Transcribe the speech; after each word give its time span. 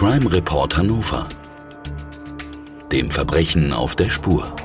Crime 0.00 0.32
Report 0.32 0.78
Hannover. 0.78 1.28
Dem 2.90 3.10
Verbrechen 3.10 3.74
auf 3.74 3.96
der 3.96 4.08
Spur. 4.08 4.56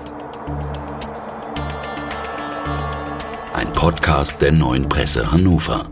Ein 3.51 3.73
Podcast 3.73 4.41
der 4.41 4.53
neuen 4.53 4.87
Presse 4.87 5.29
Hannover. 5.29 5.89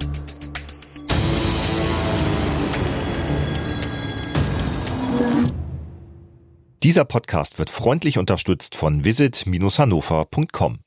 Dieser 6.82 7.04
Podcast 7.04 7.60
wird 7.60 7.70
freundlich 7.70 8.18
unterstützt 8.18 8.75
von 8.75 9.04
visit-hannover.com. 9.04 10.80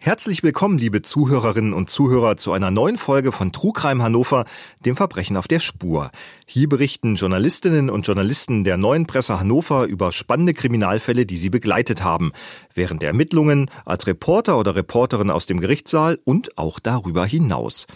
Herzlich 0.00 0.44
willkommen, 0.44 0.78
liebe 0.78 1.02
Zuhörerinnen 1.02 1.74
und 1.74 1.90
Zuhörer, 1.90 2.36
zu 2.36 2.52
einer 2.52 2.70
neuen 2.70 2.96
Folge 2.98 3.32
von 3.32 3.50
Trugreim 3.50 4.00
Hannover, 4.00 4.44
dem 4.84 4.94
Verbrechen 4.94 5.36
auf 5.36 5.48
der 5.48 5.58
Spur. 5.58 6.12
Hier 6.46 6.68
berichten 6.68 7.16
Journalistinnen 7.16 7.90
und 7.90 8.06
Journalisten 8.06 8.62
der 8.62 8.76
neuen 8.76 9.06
Presse 9.06 9.40
Hannover 9.40 9.86
über 9.86 10.12
spannende 10.12 10.54
Kriminalfälle, 10.54 11.26
die 11.26 11.36
sie 11.36 11.50
begleitet 11.50 12.04
haben, 12.04 12.30
während 12.74 13.02
der 13.02 13.08
Ermittlungen, 13.08 13.68
als 13.84 14.06
Reporter 14.06 14.56
oder 14.58 14.76
Reporterin 14.76 15.32
aus 15.32 15.46
dem 15.46 15.58
Gerichtssaal 15.58 16.20
und 16.24 16.56
auch 16.56 16.78
darüber 16.78 17.26
hinaus. 17.26 17.88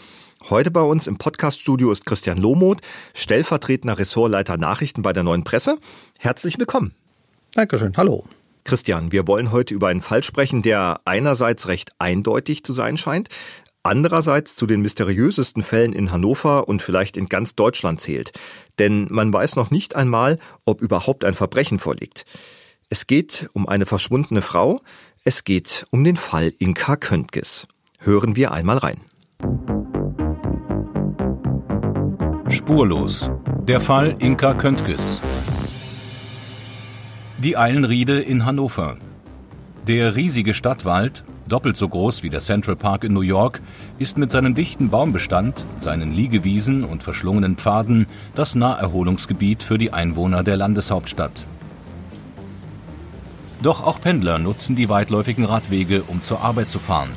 Heute 0.50 0.72
bei 0.72 0.82
uns 0.82 1.06
im 1.06 1.18
Podcaststudio 1.18 1.92
ist 1.92 2.04
Christian 2.04 2.36
Lohmuth, 2.36 2.80
stellvertretender 3.14 3.96
Ressortleiter 3.96 4.56
Nachrichten 4.56 5.02
bei 5.02 5.12
der 5.12 5.22
neuen 5.22 5.44
Presse. 5.44 5.78
Herzlich 6.18 6.58
willkommen. 6.58 6.96
Dankeschön, 7.54 7.96
hallo. 7.96 8.24
Christian, 8.64 9.12
wir 9.12 9.26
wollen 9.26 9.52
heute 9.52 9.74
über 9.74 9.88
einen 9.88 10.00
Fall 10.00 10.22
sprechen, 10.22 10.62
der 10.62 11.00
einerseits 11.04 11.68
recht 11.68 11.92
eindeutig 11.98 12.64
zu 12.64 12.72
sein 12.72 12.96
scheint, 12.96 13.28
andererseits 13.82 14.54
zu 14.54 14.66
den 14.66 14.80
mysteriösesten 14.80 15.62
Fällen 15.62 15.92
in 15.92 16.12
Hannover 16.12 16.68
und 16.68 16.82
vielleicht 16.82 17.16
in 17.16 17.26
ganz 17.26 17.54
Deutschland 17.54 18.00
zählt. 18.00 18.32
Denn 18.78 19.08
man 19.10 19.32
weiß 19.32 19.56
noch 19.56 19.70
nicht 19.70 19.96
einmal, 19.96 20.38
ob 20.64 20.80
überhaupt 20.80 21.24
ein 21.24 21.34
Verbrechen 21.34 21.78
vorliegt. 21.78 22.24
Es 22.88 23.06
geht 23.06 23.48
um 23.54 23.68
eine 23.68 23.86
verschwundene 23.86 24.42
Frau, 24.42 24.80
es 25.24 25.44
geht 25.44 25.86
um 25.90 26.04
den 26.04 26.16
Fall 26.16 26.52
Inka 26.58 26.96
Köntges. 26.96 27.66
Hören 27.98 28.36
wir 28.36 28.52
einmal 28.52 28.78
rein. 28.78 29.00
Spurlos. 32.48 33.30
Der 33.66 33.80
Fall 33.80 34.16
Inka 34.18 34.54
Köntges. 34.54 35.20
Die 37.42 37.56
Eilenriede 37.56 38.20
in 38.20 38.46
Hannover. 38.46 38.98
Der 39.88 40.14
riesige 40.14 40.54
Stadtwald, 40.54 41.24
doppelt 41.48 41.76
so 41.76 41.88
groß 41.88 42.22
wie 42.22 42.30
der 42.30 42.38
Central 42.38 42.76
Park 42.76 43.02
in 43.02 43.12
New 43.12 43.22
York, 43.22 43.60
ist 43.98 44.16
mit 44.16 44.30
seinem 44.30 44.54
dichten 44.54 44.90
Baumbestand, 44.90 45.66
seinen 45.76 46.12
Liegewiesen 46.12 46.84
und 46.84 47.02
verschlungenen 47.02 47.56
Pfaden 47.56 48.06
das 48.36 48.54
Naherholungsgebiet 48.54 49.64
für 49.64 49.76
die 49.76 49.92
Einwohner 49.92 50.44
der 50.44 50.56
Landeshauptstadt. 50.56 51.32
Doch 53.60 53.84
auch 53.84 54.00
Pendler 54.00 54.38
nutzen 54.38 54.76
die 54.76 54.88
weitläufigen 54.88 55.44
Radwege, 55.44 56.04
um 56.04 56.22
zur 56.22 56.42
Arbeit 56.42 56.70
zu 56.70 56.78
fahren. 56.78 57.10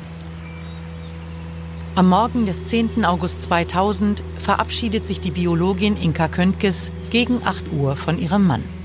Am 1.94 2.08
Morgen 2.08 2.46
des 2.46 2.66
10. 2.66 3.04
August 3.04 3.44
2000 3.44 4.24
verabschiedet 4.40 5.06
sich 5.06 5.20
die 5.20 5.30
Biologin 5.30 5.96
Inka 5.96 6.26
Köntges 6.26 6.90
gegen 7.10 7.44
8 7.44 7.72
Uhr 7.72 7.94
von 7.94 8.18
ihrem 8.18 8.44
Mann. 8.44 8.75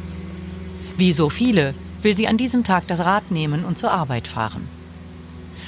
Wie 1.01 1.13
so 1.13 1.29
viele 1.29 1.73
will 2.03 2.15
sie 2.15 2.27
an 2.27 2.37
diesem 2.37 2.63
Tag 2.63 2.85
das 2.85 2.99
Rad 2.99 3.31
nehmen 3.31 3.65
und 3.65 3.75
zur 3.75 3.89
Arbeit 3.89 4.27
fahren. 4.27 4.67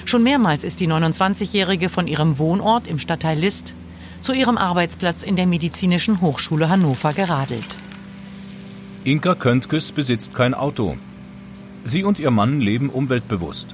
Schon 0.05 0.21
mehrmals 0.21 0.63
ist 0.63 0.79
die 0.79 0.87
29-Jährige 0.87 1.89
von 1.89 2.05
ihrem 2.05 2.37
Wohnort 2.37 2.85
im 2.87 2.99
Stadtteil 2.99 3.39
List 3.39 3.73
zu 4.21 4.33
ihrem 4.33 4.59
Arbeitsplatz 4.59 5.23
in 5.23 5.35
der 5.35 5.47
Medizinischen 5.47 6.21
Hochschule 6.21 6.69
Hannover 6.69 7.13
geradelt. 7.13 7.75
Inka 9.05 9.33
Köntges 9.33 9.91
besitzt 9.91 10.35
kein 10.35 10.53
Auto. 10.53 10.97
Sie 11.83 12.03
und 12.03 12.19
ihr 12.19 12.29
Mann 12.29 12.61
leben 12.61 12.91
umweltbewusst. 12.91 13.69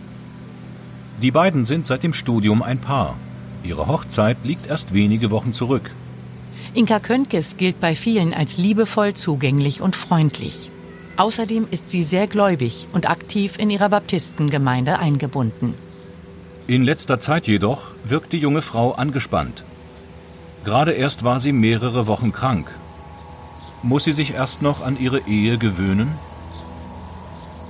Die 1.21 1.31
beiden 1.31 1.65
sind 1.65 1.85
seit 1.85 2.03
dem 2.03 2.13
Studium 2.13 2.63
ein 2.63 2.79
Paar. 2.79 3.17
Ihre 3.65 3.87
Hochzeit 3.87 4.37
liegt 4.45 4.67
erst 4.67 4.93
wenige 4.93 5.29
Wochen 5.29 5.51
zurück. 5.51 5.91
Inka 6.73 7.01
Köntges 7.01 7.57
gilt 7.57 7.81
bei 7.81 7.95
vielen 7.95 8.33
als 8.33 8.57
liebevoll 8.57 9.13
zugänglich 9.13 9.81
und 9.81 9.97
freundlich. 9.97 10.71
Außerdem 11.19 11.67
ist 11.69 11.91
sie 11.91 12.03
sehr 12.03 12.27
gläubig 12.27 12.87
und 12.93 13.09
aktiv 13.09 13.59
in 13.59 13.69
ihrer 13.69 13.89
Baptistengemeinde 13.89 14.99
eingebunden. 14.99 15.73
In 16.65 16.83
letzter 16.83 17.19
Zeit 17.19 17.45
jedoch 17.45 17.91
wirkt 18.05 18.31
die 18.31 18.37
junge 18.37 18.61
Frau 18.61 18.93
angespannt. 18.93 19.65
Gerade 20.63 20.93
erst 20.93 21.25
war 21.25 21.41
sie 21.41 21.51
mehrere 21.51 22.07
Wochen 22.07 22.31
krank. 22.31 22.71
Muss 23.83 24.05
sie 24.05 24.13
sich 24.13 24.33
erst 24.33 24.61
noch 24.61 24.81
an 24.81 24.97
ihre 24.97 25.27
Ehe 25.27 25.57
gewöhnen? 25.57 26.17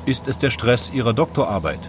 Ist 0.06 0.28
es 0.28 0.38
der 0.38 0.52
Stress 0.52 0.92
ihrer 0.94 1.14
Doktorarbeit? 1.14 1.80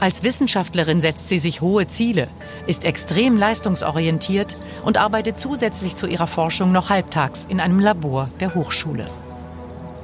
Als 0.00 0.24
Wissenschaftlerin 0.24 1.00
setzt 1.00 1.28
sie 1.28 1.38
sich 1.38 1.60
hohe 1.60 1.86
Ziele, 1.86 2.26
ist 2.66 2.84
extrem 2.84 3.36
leistungsorientiert 3.36 4.56
und 4.84 4.98
arbeitet 4.98 5.38
zusätzlich 5.38 5.94
zu 5.94 6.08
ihrer 6.08 6.26
Forschung 6.26 6.72
noch 6.72 6.90
halbtags 6.90 7.46
in 7.48 7.60
einem 7.60 7.78
Labor 7.78 8.30
der 8.40 8.56
Hochschule. 8.56 9.08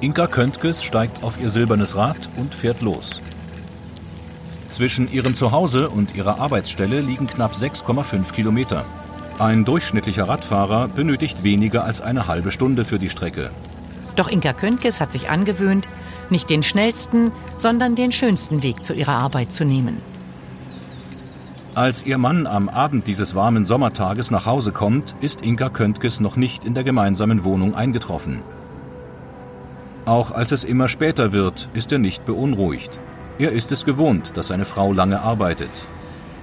Inka 0.02 0.26
Köntges 0.26 0.82
steigt 0.82 1.22
auf 1.22 1.40
ihr 1.40 1.48
silbernes 1.48 1.94
Rad 1.94 2.28
und 2.36 2.56
fährt 2.56 2.80
los. 2.82 3.22
Zwischen 4.68 5.08
ihrem 5.08 5.36
Zuhause 5.36 5.90
und 5.90 6.16
ihrer 6.16 6.40
Arbeitsstelle 6.40 7.00
liegen 7.00 7.28
knapp 7.28 7.52
6,5 7.52 8.32
Kilometer. 8.32 8.84
Ein 9.38 9.64
durchschnittlicher 9.64 10.28
Radfahrer 10.28 10.88
benötigt 10.88 11.44
weniger 11.44 11.84
als 11.84 12.00
eine 12.00 12.26
halbe 12.26 12.50
Stunde 12.50 12.84
für 12.84 12.98
die 12.98 13.10
Strecke. 13.10 13.50
Doch 14.16 14.26
Inka 14.26 14.52
Köntges 14.54 15.00
hat 15.00 15.12
sich 15.12 15.30
angewöhnt, 15.30 15.88
nicht 16.30 16.50
den 16.50 16.64
schnellsten, 16.64 17.30
sondern 17.56 17.94
den 17.94 18.10
schönsten 18.10 18.64
Weg 18.64 18.84
zu 18.84 18.94
ihrer 18.94 19.14
Arbeit 19.14 19.52
zu 19.52 19.64
nehmen. 19.64 19.98
Als 21.76 22.04
ihr 22.04 22.18
Mann 22.18 22.48
am 22.48 22.68
Abend 22.68 23.06
dieses 23.06 23.36
warmen 23.36 23.64
Sommertages 23.64 24.32
nach 24.32 24.46
Hause 24.46 24.72
kommt, 24.72 25.14
ist 25.20 25.42
Inka 25.42 25.68
Köntges 25.68 26.18
noch 26.18 26.34
nicht 26.34 26.64
in 26.64 26.74
der 26.74 26.82
gemeinsamen 26.82 27.44
Wohnung 27.44 27.76
eingetroffen. 27.76 28.42
Auch 30.04 30.32
als 30.32 30.50
es 30.50 30.64
immer 30.64 30.88
später 30.88 31.32
wird, 31.32 31.68
ist 31.74 31.92
er 31.92 31.98
nicht 31.98 32.24
beunruhigt. 32.24 32.90
Er 33.38 33.52
ist 33.52 33.70
es 33.70 33.84
gewohnt, 33.84 34.36
dass 34.36 34.48
seine 34.48 34.64
Frau 34.64 34.92
lange 34.92 35.20
arbeitet. 35.20 35.70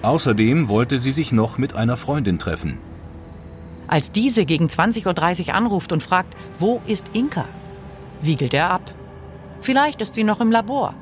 Außerdem 0.01 0.69
wollte 0.69 0.97
sie 0.97 1.11
sich 1.11 1.33
noch 1.33 1.57
mit 1.57 1.75
einer 1.75 1.97
Freundin 1.97 2.39
treffen. 2.39 2.77
Als 3.87 4.11
diese 4.11 4.45
gegen 4.45 4.67
20.30 4.67 5.47
Uhr 5.47 5.53
anruft 5.55 5.91
und 5.91 6.03
fragt, 6.03 6.35
wo 6.57 6.81
ist 6.87 7.11
Inka, 7.13 7.45
wiegelt 8.21 8.53
er 8.53 8.71
ab. 8.71 8.93
Vielleicht 9.59 10.01
ist 10.01 10.15
sie 10.15 10.23
noch 10.23 10.39
im 10.39 10.51
Labor. 10.51 10.93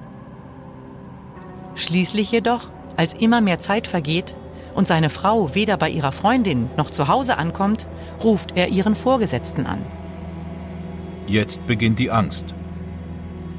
Schließlich 1.76 2.32
jedoch, 2.32 2.70
als 2.96 3.14
immer 3.14 3.40
mehr 3.40 3.60
Zeit 3.60 3.86
vergeht 3.86 4.36
und 4.74 4.88
seine 4.88 5.12
Frau 5.12 5.54
weder 5.54 5.78
bei 5.78 5.90
ihrer 5.90 6.12
Freundin 6.12 6.70
noch 6.76 6.90
zu 6.90 7.08
Hause 7.08 7.38
ankommt, 7.38 7.88
ruft 8.24 8.54
er 8.56 8.70
ihren 8.70 8.96
Vorgesetzten 8.96 9.68
an. 9.68 9.86
Jetzt 11.28 11.68
beginnt 11.68 12.00
die 12.00 12.10
Angst. 12.10 12.46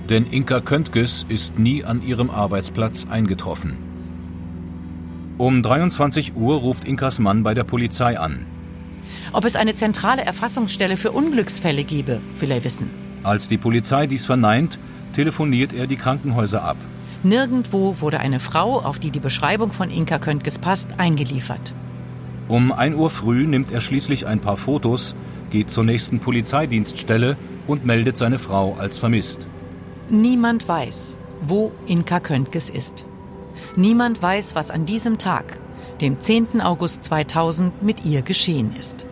Denn 0.09 0.27
Inka 0.27 0.61
Köntges 0.61 1.27
ist 1.29 1.59
nie 1.59 1.85
an 1.85 2.03
ihrem 2.03 2.31
Arbeitsplatz 2.31 3.07
eingetroffen. 3.11 3.77
Um 5.37 5.63
23 5.63 6.35
Uhr 6.35 6.57
ruft 6.57 6.89
Inkas 6.89 7.19
Mann 7.19 7.43
bei 7.43 7.53
der 7.53 7.65
Polizei 7.65 8.19
an. 8.19 8.47
Ob 9.33 9.45
es 9.45 9.55
eine 9.55 9.75
zentrale 9.75 10.23
Erfassungsstelle 10.23 10.97
für 10.97 11.13
Unglücksfälle 11.13 11.85
gebe, 11.85 12.21
will 12.41 12.51
er 12.51 12.65
wissen. 12.65 12.91
Als 13.23 13.49
die 13.49 13.59
Polizei 13.59 14.07
dies 14.07 14.25
verneint, 14.25 14.79
telefoniert 15.13 15.75
er 15.75 15.87
die 15.87 15.97
Krankenhäuser 15.97 16.63
ab. 16.63 16.79
Nirgendwo 17.23 18.01
wurde 18.01 18.21
eine 18.21 18.41
Frau, 18.41 18.81
auf 18.81 18.99
die 18.99 19.11
die 19.11 19.21
Beschreibung 19.21 19.73
von 19.73 19.91
Inka 19.91 20.19
Köntges 20.19 20.59
passt, 20.59 20.99
eingeliefert. 20.99 21.75
Um 22.49 22.73
1 22.73 22.97
Uhr 22.97 23.11
früh 23.11 23.47
nimmt 23.47 23.71
er 23.71 23.83
schließlich 23.83 24.27
ein 24.27 24.41
paar 24.41 24.57
Fotos, 24.57 25.15
geht 25.51 25.71
zur 25.71 25.85
nächsten 25.85 26.21
Polizeidienststelle 26.21 27.37
und 27.67 27.85
meldet 27.85 28.17
seine 28.17 28.39
Frau 28.39 28.77
als 28.79 28.99
vermisst. 28.99 29.47
Niemand 30.11 30.67
weiß, 30.69 31.17
wo 31.43 31.73
Inka 31.87 32.21
Köntges 32.21 32.71
ist. 32.71 33.07
Niemand 33.77 34.23
weiß, 34.23 34.55
was 34.55 34.71
an 34.71 34.87
diesem 34.87 35.19
Tag, 35.19 35.61
dem 36.01 36.19
10. 36.19 36.61
August 36.61 37.05
2000, 37.05 37.83
mit 37.83 38.05
ihr 38.05 38.23
geschehen 38.23 38.75
ist. 38.79 39.07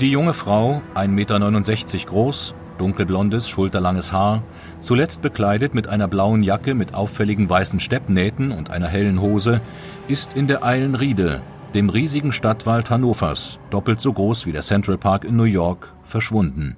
Die 0.00 0.10
junge 0.10 0.34
Frau, 0.34 0.82
1,69 0.94 1.08
Meter 1.08 2.06
groß, 2.06 2.54
dunkelblondes, 2.78 3.48
schulterlanges 3.48 4.12
Haar, 4.12 4.42
zuletzt 4.80 5.22
bekleidet 5.22 5.74
mit 5.74 5.86
einer 5.88 6.08
blauen 6.08 6.42
Jacke 6.42 6.74
mit 6.74 6.94
auffälligen 6.94 7.48
weißen 7.48 7.80
Steppnähten 7.80 8.52
und 8.52 8.70
einer 8.70 8.88
hellen 8.88 9.20
Hose, 9.20 9.60
ist 10.08 10.34
in 10.34 10.46
der 10.46 10.64
Eilenriede, 10.64 11.42
dem 11.74 11.88
riesigen 11.88 12.32
Stadtwald 12.32 12.90
Hannovers, 12.90 13.58
doppelt 13.70 14.00
so 14.00 14.12
groß 14.12 14.46
wie 14.46 14.52
der 14.52 14.62
Central 14.62 14.98
Park 14.98 15.24
in 15.24 15.36
New 15.36 15.44
York, 15.44 15.92
verschwunden 16.04 16.76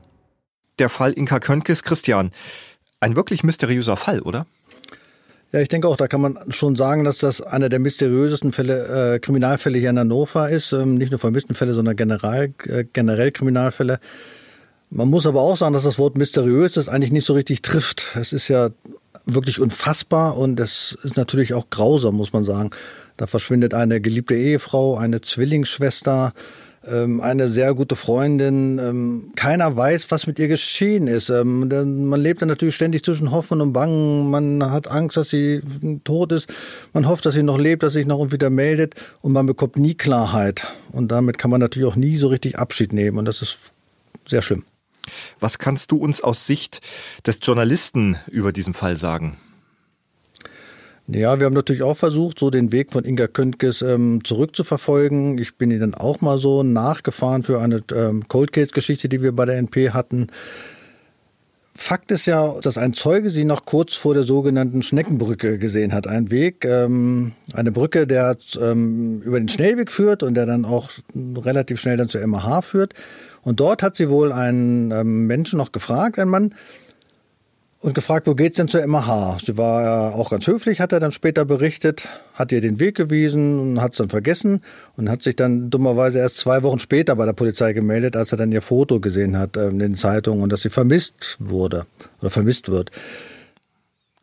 der 0.78 0.88
Fall 0.88 1.12
Inka 1.12 1.40
Könkes. 1.40 1.82
Christian, 1.82 2.30
ein 3.00 3.16
wirklich 3.16 3.44
mysteriöser 3.44 3.96
Fall, 3.96 4.20
oder? 4.20 4.46
Ja, 5.52 5.60
ich 5.60 5.68
denke 5.68 5.86
auch, 5.86 5.96
da 5.96 6.08
kann 6.08 6.20
man 6.20 6.36
schon 6.50 6.74
sagen, 6.74 7.04
dass 7.04 7.18
das 7.18 7.40
einer 7.40 7.68
der 7.68 7.78
mysteriösesten 7.78 8.52
Fälle, 8.52 9.14
äh, 9.14 9.18
Kriminalfälle 9.20 9.78
hier 9.78 9.90
in 9.90 9.98
Hannover 9.98 10.48
ist. 10.48 10.72
Ähm, 10.72 10.94
nicht 10.94 11.12
nur 11.12 11.20
vermissten 11.20 11.54
Fälle, 11.54 11.74
sondern 11.74 11.94
generell, 11.94 12.52
äh, 12.66 12.84
generell 12.92 13.30
Kriminalfälle. 13.30 14.00
Man 14.90 15.08
muss 15.08 15.26
aber 15.26 15.42
auch 15.42 15.56
sagen, 15.56 15.74
dass 15.74 15.84
das 15.84 15.98
Wort 15.98 16.16
mysteriös 16.16 16.72
das 16.72 16.88
eigentlich 16.88 17.12
nicht 17.12 17.26
so 17.26 17.34
richtig 17.34 17.62
trifft. 17.62 18.16
Es 18.16 18.32
ist 18.32 18.48
ja 18.48 18.70
wirklich 19.26 19.60
unfassbar 19.60 20.36
und 20.36 20.58
es 20.58 20.96
ist 21.04 21.16
natürlich 21.16 21.54
auch 21.54 21.70
grausam, 21.70 22.16
muss 22.16 22.32
man 22.32 22.44
sagen. 22.44 22.70
Da 23.16 23.26
verschwindet 23.26 23.74
eine 23.74 24.00
geliebte 24.00 24.34
Ehefrau, 24.34 24.96
eine 24.96 25.20
Zwillingsschwester, 25.20 26.32
ähm, 26.86 27.20
eine 27.20 27.48
sehr 27.48 27.74
gute 27.74 27.96
Freundin. 27.96 28.78
Ähm, 28.78 29.32
keiner 29.36 29.76
weiß, 29.76 30.10
was 30.10 30.26
mit 30.26 30.38
ihr 30.38 30.48
geschehen 30.48 31.06
ist. 31.06 31.30
Ähm, 31.30 31.68
man 32.08 32.20
lebt 32.20 32.42
dann 32.42 32.48
natürlich 32.48 32.74
ständig 32.74 33.04
zwischen 33.04 33.30
Hoffen 33.30 33.60
und 33.60 33.72
Bangen. 33.72 34.30
Man 34.30 34.70
hat 34.70 34.88
Angst, 34.88 35.16
dass 35.16 35.30
sie 35.30 35.62
tot 36.04 36.32
ist. 36.32 36.52
Man 36.92 37.08
hofft, 37.08 37.24
dass 37.24 37.34
sie 37.34 37.42
noch 37.42 37.58
lebt, 37.58 37.82
dass 37.82 37.92
sie 37.92 38.00
sich 38.00 38.06
noch 38.06 38.32
wieder 38.32 38.50
meldet. 38.50 38.94
Und 39.22 39.32
man 39.32 39.46
bekommt 39.46 39.76
nie 39.76 39.94
Klarheit. 39.94 40.66
Und 40.90 41.08
damit 41.08 41.38
kann 41.38 41.50
man 41.50 41.60
natürlich 41.60 41.88
auch 41.88 41.96
nie 41.96 42.16
so 42.16 42.28
richtig 42.28 42.58
Abschied 42.58 42.92
nehmen. 42.92 43.18
Und 43.18 43.24
das 43.26 43.42
ist 43.42 43.58
sehr 44.26 44.42
schlimm. 44.42 44.64
Was 45.38 45.58
kannst 45.58 45.92
du 45.92 45.96
uns 45.96 46.20
aus 46.20 46.46
Sicht 46.46 46.80
des 47.26 47.38
Journalisten 47.42 48.16
über 48.30 48.52
diesen 48.52 48.74
Fall 48.74 48.96
sagen? 48.96 49.36
Ja, 51.06 51.38
wir 51.38 51.44
haben 51.44 51.54
natürlich 51.54 51.82
auch 51.82 51.98
versucht, 51.98 52.38
so 52.38 52.48
den 52.48 52.72
Weg 52.72 52.90
von 52.90 53.04
Inga 53.04 53.26
Köntges 53.26 53.82
ähm, 53.82 54.24
zurückzuverfolgen. 54.24 55.36
Ich 55.36 55.56
bin 55.56 55.70
ihr 55.70 55.78
dann 55.78 55.94
auch 55.94 56.22
mal 56.22 56.38
so 56.38 56.62
nachgefahren 56.62 57.42
für 57.42 57.60
eine 57.60 57.82
ähm, 57.94 58.26
Cold 58.28 58.52
Case-Geschichte, 58.52 59.10
die 59.10 59.20
wir 59.20 59.32
bei 59.32 59.44
der 59.44 59.58
NP 59.58 59.90
hatten. 59.90 60.28
Fakt 61.76 62.10
ist 62.10 62.24
ja, 62.26 62.54
dass 62.60 62.78
ein 62.78 62.94
Zeuge 62.94 63.28
sie 63.28 63.44
noch 63.44 63.66
kurz 63.66 63.94
vor 63.94 64.14
der 64.14 64.24
sogenannten 64.24 64.82
Schneckenbrücke 64.82 65.58
gesehen 65.58 65.92
hat. 65.92 66.06
Ein 66.06 66.30
Weg, 66.30 66.64
ähm, 66.64 67.32
eine 67.52 67.72
Brücke, 67.72 68.06
der 68.06 68.38
ähm, 68.58 69.20
über 69.22 69.38
den 69.38 69.48
Schnellweg 69.48 69.90
führt 69.90 70.22
und 70.22 70.34
der 70.34 70.46
dann 70.46 70.64
auch 70.64 70.90
relativ 71.14 71.80
schnell 71.80 71.98
dann 71.98 72.08
zur 72.08 72.26
MH 72.26 72.62
führt. 72.62 72.94
Und 73.42 73.60
dort 73.60 73.82
hat 73.82 73.96
sie 73.96 74.08
wohl 74.08 74.32
einen 74.32 74.90
ähm, 74.90 75.26
Menschen 75.26 75.58
noch 75.58 75.72
gefragt, 75.72 76.18
ein 76.18 76.28
Mann, 76.28 76.54
und 77.84 77.92
gefragt, 77.92 78.26
wo 78.26 78.34
geht's 78.34 78.56
denn 78.56 78.66
zur 78.66 78.86
MH? 78.86 79.40
Sie 79.44 79.58
war 79.58 80.14
auch 80.14 80.30
ganz 80.30 80.46
höflich, 80.46 80.80
hat 80.80 80.92
er 80.92 81.00
dann 81.00 81.12
später 81.12 81.44
berichtet, 81.44 82.08
hat 82.32 82.50
ihr 82.50 82.62
den 82.62 82.80
Weg 82.80 82.94
gewiesen 82.94 83.60
und 83.60 83.82
hat 83.82 83.92
es 83.92 83.98
dann 83.98 84.08
vergessen 84.08 84.62
und 84.96 85.10
hat 85.10 85.22
sich 85.22 85.36
dann 85.36 85.68
dummerweise 85.68 86.18
erst 86.18 86.38
zwei 86.38 86.62
Wochen 86.62 86.78
später 86.78 87.14
bei 87.14 87.26
der 87.26 87.34
Polizei 87.34 87.74
gemeldet, 87.74 88.16
als 88.16 88.32
er 88.32 88.38
dann 88.38 88.52
ihr 88.52 88.62
Foto 88.62 89.00
gesehen 89.00 89.38
hat 89.38 89.58
äh, 89.58 89.68
in 89.68 89.78
den 89.78 89.96
Zeitungen 89.96 90.42
und 90.42 90.50
dass 90.50 90.62
sie 90.62 90.70
vermisst 90.70 91.36
wurde 91.40 91.84
oder 92.22 92.30
vermisst 92.30 92.70
wird. 92.70 92.90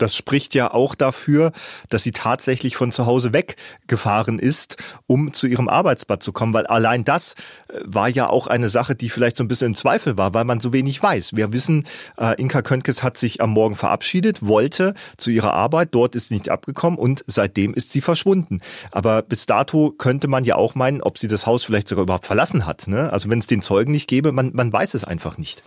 Das 0.01 0.15
spricht 0.15 0.55
ja 0.55 0.73
auch 0.73 0.95
dafür, 0.95 1.51
dass 1.89 2.03
sie 2.03 2.11
tatsächlich 2.11 2.75
von 2.75 2.91
zu 2.91 3.05
Hause 3.05 3.33
weggefahren 3.33 4.39
ist, 4.39 4.77
um 5.07 5.33
zu 5.33 5.47
ihrem 5.47 5.69
Arbeitsplatz 5.69 6.25
zu 6.25 6.31
kommen, 6.31 6.53
weil 6.53 6.67
allein 6.67 7.03
das 7.03 7.35
äh, 7.69 7.79
war 7.85 8.09
ja 8.09 8.29
auch 8.29 8.47
eine 8.47 8.69
Sache, 8.69 8.95
die 8.95 9.09
vielleicht 9.09 9.37
so 9.37 9.43
ein 9.43 9.47
bisschen 9.47 9.67
im 9.67 9.75
Zweifel 9.75 10.17
war, 10.17 10.33
weil 10.33 10.45
man 10.45 10.59
so 10.59 10.73
wenig 10.73 11.01
weiß. 11.01 11.35
Wir 11.35 11.53
wissen, 11.53 11.85
äh, 12.17 12.39
Inka 12.41 12.61
Köntges 12.61 13.03
hat 13.03 13.17
sich 13.17 13.41
am 13.41 13.51
Morgen 13.51 13.75
verabschiedet, 13.75 14.45
wollte 14.45 14.93
zu 15.17 15.29
ihrer 15.29 15.53
Arbeit, 15.53 15.89
dort 15.91 16.15
ist 16.15 16.29
sie 16.29 16.35
nicht 16.35 16.49
abgekommen 16.49 16.97
und 16.97 17.23
seitdem 17.27 17.73
ist 17.73 17.91
sie 17.91 18.01
verschwunden. 18.01 18.61
Aber 18.91 19.21
bis 19.21 19.45
dato 19.45 19.91
könnte 19.91 20.27
man 20.27 20.45
ja 20.45 20.55
auch 20.55 20.75
meinen, 20.75 21.01
ob 21.01 21.17
sie 21.17 21.27
das 21.27 21.45
Haus 21.45 21.63
vielleicht 21.63 21.87
sogar 21.87 22.03
überhaupt 22.03 22.25
verlassen 22.25 22.65
hat. 22.65 22.87
Ne? 22.87 23.11
Also 23.11 23.29
wenn 23.29 23.39
es 23.39 23.47
den 23.47 23.61
Zeugen 23.61 23.91
nicht 23.91 24.07
gäbe, 24.07 24.31
man, 24.31 24.51
man 24.53 24.71
weiß 24.73 24.93
es 24.93 25.03
einfach 25.03 25.37
nicht. 25.37 25.63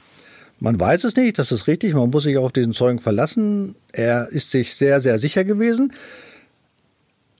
Man 0.61 0.79
weiß 0.79 1.05
es 1.05 1.17
nicht, 1.17 1.39
das 1.39 1.53
ist 1.53 1.67
richtig, 1.67 1.95
man 1.95 2.11
muss 2.11 2.23
sich 2.23 2.39
auf 2.39 2.53
diesen 2.53 2.73
Zeugen 2.73 3.01
verlassen. 3.01 3.75
Er 3.93 4.29
ist 4.29 4.51
sich 4.51 4.75
sehr, 4.75 5.01
sehr 5.01 5.19
sicher 5.19 5.45
gewesen. 5.45 5.93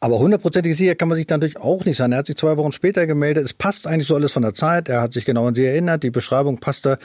Aber 0.01 0.19
hundertprozentig 0.19 0.77
sicher 0.77 0.95
kann 0.95 1.09
man 1.09 1.17
sich 1.17 1.29
natürlich 1.29 1.57
auch 1.59 1.85
nicht 1.85 1.97
sein. 1.97 2.13
Er 2.13 2.19
hat 2.19 2.27
sich 2.27 2.37
zwei 2.37 2.59
Wochen 2.59 2.73
später 2.73 3.07
gemeldet. 3.07 3.45
Es 3.45 3.55
passt 3.55 3.87
eigentlich 3.87 4.07
so 4.07 4.15
alles 4.15 4.33
von 4.33 4.43
der 4.43 4.53
Zeit. 4.53 4.91
Er 4.91 5.01
hat 5.01 5.15
sich 5.15 5.25
genau 5.25 5.47
an 5.47 5.55
sie 5.55 5.65
erinnert. 5.65 6.03
Die 6.03 6.11
Beschreibung 6.11 6.59
passte. 6.59 6.99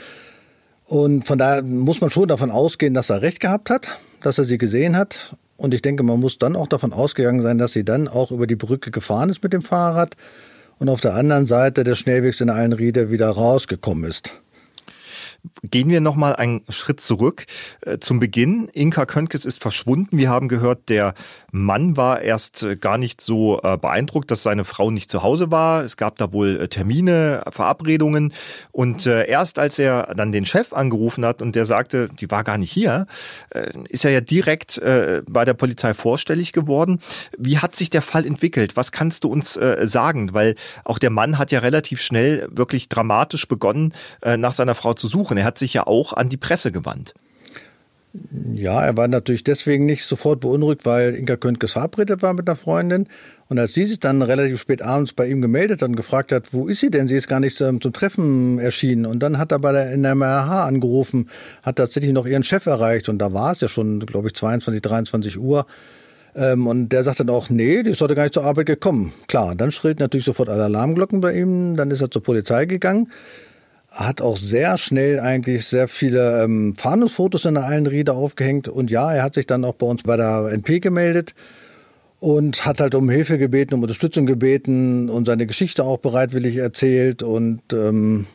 Und 0.84 1.24
von 1.24 1.38
daher 1.38 1.62
muss 1.62 2.00
man 2.02 2.10
schon 2.10 2.28
davon 2.28 2.50
ausgehen, 2.50 2.92
dass 2.92 3.08
er 3.08 3.22
recht 3.22 3.40
gehabt 3.40 3.70
hat, 3.70 3.98
dass 4.20 4.36
er 4.36 4.44
sie 4.44 4.58
gesehen 4.58 4.98
hat. 4.98 5.34
Und 5.56 5.72
ich 5.72 5.80
denke, 5.80 6.02
man 6.02 6.20
muss 6.20 6.38
dann 6.38 6.56
auch 6.56 6.66
davon 6.66 6.92
ausgegangen 6.92 7.40
sein, 7.40 7.58
dass 7.58 7.72
sie 7.72 7.84
dann 7.84 8.08
auch 8.08 8.30
über 8.30 8.46
die 8.46 8.56
Brücke 8.56 8.90
gefahren 8.90 9.30
ist 9.30 9.42
mit 9.42 9.52
dem 9.52 9.62
Fahrrad 9.62 10.16
und 10.78 10.88
auf 10.88 11.00
der 11.00 11.14
anderen 11.14 11.46
Seite 11.46 11.84
des 11.84 11.98
Schnellwegs 11.98 12.40
in 12.40 12.50
Allenriede 12.50 13.10
wieder 13.10 13.28
rausgekommen 13.28 14.04
ist. 14.10 14.40
Gehen 15.62 15.88
wir 15.88 16.00
nochmal 16.00 16.36
einen 16.36 16.62
Schritt 16.68 17.00
zurück 17.00 17.46
äh, 17.82 17.98
zum 17.98 18.20
Beginn. 18.20 18.68
Inka 18.72 19.06
Könkes 19.06 19.44
ist 19.44 19.60
verschwunden. 19.60 20.18
Wir 20.18 20.28
haben 20.28 20.48
gehört, 20.48 20.88
der 20.88 21.14
Mann 21.52 21.96
war 21.96 22.20
erst 22.22 22.62
äh, 22.62 22.76
gar 22.76 22.98
nicht 22.98 23.20
so 23.20 23.60
äh, 23.62 23.76
beeindruckt, 23.76 24.30
dass 24.30 24.42
seine 24.42 24.64
Frau 24.64 24.90
nicht 24.90 25.10
zu 25.10 25.22
Hause 25.22 25.50
war. 25.50 25.84
Es 25.84 25.96
gab 25.96 26.18
da 26.18 26.32
wohl 26.32 26.68
Termine, 26.68 27.42
Verabredungen. 27.50 28.32
Und 28.72 29.06
erst 29.06 29.58
als 29.58 29.78
er 29.78 30.14
dann 30.14 30.32
den 30.32 30.44
Chef 30.44 30.72
angerufen 30.72 31.24
hat 31.24 31.42
und 31.42 31.54
der 31.54 31.64
sagte, 31.64 32.08
die 32.08 32.30
war 32.30 32.44
gar 32.44 32.58
nicht 32.58 32.72
hier, 32.72 33.06
ist 33.88 34.04
er 34.04 34.10
ja 34.10 34.20
direkt 34.20 34.80
bei 34.80 35.44
der 35.44 35.54
Polizei 35.54 35.94
vorstellig 35.94 36.52
geworden. 36.52 37.00
Wie 37.36 37.58
hat 37.58 37.74
sich 37.74 37.90
der 37.90 38.02
Fall 38.02 38.26
entwickelt? 38.26 38.76
Was 38.76 38.92
kannst 38.92 39.24
du 39.24 39.28
uns 39.28 39.58
sagen? 39.82 40.34
Weil 40.34 40.54
auch 40.84 40.98
der 40.98 41.10
Mann 41.10 41.38
hat 41.38 41.52
ja 41.52 41.60
relativ 41.60 42.00
schnell 42.00 42.48
wirklich 42.50 42.88
dramatisch 42.88 43.48
begonnen, 43.48 43.92
nach 44.24 44.52
seiner 44.52 44.74
Frau 44.74 44.94
zu 44.94 45.08
suchen. 45.08 45.29
Er 45.38 45.44
hat 45.44 45.58
sich 45.58 45.74
ja 45.74 45.86
auch 45.86 46.12
an 46.12 46.28
die 46.28 46.36
Presse 46.36 46.72
gewandt. 46.72 47.14
Ja, 48.54 48.84
er 48.84 48.96
war 48.96 49.06
natürlich 49.06 49.44
deswegen 49.44 49.86
nicht 49.86 50.02
sofort 50.02 50.40
beunruhigt, 50.40 50.84
weil 50.84 51.14
Inka 51.14 51.36
Köntges 51.36 51.72
verabredet 51.72 52.22
war 52.22 52.34
mit 52.34 52.48
einer 52.48 52.56
Freundin. 52.56 53.06
Und 53.48 53.58
als 53.60 53.74
sie 53.74 53.86
sich 53.86 54.00
dann 54.00 54.22
relativ 54.22 54.58
spät 54.58 54.82
abends 54.82 55.12
bei 55.12 55.28
ihm 55.28 55.40
gemeldet 55.40 55.84
und 55.84 55.94
gefragt 55.94 56.32
hat, 56.32 56.52
wo 56.52 56.66
ist 56.66 56.80
sie 56.80 56.90
denn? 56.90 57.06
Sie 57.06 57.14
ist 57.14 57.28
gar 57.28 57.38
nicht 57.38 57.56
zum, 57.56 57.80
zum 57.80 57.92
Treffen 57.92 58.58
erschienen. 58.58 59.06
Und 59.06 59.20
dann 59.20 59.38
hat 59.38 59.52
er 59.52 59.60
bei 59.60 59.70
der 59.70 59.96
NMRH 59.96 60.66
angerufen, 60.66 61.28
hat 61.62 61.76
tatsächlich 61.76 62.12
noch 62.12 62.26
ihren 62.26 62.42
Chef 62.42 62.66
erreicht. 62.66 63.08
Und 63.08 63.18
da 63.18 63.32
war 63.32 63.52
es 63.52 63.60
ja 63.60 63.68
schon, 63.68 64.00
glaube 64.00 64.26
ich, 64.26 64.34
22, 64.34 64.82
23 64.82 65.38
Uhr. 65.38 65.66
Ähm, 66.34 66.66
und 66.66 66.88
der 66.88 67.04
sagt 67.04 67.20
dann 67.20 67.30
auch, 67.30 67.48
nee, 67.48 67.84
die 67.84 67.90
ist 67.90 68.00
heute 68.00 68.16
gar 68.16 68.24
nicht 68.24 68.34
zur 68.34 68.44
Arbeit 68.44 68.66
gekommen. 68.66 69.12
Klar, 69.28 69.54
dann 69.54 69.70
schrillt 69.70 70.00
natürlich 70.00 70.26
sofort 70.26 70.48
alle 70.48 70.64
Alarmglocken 70.64 71.20
bei 71.20 71.34
ihm. 71.34 71.76
Dann 71.76 71.92
ist 71.92 72.00
er 72.00 72.10
zur 72.10 72.24
Polizei 72.24 72.66
gegangen 72.66 73.08
hat 73.90 74.22
auch 74.22 74.36
sehr 74.36 74.78
schnell 74.78 75.18
eigentlich 75.20 75.66
sehr 75.66 75.88
viele 75.88 76.44
ähm, 76.44 76.74
Fahndungsfotos 76.76 77.44
in 77.44 77.54
der 77.54 77.64
Allenriede 77.64 78.12
aufgehängt. 78.12 78.68
Und 78.68 78.90
ja, 78.90 79.12
er 79.12 79.22
hat 79.22 79.34
sich 79.34 79.46
dann 79.46 79.64
auch 79.64 79.74
bei 79.74 79.86
uns 79.86 80.04
bei 80.04 80.16
der 80.16 80.50
NP 80.52 80.80
gemeldet 80.80 81.34
und 82.20 82.64
hat 82.64 82.80
halt 82.80 82.94
um 82.94 83.10
Hilfe 83.10 83.38
gebeten, 83.38 83.74
um 83.74 83.82
Unterstützung 83.82 84.26
gebeten 84.26 85.10
und 85.10 85.26
seine 85.26 85.46
Geschichte 85.46 85.84
auch 85.84 85.98
bereitwillig 85.98 86.56
erzählt. 86.56 87.22
Und 87.22 87.60
ähm, 87.72 88.26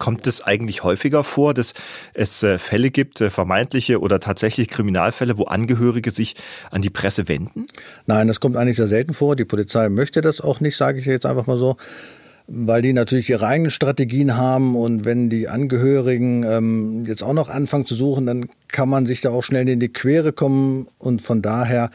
Kommt 0.00 0.26
es 0.26 0.42
eigentlich 0.42 0.82
häufiger 0.82 1.22
vor, 1.24 1.52
dass 1.52 1.74
es 2.14 2.42
äh, 2.42 2.58
Fälle 2.58 2.90
gibt, 2.90 3.20
äh, 3.20 3.28
vermeintliche 3.28 4.00
oder 4.00 4.18
tatsächlich 4.18 4.68
Kriminalfälle, 4.68 5.36
wo 5.36 5.44
Angehörige 5.44 6.10
sich 6.10 6.36
an 6.70 6.80
die 6.80 6.88
Presse 6.88 7.28
wenden? 7.28 7.66
Nein, 8.06 8.26
das 8.26 8.40
kommt 8.40 8.56
eigentlich 8.56 8.78
sehr 8.78 8.86
selten 8.86 9.12
vor. 9.12 9.36
Die 9.36 9.44
Polizei 9.44 9.90
möchte 9.90 10.22
das 10.22 10.40
auch 10.40 10.60
nicht, 10.60 10.74
sage 10.74 10.98
ich 11.00 11.04
jetzt 11.04 11.26
einfach 11.26 11.46
mal 11.46 11.58
so 11.58 11.76
weil 12.52 12.82
die 12.82 12.92
natürlich 12.92 13.30
ihre 13.30 13.46
eigenen 13.46 13.70
Strategien 13.70 14.36
haben 14.36 14.74
und 14.74 15.04
wenn 15.04 15.30
die 15.30 15.46
Angehörigen 15.46 16.42
ähm, 16.42 17.04
jetzt 17.06 17.22
auch 17.22 17.32
noch 17.32 17.48
anfangen 17.48 17.86
zu 17.86 17.94
suchen, 17.94 18.26
dann 18.26 18.46
kann 18.66 18.88
man 18.88 19.06
sich 19.06 19.20
da 19.20 19.30
auch 19.30 19.44
schnell 19.44 19.68
in 19.68 19.78
die 19.78 19.92
Quere 19.92 20.32
kommen 20.32 20.88
und 20.98 21.22
von 21.22 21.42
daher 21.42 21.90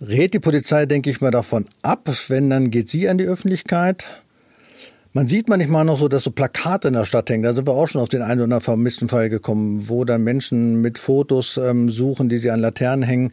rät 0.00 0.34
die 0.34 0.40
Polizei, 0.40 0.86
denke 0.86 1.08
ich 1.10 1.20
mal, 1.20 1.30
davon 1.30 1.66
ab. 1.82 2.10
Wenn, 2.26 2.50
dann 2.50 2.72
geht 2.72 2.90
sie 2.90 3.08
an 3.08 3.16
die 3.16 3.26
Öffentlichkeit. 3.26 4.22
Man 5.12 5.28
sieht 5.28 5.48
manchmal 5.48 5.84
noch 5.84 5.98
so, 5.98 6.08
dass 6.08 6.24
so 6.24 6.32
Plakate 6.32 6.88
in 6.88 6.94
der 6.94 7.04
Stadt 7.04 7.30
hängen. 7.30 7.44
Da 7.44 7.54
sind 7.54 7.68
wir 7.68 7.72
auch 7.72 7.86
schon 7.86 8.02
auf 8.02 8.08
den 8.08 8.22
einen 8.22 8.40
oder 8.40 8.44
anderen 8.44 8.62
vermissten 8.62 9.08
Fall 9.08 9.30
gekommen, 9.30 9.88
wo 9.88 10.04
dann 10.04 10.24
Menschen 10.24 10.80
mit 10.80 10.98
Fotos 10.98 11.58
ähm, 11.58 11.88
suchen, 11.88 12.28
die 12.28 12.38
sie 12.38 12.50
an 12.50 12.58
Laternen 12.58 13.04
hängen. 13.04 13.32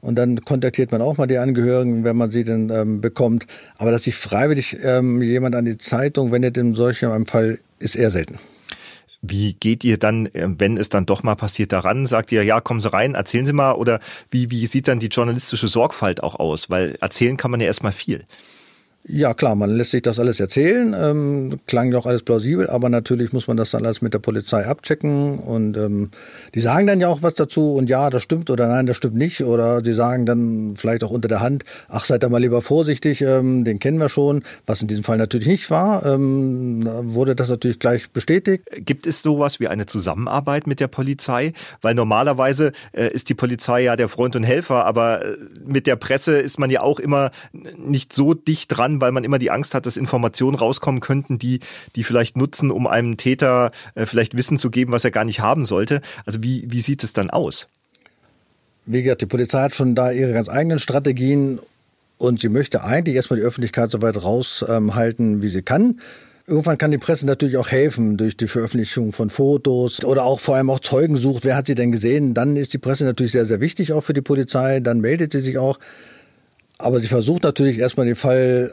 Und 0.00 0.16
dann 0.16 0.44
kontaktiert 0.44 0.92
man 0.92 1.02
auch 1.02 1.16
mal 1.16 1.26
die 1.26 1.38
Angehörigen, 1.38 2.04
wenn 2.04 2.16
man 2.16 2.30
sie 2.30 2.44
denn 2.44 2.70
ähm, 2.70 3.00
bekommt. 3.00 3.46
Aber 3.76 3.90
dass 3.90 4.04
sich 4.04 4.14
freiwillig 4.14 4.76
ähm, 4.82 5.20
jemand 5.22 5.54
an 5.54 5.64
die 5.64 5.78
Zeitung 5.78 6.32
wendet 6.32 6.56
in 6.56 6.74
solch 6.74 7.04
einem 7.04 7.26
Fall, 7.26 7.58
ist 7.78 7.96
eher 7.96 8.10
selten. 8.10 8.38
Wie 9.20 9.54
geht 9.54 9.82
ihr 9.82 9.98
dann, 9.98 10.28
ähm, 10.34 10.56
wenn 10.58 10.76
es 10.76 10.88
dann 10.88 11.04
doch 11.04 11.24
mal 11.24 11.34
passiert, 11.34 11.72
daran? 11.72 12.06
Sagt 12.06 12.30
ihr, 12.30 12.44
ja, 12.44 12.60
kommen 12.60 12.80
Sie 12.80 12.92
rein, 12.92 13.16
erzählen 13.16 13.46
Sie 13.46 13.52
mal? 13.52 13.72
Oder 13.72 13.98
wie, 14.30 14.50
wie 14.50 14.66
sieht 14.66 14.86
dann 14.86 15.00
die 15.00 15.08
journalistische 15.08 15.66
Sorgfalt 15.66 16.22
auch 16.22 16.36
aus? 16.36 16.70
Weil 16.70 16.96
erzählen 17.00 17.36
kann 17.36 17.50
man 17.50 17.60
ja 17.60 17.66
erstmal 17.66 17.92
viel. 17.92 18.24
Ja, 19.10 19.32
klar, 19.32 19.54
man 19.54 19.70
lässt 19.70 19.92
sich 19.92 20.02
das 20.02 20.18
alles 20.18 20.38
erzählen, 20.38 20.94
ähm, 20.94 21.60
klang 21.66 21.90
doch 21.90 22.04
alles 22.04 22.22
plausibel, 22.22 22.68
aber 22.68 22.90
natürlich 22.90 23.32
muss 23.32 23.46
man 23.46 23.56
das 23.56 23.70
dann 23.70 23.86
alles 23.86 24.02
mit 24.02 24.12
der 24.12 24.18
Polizei 24.18 24.66
abchecken 24.66 25.38
und 25.38 25.78
ähm, 25.78 26.10
die 26.54 26.60
sagen 26.60 26.86
dann 26.86 27.00
ja 27.00 27.08
auch 27.08 27.22
was 27.22 27.32
dazu 27.32 27.72
und 27.72 27.88
ja, 27.88 28.10
das 28.10 28.22
stimmt 28.22 28.50
oder 28.50 28.68
nein, 28.68 28.84
das 28.84 28.98
stimmt 28.98 29.14
nicht 29.14 29.42
oder 29.42 29.82
sie 29.82 29.94
sagen 29.94 30.26
dann 30.26 30.74
vielleicht 30.76 31.02
auch 31.04 31.10
unter 31.10 31.26
der 31.26 31.40
Hand, 31.40 31.64
ach, 31.88 32.04
seid 32.04 32.22
da 32.22 32.28
mal 32.28 32.36
lieber 32.36 32.60
vorsichtig, 32.60 33.22
ähm, 33.22 33.64
den 33.64 33.78
kennen 33.78 33.98
wir 33.98 34.10
schon, 34.10 34.42
was 34.66 34.82
in 34.82 34.88
diesem 34.88 35.04
Fall 35.04 35.16
natürlich 35.16 35.46
nicht 35.46 35.70
war, 35.70 36.04
ähm, 36.04 36.82
wurde 36.84 37.34
das 37.34 37.48
natürlich 37.48 37.78
gleich 37.78 38.10
bestätigt. 38.10 38.64
Gibt 38.76 39.06
es 39.06 39.22
sowas 39.22 39.58
wie 39.58 39.68
eine 39.68 39.86
Zusammenarbeit 39.86 40.66
mit 40.66 40.80
der 40.80 40.88
Polizei? 40.88 41.54
Weil 41.80 41.94
normalerweise 41.94 42.72
äh, 42.92 43.10
ist 43.10 43.30
die 43.30 43.34
Polizei 43.34 43.84
ja 43.84 43.96
der 43.96 44.10
Freund 44.10 44.36
und 44.36 44.42
Helfer, 44.42 44.84
aber 44.84 45.24
äh, 45.24 45.36
mit 45.64 45.86
der 45.86 45.96
Presse 45.96 46.36
ist 46.36 46.58
man 46.58 46.68
ja 46.68 46.82
auch 46.82 47.00
immer 47.00 47.30
nicht 47.78 48.12
so 48.12 48.34
dicht 48.34 48.76
dran, 48.76 48.97
weil 49.00 49.12
man 49.12 49.24
immer 49.24 49.38
die 49.38 49.50
Angst 49.50 49.74
hat, 49.74 49.86
dass 49.86 49.96
Informationen 49.96 50.56
rauskommen 50.56 51.00
könnten, 51.00 51.38
die, 51.38 51.60
die 51.96 52.04
vielleicht 52.04 52.36
nutzen, 52.36 52.70
um 52.70 52.86
einem 52.86 53.16
Täter 53.16 53.70
äh, 53.94 54.06
vielleicht 54.06 54.36
Wissen 54.36 54.58
zu 54.58 54.70
geben, 54.70 54.92
was 54.92 55.04
er 55.04 55.10
gar 55.10 55.24
nicht 55.24 55.40
haben 55.40 55.64
sollte. 55.64 56.00
Also 56.26 56.42
wie, 56.42 56.66
wie 56.68 56.80
sieht 56.80 57.04
es 57.04 57.12
dann 57.12 57.30
aus? 57.30 57.68
Wie 58.86 59.02
gesagt, 59.02 59.20
die 59.22 59.26
Polizei 59.26 59.60
hat 59.60 59.74
schon 59.74 59.94
da 59.94 60.10
ihre 60.10 60.32
ganz 60.32 60.48
eigenen 60.48 60.78
Strategien 60.78 61.60
und 62.16 62.40
sie 62.40 62.48
möchte 62.48 62.84
eigentlich 62.84 63.16
erstmal 63.16 63.38
die 63.38 63.44
Öffentlichkeit 63.44 63.90
so 63.90 64.02
weit 64.02 64.22
raushalten, 64.22 65.42
wie 65.42 65.48
sie 65.48 65.62
kann. 65.62 66.00
Irgendwann 66.46 66.78
kann 66.78 66.90
die 66.90 66.98
Presse 66.98 67.26
natürlich 67.26 67.58
auch 67.58 67.70
helfen 67.70 68.16
durch 68.16 68.34
die 68.34 68.48
Veröffentlichung 68.48 69.12
von 69.12 69.28
Fotos 69.28 70.02
oder 70.02 70.24
auch 70.24 70.40
vor 70.40 70.56
allem 70.56 70.70
auch 70.70 70.80
Zeugen 70.80 71.16
sucht. 71.16 71.44
Wer 71.44 71.54
hat 71.54 71.66
sie 71.66 71.74
denn 71.74 71.92
gesehen? 71.92 72.32
Dann 72.32 72.56
ist 72.56 72.72
die 72.72 72.78
Presse 72.78 73.04
natürlich 73.04 73.32
sehr, 73.32 73.44
sehr 73.44 73.60
wichtig 73.60 73.92
auch 73.92 74.00
für 74.00 74.14
die 74.14 74.22
Polizei. 74.22 74.80
Dann 74.80 75.00
meldet 75.00 75.32
sie 75.32 75.40
sich 75.40 75.58
auch. 75.58 75.78
Aber 76.78 77.00
sie 77.00 77.08
versucht 77.08 77.42
natürlich 77.42 77.78
erstmal 77.78 78.06
den 78.06 78.16
Fall 78.16 78.72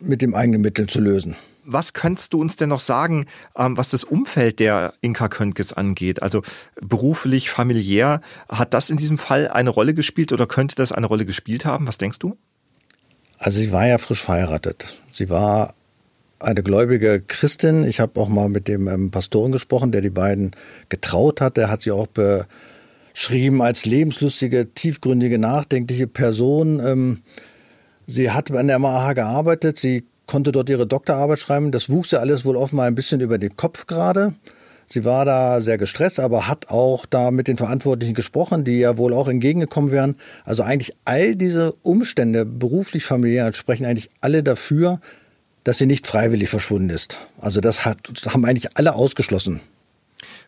mit 0.00 0.22
dem 0.22 0.34
eigenen 0.34 0.60
Mitteln 0.60 0.88
zu 0.88 1.00
lösen. 1.00 1.36
Was 1.66 1.94
könntest 1.94 2.34
du 2.34 2.40
uns 2.40 2.56
denn 2.56 2.68
noch 2.68 2.80
sagen, 2.80 3.26
ähm, 3.56 3.76
was 3.76 3.88
das 3.90 4.04
Umfeld 4.04 4.60
der 4.60 4.92
Inka 5.00 5.28
Köntges 5.28 5.72
angeht? 5.72 6.22
Also 6.22 6.42
beruflich, 6.80 7.48
familiär, 7.48 8.20
hat 8.48 8.74
das 8.74 8.90
in 8.90 8.98
diesem 8.98 9.16
Fall 9.16 9.48
eine 9.48 9.70
Rolle 9.70 9.94
gespielt 9.94 10.32
oder 10.32 10.46
könnte 10.46 10.74
das 10.74 10.92
eine 10.92 11.06
Rolle 11.06 11.24
gespielt 11.24 11.64
haben? 11.64 11.86
Was 11.86 11.96
denkst 11.96 12.18
du? 12.18 12.36
Also 13.38 13.60
sie 13.60 13.72
war 13.72 13.86
ja 13.86 13.98
frisch 13.98 14.22
verheiratet. 14.22 15.00
Sie 15.08 15.30
war 15.30 15.74
eine 16.38 16.62
gläubige 16.62 17.22
Christin. 17.26 17.84
Ich 17.84 18.00
habe 18.00 18.20
auch 18.20 18.28
mal 18.28 18.48
mit 18.50 18.68
dem 18.68 18.86
ähm, 18.86 19.10
Pastoren 19.10 19.52
gesprochen, 19.52 19.90
der 19.90 20.02
die 20.02 20.10
beiden 20.10 20.50
getraut 20.90 21.40
hat. 21.40 21.56
Der 21.56 21.70
hat 21.70 21.82
sie 21.82 21.92
auch 21.92 22.08
beschrieben 22.08 23.62
als 23.62 23.86
lebenslustige, 23.86 24.74
tiefgründige, 24.74 25.38
nachdenkliche 25.38 26.06
Person. 26.06 26.80
Sie 28.06 28.30
hat 28.30 28.50
an 28.50 28.68
der 28.68 28.78
MAH 28.78 29.14
gearbeitet. 29.14 29.78
Sie 29.78 30.06
konnte 30.26 30.52
dort 30.52 30.68
ihre 30.68 30.86
Doktorarbeit 30.86 31.38
schreiben. 31.38 31.70
Das 31.70 31.90
wuchs 31.90 32.10
ja 32.10 32.18
alles 32.20 32.44
wohl 32.44 32.56
offenbar 32.56 32.86
ein 32.86 32.94
bisschen 32.94 33.20
über 33.20 33.38
den 33.38 33.56
Kopf 33.56 33.86
gerade. 33.86 34.34
Sie 34.86 35.04
war 35.04 35.24
da 35.24 35.60
sehr 35.62 35.78
gestresst, 35.78 36.20
aber 36.20 36.46
hat 36.46 36.68
auch 36.68 37.06
da 37.06 37.30
mit 37.30 37.48
den 37.48 37.56
Verantwortlichen 37.56 38.14
gesprochen, 38.14 38.64
die 38.64 38.78
ja 38.78 38.98
wohl 38.98 39.14
auch 39.14 39.28
entgegengekommen 39.28 39.90
wären. 39.90 40.16
Also 40.44 40.62
eigentlich 40.62 40.94
all 41.04 41.36
diese 41.36 41.72
Umstände, 41.82 42.44
beruflich, 42.44 43.04
familiär, 43.04 43.52
sprechen 43.54 43.86
eigentlich 43.86 44.10
alle 44.20 44.42
dafür, 44.42 45.00
dass 45.64 45.78
sie 45.78 45.86
nicht 45.86 46.06
freiwillig 46.06 46.50
verschwunden 46.50 46.90
ist. 46.90 47.26
Also 47.38 47.60
das, 47.60 47.86
hat, 47.86 47.98
haben 48.26 48.44
eigentlich 48.44 48.76
alle 48.76 48.94
ausgeschlossen. 48.94 49.60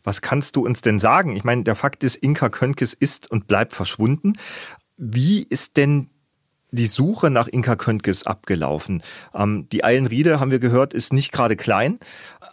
Was 0.04 0.20
kannst 0.20 0.56
du 0.56 0.64
uns 0.64 0.82
denn 0.82 0.98
sagen? 0.98 1.34
Ich 1.34 1.44
meine, 1.44 1.62
der 1.64 1.74
Fakt 1.74 2.04
ist, 2.04 2.16
Inka 2.16 2.50
Könkes 2.50 2.92
ist 2.92 3.30
und 3.30 3.46
bleibt 3.46 3.72
verschwunden. 3.72 4.34
Wie 4.98 5.46
ist 5.48 5.78
denn 5.78 6.10
die 6.70 6.86
Suche 6.86 7.30
nach 7.30 7.48
Inka 7.48 7.76
Könkes 7.76 8.26
abgelaufen? 8.26 9.02
Ähm, 9.34 9.66
die 9.72 9.84
Eilenriede, 9.84 10.40
haben 10.40 10.50
wir 10.50 10.58
gehört, 10.58 10.94
ist 10.94 11.12
nicht 11.12 11.32
gerade 11.32 11.56
klein. 11.56 11.98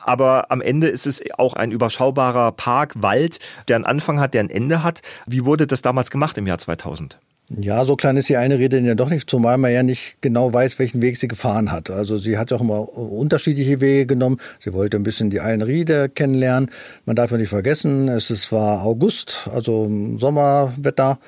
Aber 0.05 0.51
am 0.51 0.61
Ende 0.61 0.87
ist 0.87 1.07
es 1.07 1.21
auch 1.37 1.53
ein 1.53 1.71
überschaubarer 1.71 2.51
Park, 2.51 2.93
Wald, 2.97 3.39
der 3.67 3.77
einen 3.77 3.85
Anfang 3.85 4.19
hat, 4.19 4.33
der 4.33 4.43
ein 4.43 4.49
Ende 4.49 4.83
hat. 4.83 5.01
Wie 5.25 5.45
wurde 5.45 5.67
das 5.67 5.81
damals 5.81 6.11
gemacht 6.11 6.37
im 6.37 6.47
Jahr 6.47 6.57
2000? 6.57 7.17
Ja, 7.49 7.83
so 7.83 7.97
klein 7.97 8.15
ist 8.15 8.29
die 8.29 8.37
eine 8.37 8.57
Rede 8.57 8.79
ja 8.79 8.95
doch 8.95 9.09
nicht, 9.09 9.29
zumal 9.29 9.57
man 9.57 9.71
ja 9.71 9.83
nicht 9.83 10.17
genau 10.21 10.53
weiß, 10.53 10.79
welchen 10.79 11.01
Weg 11.01 11.17
sie 11.17 11.27
gefahren 11.27 11.71
hat. 11.71 11.91
Also 11.91 12.17
sie 12.17 12.37
hat 12.37 12.51
ja 12.51 12.57
auch 12.57 12.61
immer 12.61 12.97
unterschiedliche 12.97 13.81
Wege 13.81 14.05
genommen. 14.05 14.37
Sie 14.59 14.73
wollte 14.73 14.97
ein 14.97 15.03
bisschen 15.03 15.29
die 15.29 15.41
Eilenriede 15.41 16.07
kennenlernen. 16.07 16.71
Man 17.05 17.17
darf 17.17 17.31
ja 17.31 17.37
nicht 17.37 17.49
vergessen, 17.49 18.07
es 18.07 18.51
war 18.51 18.83
August, 18.83 19.49
also 19.53 19.91
Sommerwetter. 20.15 21.19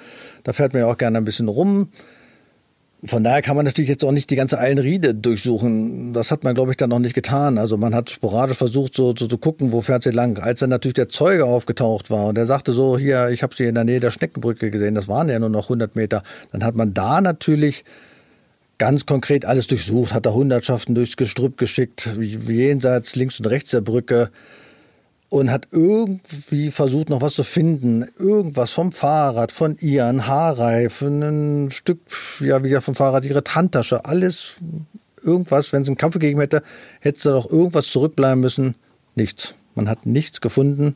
Da 0.43 0.53
fährt 0.53 0.73
man 0.73 0.83
ja 0.83 0.87
auch 0.87 0.97
gerne 0.97 1.17
ein 1.17 1.25
bisschen 1.25 1.49
rum. 1.49 1.89
Von 3.03 3.23
daher 3.23 3.41
kann 3.41 3.55
man 3.55 3.65
natürlich 3.65 3.89
jetzt 3.89 4.03
auch 4.03 4.11
nicht 4.11 4.29
die 4.29 4.35
ganze 4.35 4.57
Eilenriede 4.57 5.13
durchsuchen. 5.13 6.13
Das 6.13 6.31
hat 6.31 6.43
man, 6.43 6.55
glaube 6.55 6.71
ich, 6.71 6.77
dann 6.77 6.89
noch 6.89 6.99
nicht 6.99 7.13
getan. 7.13 7.57
Also 7.57 7.77
man 7.77 7.93
hat 7.93 8.09
sporadisch 8.09 8.57
versucht, 8.57 8.95
so, 8.95 9.13
so 9.15 9.27
zu 9.27 9.37
gucken, 9.37 9.71
wo 9.71 9.81
fährt 9.81 10.03
sie 10.03 10.11
lang. 10.11 10.39
Als 10.39 10.61
dann 10.61 10.69
natürlich 10.69 10.95
der 10.95 11.09
Zeuge 11.09 11.45
aufgetaucht 11.45 12.09
war 12.09 12.27
und 12.27 12.37
er 12.37 12.45
sagte 12.45 12.73
so, 12.73 12.97
hier, 12.97 13.29
ich 13.29 13.43
habe 13.43 13.53
sie 13.53 13.65
in 13.65 13.75
der 13.75 13.83
Nähe 13.83 13.99
der 13.99 14.11
Schneckenbrücke 14.11 14.71
gesehen, 14.71 14.95
das 14.95 15.07
waren 15.07 15.29
ja 15.29 15.37
nur 15.37 15.49
noch 15.49 15.65
100 15.65 15.95
Meter, 15.95 16.23
dann 16.51 16.63
hat 16.63 16.75
man 16.75 16.93
da 16.93 17.21
natürlich 17.21 17.83
ganz 18.77 19.05
konkret 19.05 19.45
alles 19.45 19.67
durchsucht, 19.67 20.13
hat 20.13 20.25
da 20.25 20.33
Hundertschaften 20.33 20.95
durchs 20.95 21.17
Gestrüpp 21.17 21.57
geschickt, 21.57 22.09
jenseits 22.19 23.15
links 23.15 23.39
und 23.39 23.45
rechts 23.47 23.71
der 23.71 23.81
Brücke 23.81 24.29
und 25.29 25.51
hat 25.51 25.67
irgendwie 25.71 26.71
versucht, 26.71 27.09
noch 27.09 27.21
was 27.21 27.33
zu 27.33 27.43
finden. 27.43 28.05
Irgendwas 28.17 28.71
vom 28.71 28.91
Fahrrad, 28.91 29.51
von 29.51 29.75
ihr, 29.79 30.05
ein 30.05 30.27
Haarreifen, 30.27 31.23
ein 31.23 31.71
Stück, 31.71 31.99
ja, 32.39 32.63
wie 32.63 32.73
vom 32.75 32.95
Fahrrad, 32.95 33.25
ihre 33.25 33.43
Handtasche, 33.47 34.05
alles, 34.05 34.57
irgendwas. 35.23 35.73
Wenn 35.73 35.81
es 35.81 35.87
einen 35.87 35.97
Kampf 35.97 36.13
gegeben 36.13 36.39
hätte, 36.39 36.63
hätte 37.01 37.23
da 37.23 37.31
doch 37.31 37.49
irgendwas 37.49 37.87
zurückbleiben 37.87 38.39
müssen. 38.39 38.75
Nichts. 39.15 39.55
Man 39.73 39.89
hat 39.89 40.05
nichts 40.05 40.41
gefunden. 40.41 40.95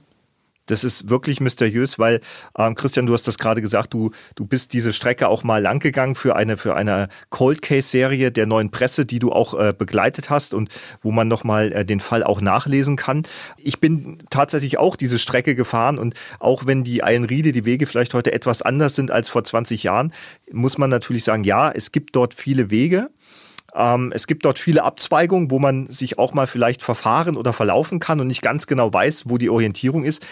Das 0.70 0.84
ist 0.84 1.10
wirklich 1.10 1.42
mysteriös, 1.42 2.00
weil 2.00 2.20
ähm, 2.58 2.76
Christian, 2.76 3.06
du 3.06 3.14
hast 3.14 3.28
das 3.28 3.38
gerade 3.38 3.62
gesagt, 3.62 3.94
du 3.94 4.12
du 4.36 4.46
bist 4.46 4.74
diese 4.74 4.94
Strecke 4.94 5.28
auch 5.28 5.44
mal 5.44 5.62
lang 5.62 5.80
gegangen 5.80 6.16
für 6.16 6.36
eine 6.36 6.58
für 6.58 6.76
eine 6.76 7.10
Cold 7.30 7.62
Case 7.62 7.88
Serie 7.88 8.32
der 8.32 8.46
neuen 8.46 8.70
Presse, 8.70 9.06
die 9.06 9.20
du 9.20 9.32
auch 9.32 9.54
äh, 9.54 9.74
begleitet 9.78 10.30
hast 10.30 10.54
und 10.54 10.70
wo 11.02 11.12
man 11.12 11.28
noch 11.28 11.44
mal 11.44 11.72
äh, 11.72 11.86
den 11.86 12.00
Fall 12.00 12.24
auch 12.24 12.42
nachlesen 12.42 12.96
kann. 12.96 13.24
Ich 13.58 13.80
bin 13.80 14.20
tatsächlich 14.30 14.78
auch 14.78 14.96
diese 14.96 15.20
Strecke 15.20 15.56
gefahren 15.56 15.98
und 15.98 16.14
auch 16.40 16.66
wenn 16.66 16.84
die 16.84 17.04
Eilenriede 17.04 17.52
die 17.52 17.66
Wege 17.66 17.88
vielleicht 17.88 18.14
heute 18.14 18.34
etwas 18.34 18.62
anders 18.62 18.96
sind 18.96 19.12
als 19.12 19.30
vor 19.30 19.44
20 19.44 19.84
Jahren, 19.84 20.14
muss 20.52 20.78
man 20.78 20.90
natürlich 20.90 21.24
sagen, 21.24 21.44
ja, 21.44 21.72
es 21.72 21.92
gibt 21.92 22.16
dort 22.16 22.34
viele 22.34 22.70
Wege. 22.70 23.10
Ähm, 23.76 24.12
es 24.14 24.28
gibt 24.28 24.46
dort 24.46 24.60
viele 24.60 24.84
Abzweigungen, 24.84 25.52
wo 25.52 25.60
man 25.60 25.88
sich 25.88 26.18
auch 26.18 26.34
mal 26.34 26.48
vielleicht 26.48 26.84
verfahren 26.84 27.38
oder 27.38 27.54
verlaufen 27.54 28.00
kann 28.00 28.20
und 28.20 28.28
nicht 28.28 28.42
ganz 28.42 28.68
genau 28.68 28.94
weiß, 28.94 29.30
wo 29.30 29.38
die 29.38 29.50
Orientierung 29.50 30.04
ist. 30.04 30.26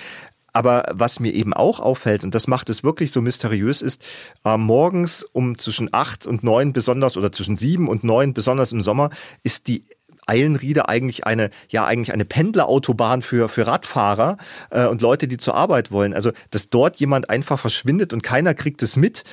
Aber 0.54 0.86
was 0.92 1.20
mir 1.20 1.34
eben 1.34 1.54
auch 1.54 1.80
auffällt, 1.80 2.24
und 2.24 2.34
das 2.34 2.48
macht 2.48 2.70
es 2.70 2.84
wirklich 2.84 3.12
so 3.12 3.22
mysteriös, 3.22 3.84
ist, 3.84 4.02
äh, 4.44 4.58
morgens 4.58 5.24
um 5.24 5.60
zwischen 5.60 5.90
acht 5.92 6.26
und 6.26 6.44
neun 6.44 6.74
besonders 6.74 7.16
oder 7.16 7.32
zwischen 7.32 7.56
sieben 7.56 7.88
und 7.88 8.04
neun 8.04 8.34
besonders 8.34 8.72
im 8.72 8.82
Sommer 8.82 9.12
ist 9.44 9.68
die 9.68 9.86
Eilenriede 10.28 10.90
eigentlich 10.90 11.26
eine, 11.26 11.50
ja, 11.70 11.86
eigentlich 11.86 12.14
eine 12.14 12.26
Pendlerautobahn 12.26 13.22
für, 13.22 13.50
für 13.50 13.66
Radfahrer 13.66 14.38
äh, 14.70 14.86
und 14.86 15.02
Leute, 15.02 15.28
die 15.28 15.38
zur 15.38 15.56
Arbeit 15.56 15.92
wollen. 15.92 16.14
Also, 16.14 16.32
dass 16.52 16.70
dort 16.70 17.00
jemand 17.00 17.30
einfach 17.30 17.60
verschwindet 17.60 18.14
und 18.14 18.24
keiner 18.24 18.54
kriegt 18.54 18.84
es 18.84 18.98
mit. 18.98 19.24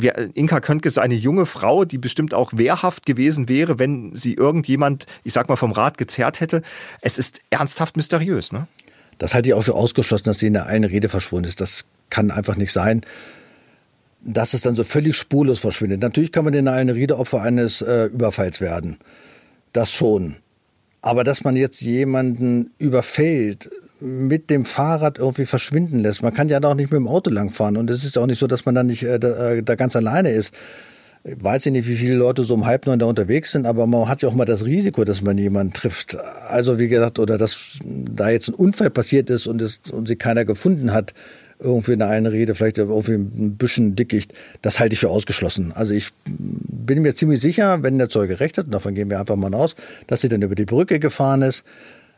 Ja, 0.00 0.12
Inka 0.34 0.60
Köntke 0.60 0.88
ist 0.88 0.98
eine 0.98 1.14
junge 1.14 1.46
Frau, 1.46 1.84
die 1.84 1.98
bestimmt 1.98 2.34
auch 2.34 2.52
wehrhaft 2.54 3.06
gewesen 3.06 3.48
wäre, 3.48 3.78
wenn 3.78 4.14
sie 4.14 4.34
irgendjemand, 4.34 5.06
ich 5.24 5.32
sag 5.32 5.48
mal, 5.48 5.56
vom 5.56 5.72
Rad 5.72 5.98
gezerrt 5.98 6.40
hätte. 6.40 6.62
Es 7.00 7.18
ist 7.18 7.40
ernsthaft 7.50 7.96
mysteriös, 7.96 8.52
ne? 8.52 8.66
Das 9.18 9.34
halte 9.34 9.48
ich 9.48 9.54
auch 9.54 9.62
für 9.62 9.74
ausgeschlossen, 9.74 10.24
dass 10.26 10.38
sie 10.38 10.46
in 10.46 10.52
der 10.52 10.66
einen 10.66 10.84
Rede 10.84 11.08
verschwunden 11.08 11.48
ist. 11.48 11.60
Das 11.60 11.86
kann 12.08 12.30
einfach 12.30 12.54
nicht 12.54 12.72
sein 12.72 13.02
dass 14.20 14.54
es 14.54 14.62
dann 14.62 14.76
so 14.76 14.84
völlig 14.84 15.16
spurlos 15.16 15.60
verschwindet. 15.60 16.02
Natürlich 16.02 16.32
kann 16.32 16.44
man 16.44 16.54
in 16.54 16.68
einer 16.68 16.94
Rede 16.94 17.18
Opfer 17.18 17.42
eines 17.42 17.80
äh, 17.82 18.06
Überfalls 18.06 18.60
werden. 18.60 18.98
Das 19.72 19.92
schon. 19.92 20.36
Aber 21.00 21.24
dass 21.24 21.44
man 21.44 21.56
jetzt 21.56 21.80
jemanden 21.80 22.70
überfällt, 22.78 23.68
mit 24.00 24.50
dem 24.50 24.64
Fahrrad 24.64 25.18
irgendwie 25.18 25.46
verschwinden 25.46 26.00
lässt. 26.00 26.22
Man 26.22 26.34
kann 26.34 26.48
ja 26.48 26.62
auch 26.62 26.74
nicht 26.74 26.90
mit 26.90 26.98
dem 26.98 27.08
Auto 27.08 27.30
langfahren. 27.30 27.76
Und 27.76 27.90
es 27.90 28.04
ist 28.04 28.16
auch 28.16 28.26
nicht 28.26 28.38
so, 28.38 28.46
dass 28.46 28.64
man 28.64 28.74
dann 28.74 28.86
nicht 28.86 29.02
äh, 29.02 29.18
da, 29.18 29.52
äh, 29.52 29.62
da, 29.62 29.74
ganz 29.74 29.96
alleine 29.96 30.30
ist. 30.30 30.54
Ich 31.24 31.42
weiß 31.42 31.66
nicht, 31.66 31.88
wie 31.88 31.96
viele 31.96 32.14
Leute 32.14 32.44
so 32.44 32.54
um 32.54 32.64
halb 32.64 32.86
neun 32.86 33.00
da 33.00 33.06
unterwegs 33.06 33.52
sind, 33.52 33.66
aber 33.66 33.86
man 33.86 34.08
hat 34.08 34.22
ja 34.22 34.28
auch 34.28 34.34
mal 34.34 34.44
das 34.44 34.64
Risiko, 34.64 35.04
dass 35.04 35.20
man 35.20 35.36
jemanden 35.36 35.72
trifft. 35.72 36.16
Also 36.48 36.78
wie 36.78 36.88
gesagt, 36.88 37.18
oder 37.18 37.38
dass 37.38 37.78
da 37.82 38.30
jetzt 38.30 38.48
ein 38.48 38.54
Unfall 38.54 38.90
passiert 38.90 39.28
ist 39.28 39.46
und, 39.46 39.60
es, 39.60 39.80
und 39.90 40.06
sie 40.06 40.16
keiner 40.16 40.44
gefunden 40.44 40.92
hat 40.92 41.12
irgendwie 41.60 41.92
in 41.92 42.02
einer 42.02 42.32
Rede, 42.32 42.54
vielleicht 42.54 42.78
irgendwie 42.78 43.12
ein 43.12 43.56
bisschen 43.56 43.96
Dickicht, 43.96 44.32
das 44.62 44.78
halte 44.78 44.94
ich 44.94 45.00
für 45.00 45.10
ausgeschlossen. 45.10 45.72
Also 45.72 45.92
ich 45.92 46.10
bin 46.24 47.02
mir 47.02 47.14
ziemlich 47.14 47.40
sicher, 47.40 47.82
wenn 47.82 47.98
der 47.98 48.08
Zeuge 48.08 48.40
recht 48.40 48.58
hat, 48.58 48.72
davon 48.72 48.94
gehen 48.94 49.10
wir 49.10 49.18
einfach 49.18 49.36
mal 49.36 49.54
aus, 49.54 49.74
dass 50.06 50.20
sie 50.20 50.28
dann 50.28 50.42
über 50.42 50.54
die 50.54 50.64
Brücke 50.64 50.98
gefahren 50.98 51.42
ist. 51.42 51.64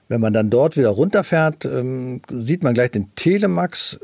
Wenn 0.09 0.21
man 0.21 0.33
dann 0.33 0.51
dort 0.51 0.77
wieder 0.77 0.91
runterfährt, 0.91 1.65
ähm, 1.65 2.21
sieht 2.29 2.63
man 2.63 2.75
gleich 2.75 2.91
den 2.91 3.15
Telemax. 3.15 4.01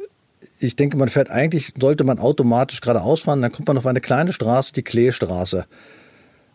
Ich 0.61 0.77
denke, 0.77 0.97
man 0.97 1.09
fährt 1.09 1.31
eigentlich, 1.31 1.75
sollte 1.79 2.05
man 2.05 2.19
automatisch 2.19 2.81
geradeaus 2.81 3.23
fahren, 3.23 3.43
dann 3.43 3.53
kommt 3.53 3.69
man 3.69 3.77
auf 3.77 3.87
eine 3.87 4.01
kleine 4.01 4.33
Straße, 4.33 4.73
die 4.73 4.83
Kleestraße. 4.83 5.67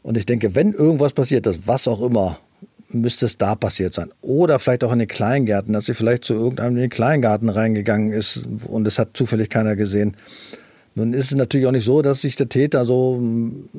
Und 0.03 0.17
ich 0.17 0.25
denke, 0.25 0.55
wenn 0.55 0.71
irgendwas 0.71 1.13
passiert 1.13 1.45
ist, 1.45 1.67
was 1.67 1.87
auch 1.87 2.01
immer, 2.01 2.39
müsste 2.93 3.25
es 3.25 3.37
da 3.37 3.55
passiert 3.55 3.93
sein. 3.93 4.11
Oder 4.21 4.59
vielleicht 4.59 4.83
auch 4.83 4.91
in 4.91 4.99
den 4.99 5.07
Kleingärten, 5.07 5.73
dass 5.73 5.85
sie 5.85 5.93
vielleicht 5.93 6.23
zu 6.23 6.33
irgendeinem 6.33 6.75
in 6.75 6.81
den 6.81 6.89
Kleingarten 6.89 7.49
reingegangen 7.49 8.11
ist 8.11 8.47
und 8.67 8.87
es 8.87 8.99
hat 8.99 9.09
zufällig 9.13 9.49
keiner 9.49 9.75
gesehen. 9.75 10.15
Nun 10.95 11.13
ist 11.13 11.31
es 11.31 11.37
natürlich 11.37 11.67
auch 11.67 11.71
nicht 11.71 11.85
so, 11.85 12.01
dass 12.01 12.21
sich 12.21 12.35
der 12.35 12.49
Täter 12.49 12.85
so 12.85 13.17
in 13.17 13.69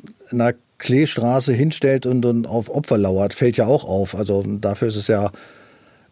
einer 0.40 0.54
Kleestraße 0.78 1.52
hinstellt 1.52 2.07
und, 2.07 2.25
und 2.25 2.47
auf 2.47 2.71
Opfer 2.71 2.99
lauert. 2.99 3.35
Fällt 3.35 3.57
ja 3.57 3.66
auch 3.66 3.85
auf. 3.85 4.14
Also 4.14 4.42
dafür 4.42 4.88
ist 4.88 4.97
es 4.97 5.09
ja 5.09 5.31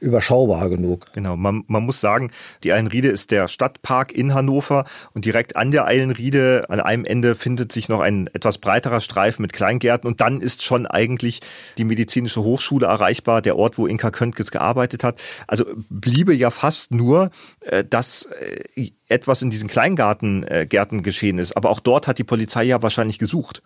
überschaubar 0.01 0.69
genug. 0.69 1.07
Genau, 1.13 1.37
man, 1.37 1.65
man 1.67 1.85
muss 1.85 2.01
sagen, 2.01 2.31
die 2.65 2.73
Eilenriede 2.73 3.09
ist 3.09 3.31
der 3.31 3.49
Stadtpark 3.49 4.13
in 4.13 4.35
Hannover 4.35 4.85
und 5.15 5.25
direkt 5.25 5.57
an 5.57 5.71
der 5.71 5.87
Eilenriede, 5.87 6.67
an 6.69 6.81
einem 6.81 7.05
Ende 7.05 7.35
findet 7.35 7.73
sich 7.73 7.89
noch 7.89 8.01
ein 8.01 8.29
etwas 8.33 8.59
breiterer 8.59 9.01
Streifen 9.01 9.43
mit 9.43 9.53
Kleingärten 9.53 10.09
und 10.09 10.21
dann 10.21 10.41
ist 10.41 10.63
schon 10.63 10.87
eigentlich 10.87 11.41
die 11.79 11.85
medizinische 11.85 12.43
Hochschule 12.43 12.87
erreichbar, 12.87 13.43
der 13.43 13.57
Ort, 13.57 13.79
wo 13.79 13.87
Inka 13.87 14.11
Köntges 14.11 14.51
gearbeitet 14.51 15.05
hat. 15.05 15.21
Also 15.47 15.65
bliebe 15.89 16.35
ja 16.35 16.51
fast 16.51 16.93
nur, 16.93 17.31
äh, 17.61 17.85
dass 17.85 18.29
äh, 18.77 18.91
etwas 19.09 19.43
in 19.43 19.51
diesen 19.51 19.69
Kleingärten 19.69 20.45
äh, 20.45 20.67
geschehen 20.67 21.39
ist. 21.39 21.57
Aber 21.57 21.71
auch 21.71 21.81
dort 21.81 22.07
hat 22.07 22.19
die 22.19 22.25
Polizei 22.25 22.65
ja 22.65 22.83
wahrscheinlich 22.83 23.19
gesucht. 23.19 23.63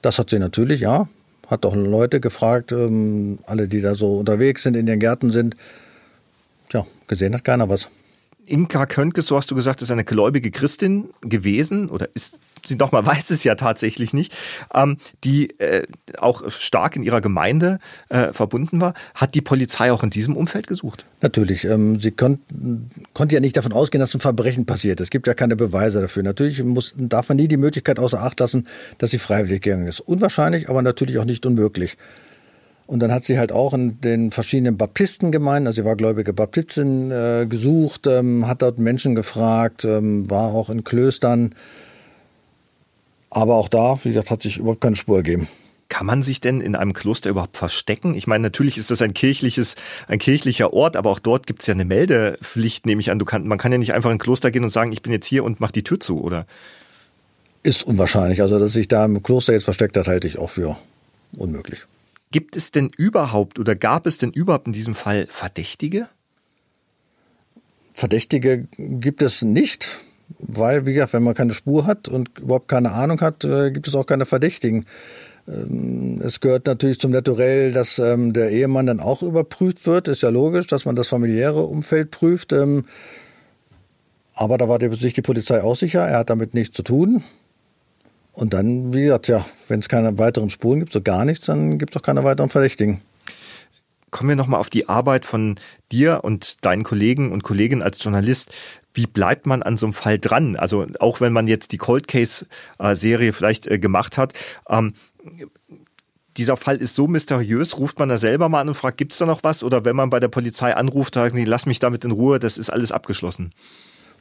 Das 0.00 0.18
hat 0.18 0.30
sie 0.30 0.38
natürlich, 0.38 0.80
ja 0.80 1.08
hat 1.48 1.64
doch 1.64 1.74
Leute 1.74 2.20
gefragt, 2.20 2.72
ähm, 2.72 3.38
alle, 3.46 3.68
die 3.68 3.80
da 3.80 3.94
so 3.94 4.18
unterwegs 4.18 4.62
sind, 4.62 4.76
in 4.76 4.86
den 4.86 5.00
Gärten 5.00 5.30
sind. 5.30 5.56
Tja, 6.68 6.86
gesehen 7.06 7.34
hat 7.34 7.44
keiner 7.44 7.68
was. 7.68 7.90
Inka 8.46 8.86
Köntges, 8.86 9.26
so 9.26 9.36
hast 9.36 9.50
du 9.50 9.54
gesagt, 9.54 9.82
ist 9.82 9.90
eine 9.90 10.04
gläubige 10.04 10.50
Christin 10.50 11.10
gewesen 11.20 11.88
oder 11.88 12.08
ist 12.14 12.40
sie 12.64 12.76
doch 12.76 12.92
mal 12.92 13.04
weiß 13.12 13.30
es 13.30 13.44
ja 13.44 13.54
tatsächlich 13.54 14.12
nicht, 14.12 14.32
ähm, 14.74 14.98
die 15.24 15.58
äh, 15.60 15.86
auch 16.18 16.48
stark 16.50 16.96
in 16.96 17.02
ihrer 17.02 17.20
Gemeinde 17.20 17.78
äh, 18.08 18.32
verbunden 18.32 18.80
war. 18.80 18.94
Hat 19.14 19.34
die 19.34 19.40
Polizei 19.40 19.92
auch 19.92 20.02
in 20.02 20.10
diesem 20.10 20.36
Umfeld 20.36 20.66
gesucht? 20.66 21.04
Natürlich. 21.20 21.64
Ähm, 21.64 21.98
sie 21.98 22.10
kon 22.10 22.40
konnte 23.14 23.34
ja 23.34 23.40
nicht 23.40 23.56
davon 23.56 23.72
ausgehen, 23.72 24.00
dass 24.00 24.14
ein 24.14 24.20
Verbrechen 24.20 24.66
passiert. 24.66 25.00
Es 25.00 25.10
gibt 25.10 25.26
ja 25.26 25.34
keine 25.34 25.56
Beweise 25.56 26.00
dafür. 26.00 26.22
Natürlich 26.22 26.62
muss, 26.62 26.94
darf 26.96 27.28
man 27.28 27.36
nie 27.36 27.48
die 27.48 27.56
Möglichkeit 27.56 27.98
außer 27.98 28.20
Acht 28.20 28.40
lassen, 28.40 28.66
dass 28.98 29.10
sie 29.10 29.18
freiwillig 29.18 29.62
gegangen 29.62 29.86
ist. 29.86 30.00
Unwahrscheinlich, 30.00 30.68
aber 30.68 30.82
natürlich 30.82 31.18
auch 31.18 31.24
nicht 31.24 31.46
unmöglich. 31.46 31.96
Und 32.86 33.00
dann 33.00 33.12
hat 33.12 33.24
sie 33.24 33.38
halt 33.38 33.52
auch 33.52 33.74
in 33.74 34.00
den 34.00 34.30
verschiedenen 34.30 34.76
Baptistengemeinden, 34.76 35.66
also 35.66 35.82
sie 35.82 35.86
war 35.86 35.96
gläubige 35.96 36.32
Baptistin, 36.32 37.10
äh, 37.10 37.46
gesucht, 37.48 38.06
ähm, 38.06 38.46
hat 38.46 38.62
dort 38.62 38.78
Menschen 38.78 39.14
gefragt, 39.14 39.84
ähm, 39.84 40.28
war 40.30 40.52
auch 40.52 40.68
in 40.68 40.84
Klöstern. 40.84 41.54
Aber 43.30 43.54
auch 43.54 43.68
da, 43.68 43.98
wie 44.02 44.10
gesagt, 44.10 44.30
hat 44.30 44.42
sich 44.42 44.58
überhaupt 44.58 44.82
keine 44.82 44.96
Spur 44.96 45.16
ergeben. 45.16 45.48
Kann 45.88 46.06
man 46.06 46.22
sich 46.22 46.40
denn 46.40 46.60
in 46.60 46.74
einem 46.74 46.92
Kloster 46.94 47.30
überhaupt 47.30 47.56
verstecken? 47.56 48.14
Ich 48.14 48.26
meine, 48.26 48.42
natürlich 48.42 48.78
ist 48.78 48.90
das 48.90 49.02
ein 49.02 49.14
kirchliches, 49.14 49.74
ein 50.08 50.18
kirchlicher 50.18 50.72
Ort, 50.72 50.96
aber 50.96 51.10
auch 51.10 51.18
dort 51.18 51.46
gibt 51.46 51.60
es 51.60 51.66
ja 51.66 51.74
eine 51.74 51.84
Meldepflicht, 51.84 52.86
nehme 52.86 53.00
ich 53.00 53.10
an. 53.10 53.18
Du 53.18 53.24
kann, 53.24 53.46
man 53.46 53.58
kann 53.58 53.72
ja 53.72 53.78
nicht 53.78 53.92
einfach 53.92 54.10
in 54.10 54.16
ein 54.16 54.18
Kloster 54.18 54.50
gehen 54.50 54.64
und 54.64 54.70
sagen, 54.70 54.92
ich 54.92 55.02
bin 55.02 55.12
jetzt 55.12 55.26
hier 55.26 55.44
und 55.44 55.60
mach 55.60 55.70
die 55.70 55.82
Tür 55.82 56.00
zu, 56.00 56.22
oder? 56.22 56.46
Ist 57.62 57.84
unwahrscheinlich. 57.84 58.42
Also, 58.42 58.58
dass 58.58 58.72
sich 58.72 58.88
da 58.88 59.04
im 59.04 59.22
Kloster 59.22 59.52
jetzt 59.52 59.64
versteckt 59.64 59.96
hat, 59.96 60.08
halte 60.08 60.26
ich 60.26 60.38
auch 60.38 60.50
für 60.50 60.76
unmöglich. 61.36 61.84
Gibt 62.32 62.56
es 62.56 62.72
denn 62.72 62.90
überhaupt 62.96 63.58
oder 63.58 63.76
gab 63.76 64.06
es 64.06 64.18
denn 64.18 64.32
überhaupt 64.32 64.66
in 64.66 64.72
diesem 64.72 64.94
Fall 64.94 65.26
Verdächtige? 65.28 66.08
Verdächtige 67.94 68.66
gibt 68.78 69.20
es 69.20 69.42
nicht, 69.42 70.00
weil, 70.38 70.86
wie 70.86 70.94
gesagt, 70.94 71.12
wenn 71.12 71.22
man 71.22 71.34
keine 71.34 71.52
Spur 71.52 71.86
hat 71.86 72.08
und 72.08 72.38
überhaupt 72.38 72.68
keine 72.68 72.92
Ahnung 72.92 73.20
hat, 73.20 73.44
äh, 73.44 73.70
gibt 73.70 73.86
es 73.86 73.94
auch 73.94 74.06
keine 74.06 74.24
Verdächtigen. 74.24 74.86
Ähm, 75.46 76.18
es 76.22 76.40
gehört 76.40 76.66
natürlich 76.66 76.98
zum 76.98 77.10
Naturell, 77.10 77.72
dass 77.72 77.98
ähm, 77.98 78.32
der 78.32 78.50
Ehemann 78.50 78.86
dann 78.86 79.00
auch 79.00 79.22
überprüft 79.22 79.86
wird. 79.86 80.08
Ist 80.08 80.22
ja 80.22 80.30
logisch, 80.30 80.66
dass 80.66 80.86
man 80.86 80.96
das 80.96 81.08
familiäre 81.08 81.60
Umfeld 81.60 82.10
prüft. 82.10 82.52
Ähm, 82.54 82.86
aber 84.32 84.56
da 84.56 84.68
war 84.68 84.80
sich 84.96 85.12
die 85.12 85.22
Polizei 85.22 85.62
auch 85.62 85.76
sicher, 85.76 86.08
er 86.08 86.20
hat 86.20 86.30
damit 86.30 86.54
nichts 86.54 86.74
zu 86.74 86.82
tun. 86.82 87.22
Und 88.32 88.54
dann, 88.54 88.94
wie 88.94 89.04
gesagt, 89.04 89.28
ja, 89.28 89.44
wenn 89.68 89.80
es 89.80 89.88
keine 89.88 90.18
weiteren 90.18 90.50
Spuren 90.50 90.80
gibt, 90.80 90.92
so 90.92 91.02
gar 91.02 91.24
nichts, 91.24 91.46
dann 91.46 91.78
gibt 91.78 91.94
es 91.94 92.00
auch 92.00 92.04
keine 92.04 92.24
weiteren 92.24 92.48
Verdächtigen. 92.48 93.02
Kommen 94.10 94.30
wir 94.30 94.36
nochmal 94.36 94.60
auf 94.60 94.70
die 94.70 94.88
Arbeit 94.88 95.24
von 95.24 95.58
dir 95.90 96.20
und 96.22 96.64
deinen 96.64 96.82
Kollegen 96.82 97.32
und 97.32 97.42
Kolleginnen 97.42 97.82
als 97.82 98.02
Journalist. 98.02 98.52
Wie 98.94 99.06
bleibt 99.06 99.46
man 99.46 99.62
an 99.62 99.76
so 99.76 99.86
einem 99.86 99.94
Fall 99.94 100.18
dran? 100.18 100.56
Also 100.56 100.86
auch 100.98 101.20
wenn 101.20 101.32
man 101.32 101.48
jetzt 101.48 101.72
die 101.72 101.78
Cold 101.78 102.08
Case 102.08 102.46
äh, 102.78 103.32
vielleicht 103.32 103.66
äh, 103.66 103.78
gemacht 103.78 104.18
hat, 104.18 104.34
ähm, 104.68 104.94
dieser 106.36 106.56
Fall 106.56 106.76
ist 106.76 106.94
so 106.94 107.08
mysteriös, 107.08 107.78
ruft 107.78 107.98
man 107.98 108.08
da 108.08 108.16
selber 108.16 108.48
mal 108.48 108.60
an 108.62 108.68
und 108.68 108.74
fragt, 108.74 108.96
gibt 108.96 109.12
es 109.12 109.18
da 109.18 109.26
noch 109.26 109.44
was? 109.44 109.62
Oder 109.62 109.84
wenn 109.84 109.96
man 109.96 110.10
bei 110.10 110.20
der 110.20 110.28
Polizei 110.28 110.74
anruft, 110.74 111.14
sagen 111.14 111.36
sie, 111.36 111.44
lass 111.44 111.66
mich 111.66 111.78
damit 111.78 112.04
in 112.04 112.10
Ruhe, 112.10 112.38
das 112.38 112.58
ist 112.58 112.70
alles 112.70 112.92
abgeschlossen. 112.92 113.52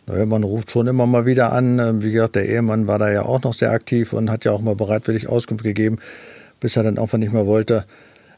Naja, 0.08 0.26
man 0.26 0.44
ruft 0.44 0.72
schon 0.72 0.88
immer 0.88 1.06
mal 1.06 1.26
wieder 1.26 1.54
an. 1.54 1.80
Ähm, 1.80 2.02
wie 2.02 2.12
gesagt, 2.12 2.36
der 2.36 2.48
Ehemann 2.48 2.88
war 2.88 3.00
da 3.00 3.12
ja 3.12 3.24
auch 3.24 3.42
noch 3.44 3.54
sehr 3.54 3.72
aktiv 3.72 4.14
und 4.14 4.32
hat 4.32 4.46
ja 4.46 4.52
auch 4.52 4.62
mal 4.62 4.76
bereitwillig 4.76 5.28
Auskunft 5.28 5.64
gegeben, 5.64 6.00
bis 6.60 6.76
er 6.76 6.84
dann 6.84 6.98
einfach 6.98 7.18
nicht 7.18 7.34
mehr 7.34 7.46
wollte. 7.46 7.86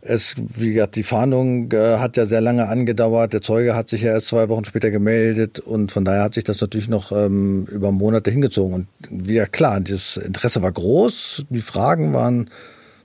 Es, 0.01 0.35
wie 0.37 0.73
gesagt, 0.73 0.97
die 0.97 1.03
Fahndung 1.03 1.71
äh, 1.71 1.97
hat 1.97 2.17
ja 2.17 2.25
sehr 2.25 2.41
lange 2.41 2.67
angedauert. 2.67 3.31
Der 3.31 3.41
Zeuge 3.41 3.73
hat 3.73 3.89
sich 3.89 4.01
ja 4.01 4.11
erst 4.11 4.27
zwei 4.27 4.49
Wochen 4.49 4.65
später 4.65 4.91
gemeldet 4.91 5.59
und 5.59 5.93
von 5.93 6.03
daher 6.03 6.23
hat 6.23 6.33
sich 6.33 6.43
das 6.43 6.59
natürlich 6.59 6.89
noch 6.89 7.13
ähm, 7.13 7.65
über 7.71 7.93
Monate 7.93 8.29
hingezogen. 8.29 8.73
Und 8.73 8.87
wie 9.09 9.35
ja 9.35 9.45
klar, 9.45 9.79
das 9.79 10.17
Interesse 10.17 10.61
war 10.61 10.73
groß, 10.73 11.45
die 11.49 11.61
Fragen 11.61 12.13
waren 12.13 12.49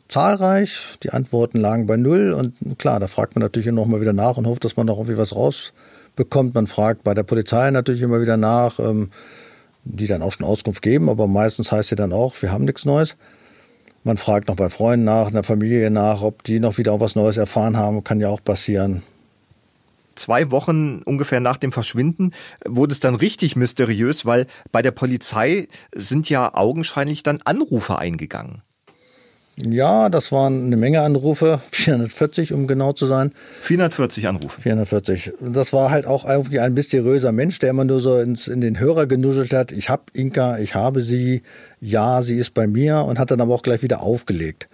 zahlreich, 0.09 0.97
die 1.05 1.11
Antworten 1.11 1.59
lagen 1.59 1.87
bei 1.87 1.97
null 1.97 2.33
und 2.33 2.79
klar, 2.79 2.99
da 2.99 3.07
fragt 3.07 3.37
man 3.37 3.43
natürlich 3.43 3.71
noch 3.71 3.87
mal 3.87 4.01
wieder 4.01 4.15
nach 4.15 4.37
und 4.37 4.47
hofft, 4.47 4.65
dass 4.65 4.77
man 4.77 4.87
noch 4.87 4.97
irgendwie 4.97 5.19
was 5.19 5.37
raus 5.37 5.73
bekommt. 6.19 6.55
Man 6.55 6.67
fragt 6.67 7.03
bei 7.05 7.15
der 7.15 7.23
Polizei 7.23 7.71
natürlich 7.71 8.03
immer 8.03 8.21
wieder 8.21 8.37
nach, 8.37 8.79
ähm, 8.79 9.11
die 9.85 10.07
dann 10.07 10.21
auch 10.21 10.33
schon 10.33 10.45
Auskunft 10.45 10.83
geben, 10.83 11.09
aber 11.09 11.27
meistens 11.27 11.73
heißt 11.73 11.89
sie 11.89 11.97
dann 11.97 12.13
auch, 12.13 12.35
wir 12.43 12.53
haben 12.53 12.67
nichts 12.67 12.85
Neues. 12.85 13.17
Man 14.05 14.19
fragt 14.19 14.49
noch 14.49 14.57
bei 14.57 14.69
Freunden 14.69 15.05
nach, 15.05 15.29
in 15.29 15.35
der 15.35 15.45
Familie 15.45 15.91
nach, 15.91 16.21
ob 16.21 16.43
die 16.45 16.61
noch 16.61 16.77
wieder 16.77 17.01
was 17.01 17.15
Neues 17.17 17.37
erfahren 17.37 17.77
haben, 17.77 18.05
kann 18.05 18.21
ja 18.21 18.29
auch 18.29 18.43
passieren. 18.43 19.03
Zwei 20.15 20.51
Wochen 20.51 21.03
ungefähr 21.05 21.41
nach 21.41 21.59
dem 21.59 21.73
Verschwinden 21.73 22.33
wurde 22.67 22.93
es 22.93 23.01
dann 23.01 23.15
richtig 23.15 23.55
mysteriös, 23.55 24.27
weil 24.27 24.47
bei 24.73 24.83
der 24.83 24.91
Polizei 24.91 25.69
sind 25.95 26.29
ja 26.29 26.55
augenscheinlich 26.55 27.23
dann 27.23 27.41
Anrufe 27.45 27.99
eingegangen. 27.99 28.63
Ja, 29.65 30.09
das 30.09 30.31
waren 30.31 30.67
eine 30.67 30.77
Menge 30.77 31.01
Anrufe, 31.03 31.61
440 31.71 32.53
um 32.53 32.67
genau 32.67 32.93
zu 32.93 33.07
sein. 33.07 33.33
440 33.63 34.29
Anrufe. 34.29 34.61
440. 34.61 35.33
Das 35.41 35.73
war 35.73 35.91
halt 35.91 36.07
auch 36.07 36.25
irgendwie 36.25 36.61
ein 36.61 36.75
mysteriöser 36.75 37.33
Mensch, 37.33 37.59
der 37.59 37.71
immer 37.71 37.85
nur 37.85 38.01
so 38.01 38.19
ins, 38.19 38.47
in 38.47 38.61
den 38.61 38.79
Hörer 38.79 39.07
genuschelt 39.07 39.53
hat. 39.53 39.73
Ich 39.73 39.91
habe 39.91 40.05
Inka, 40.13 40.59
ich 40.59 40.75
habe 40.75 41.01
sie, 41.01 41.43
ja, 41.81 42.23
sie 42.23 42.37
ist 42.37 42.55
bei 42.55 42.67
mir 42.67 43.05
und 43.05 43.19
hat 43.19 43.31
dann 43.31 43.41
aber 43.41 43.55
auch 43.55 43.63
gleich 43.63 43.83
wieder 43.83 44.03
aufgelegt. 44.03 44.69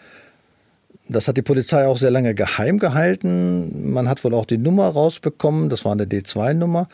Das 1.08 1.28
hat 1.28 1.36
die 1.36 1.42
Polizei 1.42 1.86
auch 1.86 1.98
sehr 1.98 2.10
lange 2.10 2.34
geheim 2.34 2.78
gehalten. 2.78 3.92
Man 3.92 4.08
hat 4.08 4.24
wohl 4.24 4.34
auch 4.34 4.46
die 4.46 4.58
Nummer 4.58 4.88
rausbekommen, 4.88 5.68
das 5.68 5.84
war 5.84 5.92
eine 5.92 6.04
D2-Nummer 6.04 6.88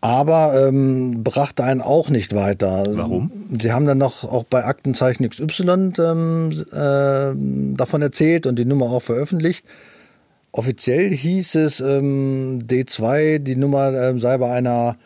aber 0.00 0.68
ähm, 0.68 1.24
brachte 1.24 1.64
einen 1.64 1.80
auch 1.80 2.10
nicht 2.10 2.34
weiter. 2.34 2.84
Warum? 2.88 3.30
Sie 3.58 3.72
haben 3.72 3.86
dann 3.86 3.98
noch 3.98 4.24
auch 4.24 4.44
bei 4.44 4.64
Aktenzeichen 4.64 5.28
XY 5.28 5.92
ähm, 5.98 6.50
äh, 6.72 7.76
davon 7.76 8.02
erzählt 8.02 8.46
und 8.46 8.58
die 8.58 8.64
Nummer 8.64 8.86
auch 8.86 9.02
veröffentlicht. 9.02 9.64
Offiziell 10.52 11.10
hieß 11.10 11.54
es, 11.56 11.80
ähm, 11.80 12.60
D2, 12.66 13.38
die 13.38 13.56
Nummer 13.56 13.92
äh, 13.92 14.18
sei 14.18 14.38
bei 14.38 14.50
einer 14.50 14.96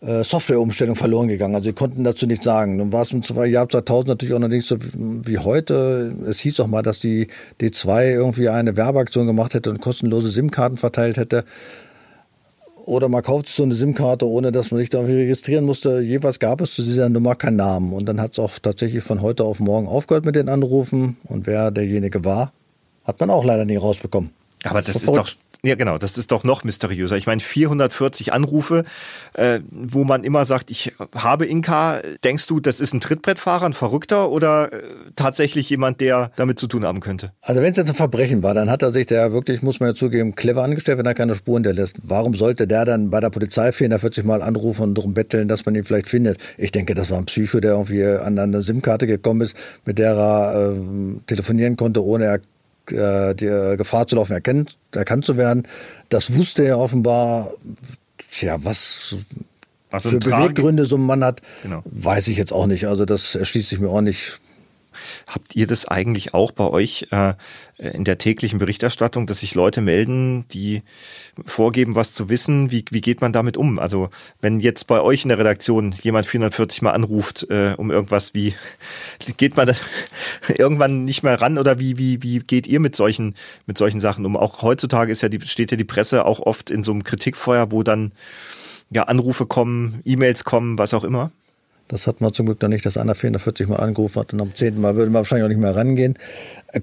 äh, 0.00 0.24
Softwareumstellung 0.24 0.96
verloren 0.96 1.28
gegangen. 1.28 1.54
Also 1.54 1.68
sie 1.68 1.74
konnten 1.74 2.04
dazu 2.04 2.26
nichts 2.26 2.44
sagen. 2.44 2.76
Nun 2.76 2.92
war 2.92 3.02
es 3.02 3.12
im 3.12 3.22
Jahr 3.44 3.68
2000 3.68 4.08
natürlich 4.08 4.34
auch 4.34 4.38
noch 4.38 4.48
nicht 4.48 4.66
so 4.66 4.76
wie 4.80 5.38
heute. 5.38 6.14
Es 6.26 6.40
hieß 6.40 6.60
auch 6.60 6.66
mal, 6.66 6.82
dass 6.82 7.00
die 7.00 7.28
D2 7.60 8.12
irgendwie 8.12 8.48
eine 8.48 8.76
Werbeaktion 8.76 9.26
gemacht 9.26 9.54
hätte 9.54 9.70
und 9.70 9.80
kostenlose 9.80 10.30
SIM-Karten 10.30 10.76
verteilt 10.76 11.18
hätte. 11.18 11.44
Oder 12.86 13.08
man 13.08 13.22
kauft 13.22 13.48
so 13.48 13.62
eine 13.62 13.74
SIM-Karte, 13.74 14.26
ohne 14.26 14.52
dass 14.52 14.70
man 14.70 14.80
sich 14.80 14.90
da 14.90 15.00
registrieren 15.00 15.64
musste. 15.64 16.00
Jeweils 16.00 16.38
gab 16.38 16.60
es 16.60 16.74
zu 16.74 16.82
dieser 16.82 17.08
Nummer 17.08 17.34
keinen 17.34 17.56
Namen. 17.56 17.92
Und 17.92 18.06
dann 18.06 18.20
hat 18.20 18.32
es 18.32 18.38
auch 18.38 18.58
tatsächlich 18.58 19.04
von 19.04 19.22
heute 19.22 19.44
auf 19.44 19.60
morgen 19.60 19.86
aufgehört 19.86 20.24
mit 20.24 20.34
den 20.34 20.48
Anrufen. 20.48 21.16
Und 21.28 21.46
wer 21.46 21.70
derjenige 21.70 22.24
war, 22.24 22.52
hat 23.04 23.20
man 23.20 23.30
auch 23.30 23.44
leider 23.44 23.64
nie 23.64 23.76
rausbekommen. 23.76 24.30
Aber 24.64 24.82
das, 24.82 24.92
das 24.92 25.02
ist 25.04 25.16
doch 25.16 25.28
ja, 25.62 25.74
genau, 25.74 25.98
das 25.98 26.16
ist 26.16 26.32
doch 26.32 26.44
noch 26.44 26.64
mysteriöser. 26.64 27.16
Ich 27.16 27.26
meine, 27.26 27.40
440 27.40 28.32
Anrufe, 28.32 28.84
äh, 29.34 29.60
wo 29.70 30.04
man 30.04 30.24
immer 30.24 30.44
sagt, 30.44 30.70
ich 30.70 30.92
habe 31.14 31.44
Inka. 31.46 32.00
Denkst 32.24 32.46
du, 32.46 32.60
das 32.60 32.80
ist 32.80 32.94
ein 32.94 33.00
Trittbrettfahrer, 33.00 33.66
ein 33.66 33.74
Verrückter 33.74 34.30
oder 34.30 34.72
äh, 34.72 34.82
tatsächlich 35.16 35.68
jemand, 35.68 36.00
der 36.00 36.32
damit 36.36 36.58
zu 36.58 36.66
tun 36.66 36.84
haben 36.84 37.00
könnte? 37.00 37.32
Also 37.42 37.60
wenn 37.60 37.72
es 37.72 37.76
jetzt 37.76 37.90
ein 37.90 37.94
Verbrechen 37.94 38.42
war, 38.42 38.54
dann 38.54 38.70
hat 38.70 38.82
er 38.82 38.92
sich 38.92 39.06
der 39.06 39.32
wirklich, 39.32 39.62
muss 39.62 39.80
man 39.80 39.90
ja 39.90 39.94
zugeben, 39.94 40.34
clever 40.34 40.62
angestellt, 40.62 40.98
wenn 40.98 41.06
er 41.06 41.14
keine 41.14 41.34
Spuren 41.34 41.62
der 41.62 41.74
lässt. 41.74 41.98
Warum 42.02 42.34
sollte 42.34 42.66
der 42.66 42.84
dann 42.84 43.10
bei 43.10 43.20
der 43.20 43.30
Polizei 43.30 43.72
440 43.72 44.24
Mal 44.24 44.42
anrufen 44.42 44.82
und 44.82 44.94
darum 44.96 45.12
betteln, 45.12 45.48
dass 45.48 45.66
man 45.66 45.74
ihn 45.74 45.84
vielleicht 45.84 46.08
findet? 46.08 46.38
Ich 46.56 46.72
denke, 46.72 46.94
das 46.94 47.10
war 47.10 47.18
ein 47.18 47.26
Psycho, 47.26 47.60
der 47.60 47.72
irgendwie 47.72 48.04
an 48.06 48.38
eine 48.38 48.62
SIM-Karte 48.62 49.06
gekommen 49.06 49.42
ist, 49.42 49.56
mit 49.84 49.98
der 49.98 50.14
er 50.14 50.72
äh, 50.72 51.20
telefonieren 51.26 51.76
konnte, 51.76 52.02
ohne 52.02 52.24
er 52.24 52.40
äh, 52.88 53.34
die 53.34 53.76
Gefahr 53.76 54.06
zu 54.06 54.16
laufen, 54.16 54.32
erkennt, 54.32 54.78
erkannt 54.94 55.24
zu 55.24 55.36
werden. 55.36 55.66
Das 56.08 56.36
wusste 56.36 56.64
er 56.64 56.78
offenbar. 56.78 57.50
Tja, 58.30 58.58
was 58.62 59.16
also 59.90 60.10
für 60.10 60.18
Beweggründe 60.18 60.86
so 60.86 60.96
ein 60.96 61.04
Mann 61.04 61.24
hat, 61.24 61.42
genau. 61.62 61.82
weiß 61.84 62.28
ich 62.28 62.38
jetzt 62.38 62.52
auch 62.52 62.66
nicht. 62.66 62.86
Also 62.86 63.04
das 63.04 63.34
erschließt 63.34 63.68
sich 63.68 63.80
mir 63.80 63.90
auch 63.90 64.02
nicht. 64.02 64.40
Habt 65.26 65.56
ihr 65.56 65.66
das 65.66 65.86
eigentlich 65.86 66.34
auch 66.34 66.52
bei 66.52 66.64
euch 66.64 67.08
äh, 67.10 67.34
in 67.78 68.04
der 68.04 68.18
täglichen 68.18 68.58
Berichterstattung, 68.58 69.26
dass 69.26 69.40
sich 69.40 69.54
Leute 69.54 69.80
melden, 69.80 70.44
die 70.52 70.82
vorgeben, 71.46 71.94
was 71.94 72.12
zu 72.12 72.28
wissen? 72.28 72.70
Wie, 72.70 72.84
wie 72.90 73.00
geht 73.00 73.20
man 73.20 73.32
damit 73.32 73.56
um? 73.56 73.78
Also 73.78 74.10
wenn 74.40 74.60
jetzt 74.60 74.86
bei 74.86 75.00
euch 75.00 75.22
in 75.24 75.28
der 75.28 75.38
Redaktion 75.38 75.94
jemand 76.02 76.26
440 76.26 76.82
Mal 76.82 76.92
anruft 76.92 77.46
äh, 77.50 77.74
um 77.76 77.90
irgendwas, 77.90 78.34
wie 78.34 78.54
geht 79.36 79.56
man 79.56 79.74
irgendwann 80.48 81.04
nicht 81.04 81.22
mehr 81.22 81.40
ran 81.40 81.58
oder 81.58 81.78
wie, 81.78 81.96
wie, 81.96 82.22
wie 82.22 82.40
geht 82.40 82.66
ihr 82.66 82.80
mit 82.80 82.96
solchen, 82.96 83.34
mit 83.66 83.78
solchen 83.78 84.00
Sachen 84.00 84.26
um? 84.26 84.36
Auch 84.36 84.62
heutzutage 84.62 85.12
ist 85.12 85.22
ja 85.22 85.28
die, 85.28 85.40
steht 85.40 85.70
ja 85.70 85.76
die 85.76 85.84
Presse 85.84 86.24
auch 86.24 86.40
oft 86.40 86.70
in 86.70 86.84
so 86.84 86.92
einem 86.92 87.04
Kritikfeuer, 87.04 87.72
wo 87.72 87.82
dann 87.82 88.12
ja 88.90 89.04
Anrufe 89.04 89.46
kommen, 89.46 90.00
E-Mails 90.04 90.44
kommen, 90.44 90.78
was 90.78 90.94
auch 90.94 91.04
immer. 91.04 91.30
Das 91.90 92.06
hat 92.06 92.20
man 92.20 92.32
zum 92.32 92.46
Glück 92.46 92.62
noch 92.62 92.68
nicht, 92.68 92.86
dass 92.86 92.96
einer 92.96 93.16
440 93.16 93.66
Mal 93.66 93.76
angerufen 93.76 94.20
hat 94.20 94.32
und 94.32 94.40
am 94.40 94.54
zehnten 94.54 94.80
Mal 94.80 94.94
würde 94.94 95.10
man 95.10 95.18
wahrscheinlich 95.18 95.44
auch 95.44 95.48
nicht 95.48 95.60
mehr 95.60 95.74
rangehen. 95.74 96.16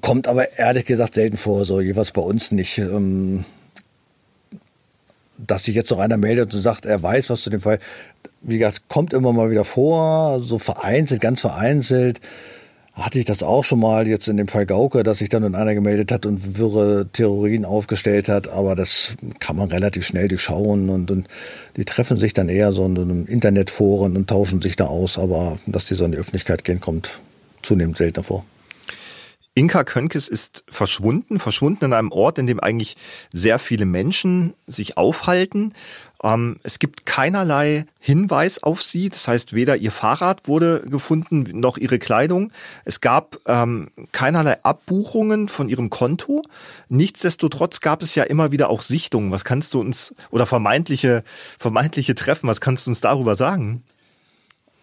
Kommt 0.02 0.28
aber 0.28 0.58
ehrlich 0.58 0.84
gesagt 0.84 1.16
selten 1.16 1.38
vor, 1.38 1.64
so 1.64 1.80
jeweils 1.80 2.12
bei 2.12 2.22
uns 2.22 2.52
nicht. 2.52 2.78
Ähm, 2.78 3.46
dass 5.38 5.64
sich 5.64 5.76
jetzt 5.76 5.92
noch 5.92 6.00
einer 6.00 6.18
meldet 6.18 6.54
und 6.54 6.62
sagt, 6.62 6.86
er 6.86 7.02
weiß 7.02 7.30
was 7.30 7.42
zu 7.42 7.50
dem 7.50 7.62
Fall. 7.62 7.80
Wie 8.42 8.58
gesagt, 8.58 8.90
kommt 8.90 9.14
immer 9.14 9.32
mal 9.32 9.50
wieder 9.50 9.64
vor, 9.64 10.42
so 10.42 10.58
vereinzelt, 10.58 11.22
ganz 11.22 11.40
vereinzelt 11.40 12.20
hatte 12.98 13.20
ich 13.20 13.26
das 13.26 13.44
auch 13.44 13.64
schon 13.64 13.80
mal 13.80 14.08
jetzt 14.08 14.28
in 14.28 14.38
dem 14.38 14.48
Fall 14.48 14.66
Gauke, 14.66 15.04
dass 15.04 15.20
sich 15.20 15.30
dann 15.30 15.56
einer 15.56 15.74
gemeldet 15.76 16.12
hat 16.12 16.26
und 16.26 16.58
wirre 16.58 17.08
Theorien 17.14 17.64
aufgestellt 17.64 18.28
hat, 18.28 18.48
aber 18.48 18.76
das 18.76 19.16
kann 19.40 19.56
man 19.56 19.70
relativ 19.70 20.06
schnell 20.06 20.28
durchschauen 20.28 20.90
und, 20.90 21.12
und 21.12 21.28
die 21.76 21.86
treffen 21.86 22.18
sich 22.18 22.34
dann 22.34 22.50
eher 22.50 22.72
so 22.74 22.86
in 22.86 22.98
einem 22.98 23.26
Internetforen 23.26 24.18
und 24.18 24.30
tauschen 24.30 24.62
sich 24.62 24.76
da 24.76 24.86
aus, 24.86 25.20
aber 25.20 25.60
dass 25.68 25.86
die 25.86 25.96
so 25.96 26.06
in 26.06 26.12
die 26.12 26.18
Öffentlichkeit 26.18 26.64
gehen, 26.64 26.82
kommt 26.82 27.22
zunehmend 27.62 27.98
seltener 27.98 28.24
vor. 28.24 28.46
Inka 29.58 29.84
Könkes 29.84 30.28
ist 30.28 30.64
verschwunden, 30.70 31.40
verschwunden 31.40 31.86
in 31.86 31.94
einem 31.94 32.12
Ort, 32.12 32.38
in 32.38 32.46
dem 32.46 32.60
eigentlich 32.60 32.96
sehr 33.34 33.58
viele 33.58 33.86
Menschen 33.86 34.54
sich 34.68 34.98
aufhalten. 34.98 35.74
Ähm, 36.24 36.60
es 36.64 36.80
gibt 36.80 37.06
keinerlei 37.06 37.86
Hinweis 38.00 38.64
auf 38.64 38.82
sie. 38.82 39.10
Das 39.10 39.28
heißt, 39.28 39.54
weder 39.54 39.78
ihr 39.78 39.92
Fahrrad 39.92 40.48
wurde 40.48 40.82
gefunden, 40.82 41.60
noch 41.60 41.78
ihre 41.78 42.00
Kleidung. 42.00 42.52
Es 42.86 43.02
gab 43.02 43.38
ähm, 43.46 43.90
keinerlei 44.12 44.64
Abbuchungen 44.64 45.48
von 45.48 45.70
ihrem 45.70 45.90
Konto. 45.90 46.42
Nichtsdestotrotz 46.90 47.82
gab 47.82 48.02
es 48.02 48.16
ja 48.16 48.24
immer 48.24 48.52
wieder 48.52 48.70
auch 48.70 48.82
Sichtungen. 48.82 49.32
Was 49.32 49.46
kannst 49.46 49.74
du 49.74 49.80
uns, 49.80 50.16
oder 50.32 50.46
vermeintliche, 50.46 51.24
vermeintliche 51.60 52.16
Treffen, 52.16 52.48
was 52.48 52.62
kannst 52.62 52.86
du 52.86 52.92
uns 52.92 53.02
darüber 53.02 53.36
sagen? 53.36 53.84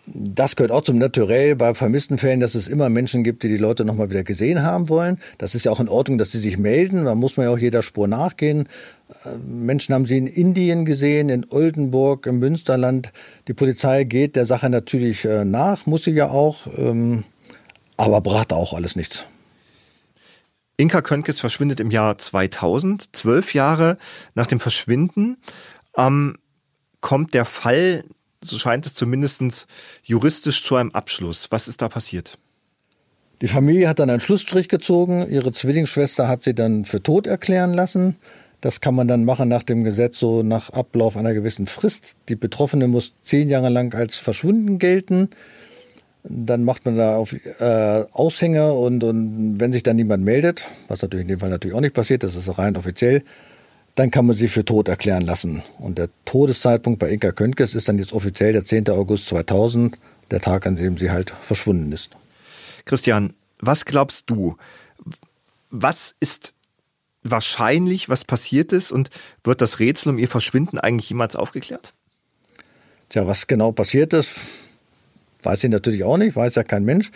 Das 0.07 0.55
gehört 0.55 0.71
auch 0.71 0.83
zum 0.83 0.99
Naturell 0.99 1.57
bei 1.57 1.73
vermissten 1.73 2.19
Fällen, 2.19 2.41
dass 2.41 2.55
es 2.55 2.69
immer 2.69 2.91
Menschen 2.91 3.25
gibt, 3.25 3.43
die 3.43 3.49
die 3.49 3.57
Leute 3.57 3.87
nochmal 3.87 4.11
wieder 4.11 4.23
gesehen 4.23 4.63
haben 4.63 4.91
wollen. 4.91 5.19
Das 5.39 5.55
ist 5.55 5.65
ja 5.65 5.73
auch 5.73 5.81
in 5.81 5.89
Ordnung, 5.89 6.19
dass 6.19 6.31
sie 6.31 6.39
sich 6.39 6.59
melden. 6.59 7.07
Da 7.07 7.15
muss 7.15 7.39
man 7.39 7.47
ja 7.47 7.53
auch 7.53 7.59
jeder 7.59 7.83
Spur 7.83 8.07
nachgehen. 8.07 8.69
Äh, 9.25 9.39
Menschen 9.39 9.95
haben 9.95 10.05
sie 10.05 10.19
in 10.19 10.27
Indien 10.27 10.85
gesehen, 10.85 11.31
in 11.31 11.47
Oldenburg, 11.49 12.27
im 12.27 12.39
Münsterland. 12.39 13.13
Die 13.49 13.55
Polizei 13.55 14.05
geht 14.05 14.37
der 14.37 14.45
Sache 14.45 14.69
natürlich 14.69 15.25
äh, 15.25 15.47
nach, 15.47 15.87
muss 15.87 16.05
sie 16.05 16.13
ja 16.13 16.29
auch, 16.29 16.67
ähm, 16.77 17.25
aber 17.97 18.21
brachte 18.21 18.57
auch 18.57 18.75
alles 18.75 18.97
nichts. 18.97 19.25
Inka 20.77 21.01
Könkes 21.01 21.41
verschwindet 21.41 21.81
im 21.81 21.91
Jahr 21.91 22.19
2000, 22.19 23.17
zwölf 23.17 23.55
Jahre 23.55 23.97
nach 24.35 24.49
dem 24.49 24.61
Verschwinden. 24.61 25.39
Ähm, 25.97 26.37
kommt 27.01 27.33
der 27.33 27.45
Fall 27.45 28.05
so 28.47 28.59
scheint 28.59 28.87
es 28.87 28.95
zumindest 28.95 29.67
juristisch 30.03 30.63
zu 30.63 30.77
einem 30.77 30.91
Abschluss. 30.93 31.49
Was 31.51 31.69
ist 31.69 31.83
da 31.83 31.89
passiert? 31.89 32.39
Die 33.41 33.49
Familie 33.49 33.89
hat 33.89 33.99
dann 33.99 34.11
einen 34.11 34.21
Schlussstrich 34.21 34.69
gezogen. 34.69 35.29
Ihre 35.29 35.53
Zwillingsschwester 35.53 36.29
hat 36.29 36.43
sie 36.43 36.55
dann 36.55 36.85
für 36.85 37.03
tot 37.03 37.27
erklären 37.27 37.75
lassen. 37.75 38.17
Das 38.61 38.81
kann 38.81 38.95
man 38.95 39.09
dann 39.09 39.25
machen 39.25 39.49
nach 39.49 39.63
dem 39.63 39.85
Gesetz, 39.85 40.19
so 40.19 40.43
nach 40.43 40.71
Ablauf 40.71 41.17
einer 41.19 41.35
gewissen 41.35 41.67
Frist. 41.67 42.17
Die 42.31 42.37
Betroffene 42.37 42.89
muss 42.89 43.15
zehn 43.21 43.51
Jahre 43.51 43.69
lang 43.69 43.95
als 43.95 44.17
verschwunden 44.17 44.79
gelten. 44.79 45.29
Dann 46.23 46.65
macht 46.65 46.87
man 46.87 46.97
da 46.97 47.17
auf 47.17 47.35
äh, 47.35 48.05
Aushänge 48.13 48.73
und, 48.73 49.05
und 49.05 49.61
wenn 49.61 49.75
sich 49.75 49.83
dann 49.83 49.97
niemand 49.97 50.25
meldet, 50.25 50.65
was 50.89 51.03
natürlich 51.03 51.25
in 51.25 51.29
dem 51.29 51.41
Fall 51.41 51.51
natürlich 51.51 51.77
auch 51.77 51.83
nicht 51.83 51.95
passiert, 51.95 52.23
das 52.23 52.35
ist 52.35 52.57
rein 52.57 52.79
offiziell, 52.79 53.23
dann 53.95 54.11
kann 54.11 54.27
man 54.27 54.37
sie 54.37 54.49
für 54.49 54.65
tot 54.65 54.89
erklären 54.89 55.23
lassen. 55.23 55.63
Und 55.79 55.99
der 55.99 56.09
Todeszeitpunkt 56.25 56.99
bei 56.99 57.11
Inka 57.11 57.33
Köntges 57.33 57.75
ist 57.75 57.89
dann 57.89 57.99
jetzt 57.99 58.13
offiziell 58.13 58.53
der 58.53 58.65
10. 58.65 58.89
August 58.91 59.29
2000, 59.29 59.99
der 60.31 60.41
Tag, 60.41 60.67
an 60.67 60.77
dem 60.77 60.99
sie 60.99 61.11
halt 61.11 61.31
verschwunden 61.43 61.93
ist. 61.93 62.11
Christian, 62.85 63.35
was 63.61 63.85
glaubst 63.85 64.31
du? 64.31 64.57
Was 65.71 66.15
ist 66.21 66.55
wahrscheinlich, 67.23 68.09
was 68.09 68.25
passiert 68.25 68.73
ist 68.73 68.93
und 68.93 69.11
wird 69.45 69.61
das 69.61 69.79
Rätsel 69.79 70.11
um 70.11 70.19
ihr 70.19 70.29
Verschwinden 70.29 70.79
eigentlich 70.79 71.09
jemals 71.09 71.37
aufgeklärt? 71.37 71.93
Tja, 73.09 73.27
was 73.27 73.47
genau 73.47 73.73
passiert 73.73 74.13
ist, 74.13 74.35
weiß 75.43 75.65
ich 75.65 75.71
natürlich 75.71 76.05
auch 76.05 76.17
nicht, 76.17 76.37
weiß 76.37 76.57
ja 76.57 76.65
kein 76.65 76.85
Mensch. 76.85 77.11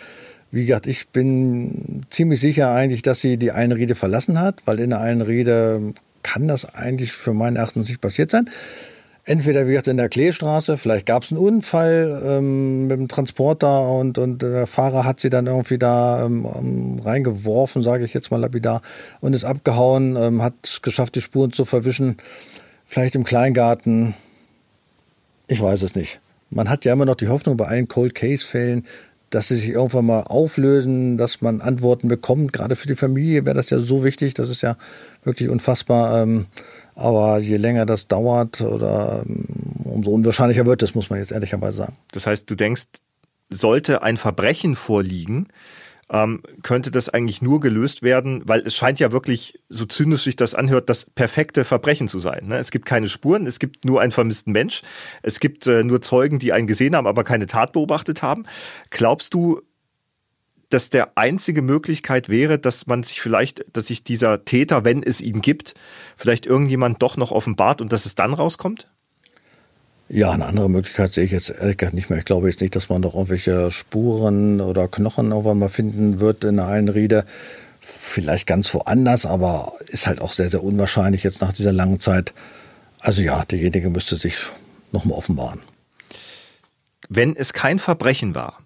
Wie 0.51 0.65
gesagt, 0.65 0.87
ich 0.87 1.09
bin 1.09 2.01
ziemlich 2.09 2.39
sicher 2.39 2.71
eigentlich, 2.71 3.03
dass 3.03 3.21
sie 3.21 3.37
die 3.37 3.51
Einrede 3.51 3.95
verlassen 3.95 4.39
hat, 4.39 4.63
weil 4.65 4.79
in 4.79 4.89
der 4.89 5.01
Einrede 5.01 5.93
kann 6.23 6.47
das 6.47 6.73
eigentlich 6.73 7.11
für 7.11 7.33
meinen 7.33 7.55
Erachtens 7.55 7.89
nicht 7.89 8.01
passiert 8.01 8.31
sein. 8.31 8.49
Entweder 9.25 9.67
wie 9.67 9.71
gesagt 9.71 9.87
in 9.87 9.97
der 9.97 10.09
Kleestraße, 10.09 10.77
vielleicht 10.77 11.05
gab 11.05 11.23
es 11.23 11.31
einen 11.31 11.39
Unfall 11.39 12.21
ähm, 12.25 12.87
mit 12.87 12.97
dem 12.97 13.07
Transporter 13.07 13.87
und, 13.91 14.17
und 14.17 14.41
der 14.41 14.65
Fahrer 14.65 15.05
hat 15.05 15.19
sie 15.19 15.29
dann 15.29 15.45
irgendwie 15.45 15.77
da 15.77 16.25
ähm, 16.25 16.47
ähm 16.57 16.99
reingeworfen, 16.99 17.83
sage 17.83 18.05
ich 18.05 18.13
jetzt 18.13 18.31
mal 18.31 18.37
lapidar, 18.37 18.81
und 19.19 19.33
ist 19.33 19.43
abgehauen, 19.43 20.15
ähm, 20.15 20.41
hat 20.41 20.53
es 20.63 20.81
geschafft, 20.81 21.15
die 21.15 21.21
Spuren 21.21 21.51
zu 21.51 21.65
verwischen. 21.65 22.17
Vielleicht 22.85 23.13
im 23.13 23.23
Kleingarten. 23.23 24.15
Ich 25.47 25.61
weiß 25.61 25.83
es 25.83 25.93
nicht. 25.93 26.21
Man 26.49 26.67
hat 26.67 26.83
ja 26.85 26.93
immer 26.93 27.05
noch 27.05 27.15
die 27.15 27.27
Hoffnung 27.27 27.55
bei 27.55 27.67
allen 27.67 27.87
Cold 27.87 28.15
Case-Fällen, 28.15 28.87
dass 29.29 29.49
sie 29.49 29.57
sich 29.57 29.69
irgendwann 29.69 30.05
mal 30.05 30.21
auflösen, 30.23 31.17
dass 31.17 31.41
man 31.41 31.61
Antworten 31.61 32.07
bekommt. 32.07 32.53
Gerade 32.53 32.75
für 32.75 32.87
die 32.87 32.95
Familie 32.95 33.45
wäre 33.45 33.55
das 33.55 33.69
ja 33.69 33.79
so 33.79 34.03
wichtig. 34.03 34.33
Das 34.33 34.49
ist 34.49 34.61
ja 34.61 34.75
wirklich 35.23 35.49
unfassbar. 35.49 36.21
Ähm, 36.21 36.45
aber 36.95 37.39
je 37.39 37.57
länger 37.57 37.85
das 37.85 38.07
dauert 38.07 38.61
oder 38.61 39.23
ähm, 39.25 39.45
umso 39.85 40.11
unwahrscheinlicher 40.11 40.65
wird 40.65 40.83
es, 40.83 40.95
muss 40.95 41.09
man 41.09 41.19
jetzt 41.19 41.31
ehrlicherweise 41.31 41.77
sagen. 41.77 41.95
Das 42.11 42.27
heißt, 42.27 42.49
du 42.49 42.55
denkst, 42.55 42.87
sollte 43.49 44.03
ein 44.03 44.17
Verbrechen 44.17 44.75
vorliegen, 44.75 45.47
ähm, 46.11 46.41
könnte 46.63 46.91
das 46.91 47.09
eigentlich 47.09 47.41
nur 47.41 47.59
gelöst 47.59 48.01
werden, 48.01 48.41
weil 48.45 48.61
es 48.61 48.75
scheint 48.75 48.99
ja 48.99 49.11
wirklich, 49.11 49.59
so 49.69 49.85
zynisch 49.85 50.23
sich 50.23 50.35
das 50.35 50.55
anhört, 50.55 50.89
das 50.89 51.05
perfekte 51.05 51.63
Verbrechen 51.63 52.07
zu 52.07 52.19
sein. 52.19 52.47
Ne? 52.47 52.57
Es 52.57 52.71
gibt 52.71 52.85
keine 52.85 53.09
Spuren, 53.09 53.45
es 53.45 53.59
gibt 53.59 53.85
nur 53.85 54.01
einen 54.01 54.11
vermissten 54.11 54.51
Mensch, 54.51 54.81
es 55.21 55.39
gibt 55.39 55.67
äh, 55.67 55.83
nur 55.83 56.01
Zeugen, 56.01 56.39
die 56.39 56.53
einen 56.53 56.67
gesehen 56.67 56.95
haben, 56.95 57.07
aber 57.07 57.23
keine 57.23 57.47
Tat 57.47 57.73
beobachtet 57.73 58.23
haben. 58.23 58.43
Glaubst 58.89 59.33
du, 59.33 59.61
dass 60.69 60.89
der 60.89 61.17
einzige 61.17 61.61
Möglichkeit 61.61 62.29
wäre, 62.29 62.59
dass 62.59 62.87
man 62.87 63.03
sich 63.03 63.21
vielleicht, 63.21 63.65
dass 63.73 63.87
sich 63.87 64.03
dieser 64.03 64.45
Täter, 64.45 64.85
wenn 64.85 65.03
es 65.03 65.19
ihn 65.19 65.41
gibt, 65.41 65.73
vielleicht 66.15 66.45
irgendjemand 66.45 67.01
doch 67.01 67.17
noch 67.17 67.31
offenbart 67.31 67.81
und 67.81 67.91
dass 67.91 68.05
es 68.05 68.15
dann 68.15 68.33
rauskommt? 68.33 68.87
Ja, 70.11 70.31
eine 70.31 70.47
andere 70.47 70.69
Möglichkeit 70.71 71.13
sehe 71.13 71.23
ich 71.23 71.31
jetzt 71.31 71.51
ehrlich 71.51 71.77
gesagt 71.77 71.93
nicht 71.93 72.09
mehr. 72.09 72.17
Ich 72.17 72.25
glaube 72.25 72.49
jetzt 72.49 72.61
nicht, 72.61 72.75
dass 72.75 72.89
man 72.89 73.01
noch 73.01 73.13
irgendwelche 73.13 73.69
Spuren 73.69 74.59
oder 74.59 74.87
Knochen 74.87 75.29
irgendwann 75.29 75.59
mal 75.59 75.69
finden 75.69 76.19
wird 76.19 76.43
in 76.43 76.57
der 76.57 76.65
Einriede. 76.65 77.25
Vielleicht 77.79 78.47
ganz 78.47 78.73
woanders, 78.73 79.27
aber 79.27 79.73
ist 79.87 80.07
halt 80.07 80.19
auch 80.19 80.33
sehr, 80.33 80.49
sehr 80.49 80.63
unwahrscheinlich 80.63 81.21
jetzt 81.21 81.41
nach 81.41 81.53
dieser 81.53 81.71
langen 81.71 81.99
Zeit. 81.99 82.33
Also 82.99 83.21
ja, 83.21 83.45
derjenige 83.45 83.91
müsste 83.91 84.15
sich 84.15 84.37
nochmal 84.91 85.15
offenbaren. 85.15 85.61
Wenn 87.07 87.35
es 87.35 87.53
kein 87.53 87.77
Verbrechen 87.77 88.33
war, 88.33 88.57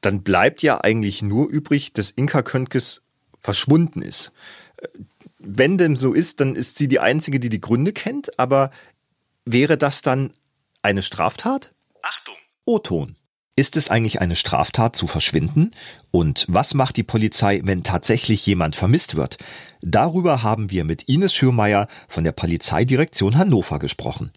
dann 0.00 0.22
bleibt 0.22 0.62
ja 0.62 0.80
eigentlich 0.80 1.22
nur 1.22 1.48
übrig, 1.48 1.92
dass 1.92 2.10
Inka 2.10 2.42
Könkes 2.42 3.02
verschwunden 3.40 4.02
ist. 4.02 4.32
Wenn 5.38 5.78
dem 5.78 5.94
so 5.94 6.12
ist, 6.12 6.40
dann 6.40 6.56
ist 6.56 6.76
sie 6.76 6.88
die 6.88 7.00
Einzige, 7.00 7.38
die 7.38 7.50
die 7.50 7.60
Gründe 7.60 7.92
kennt, 7.92 8.38
aber 8.38 8.70
Wäre 9.46 9.76
das 9.76 10.00
dann 10.00 10.32
eine 10.80 11.02
Straftat? 11.02 11.72
Achtung! 12.02 12.34
O-Ton. 12.64 13.16
Ist 13.56 13.76
es 13.76 13.90
eigentlich 13.90 14.20
eine 14.20 14.36
Straftat 14.36 14.96
zu 14.96 15.06
verschwinden? 15.06 15.70
Und 16.10 16.46
was 16.48 16.72
macht 16.72 16.96
die 16.96 17.02
Polizei, 17.02 17.60
wenn 17.62 17.84
tatsächlich 17.84 18.44
jemand 18.46 18.74
vermisst 18.74 19.16
wird? 19.16 19.36
Darüber 19.82 20.42
haben 20.42 20.70
wir 20.70 20.84
mit 20.84 21.08
Ines 21.08 21.34
Schürmeier 21.34 21.88
von 22.08 22.24
der 22.24 22.32
Polizeidirektion 22.32 23.36
Hannover 23.36 23.78
gesprochen. 23.78 24.32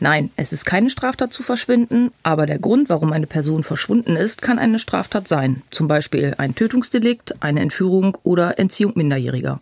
Nein, 0.00 0.30
es 0.36 0.52
ist 0.52 0.64
keine 0.64 0.88
Straftat 0.90 1.32
zu 1.32 1.42
verschwinden, 1.42 2.10
aber 2.22 2.46
der 2.46 2.58
Grund, 2.58 2.88
warum 2.88 3.12
eine 3.12 3.26
Person 3.26 3.64
verschwunden 3.64 4.16
ist, 4.16 4.40
kann 4.40 4.58
eine 4.58 4.78
Straftat 4.78 5.28
sein. 5.28 5.62
Zum 5.70 5.88
Beispiel 5.88 6.34
ein 6.38 6.54
Tötungsdelikt, 6.54 7.42
eine 7.42 7.60
Entführung 7.60 8.16
oder 8.22 8.58
Entziehung 8.58 8.92
Minderjähriger. 8.96 9.60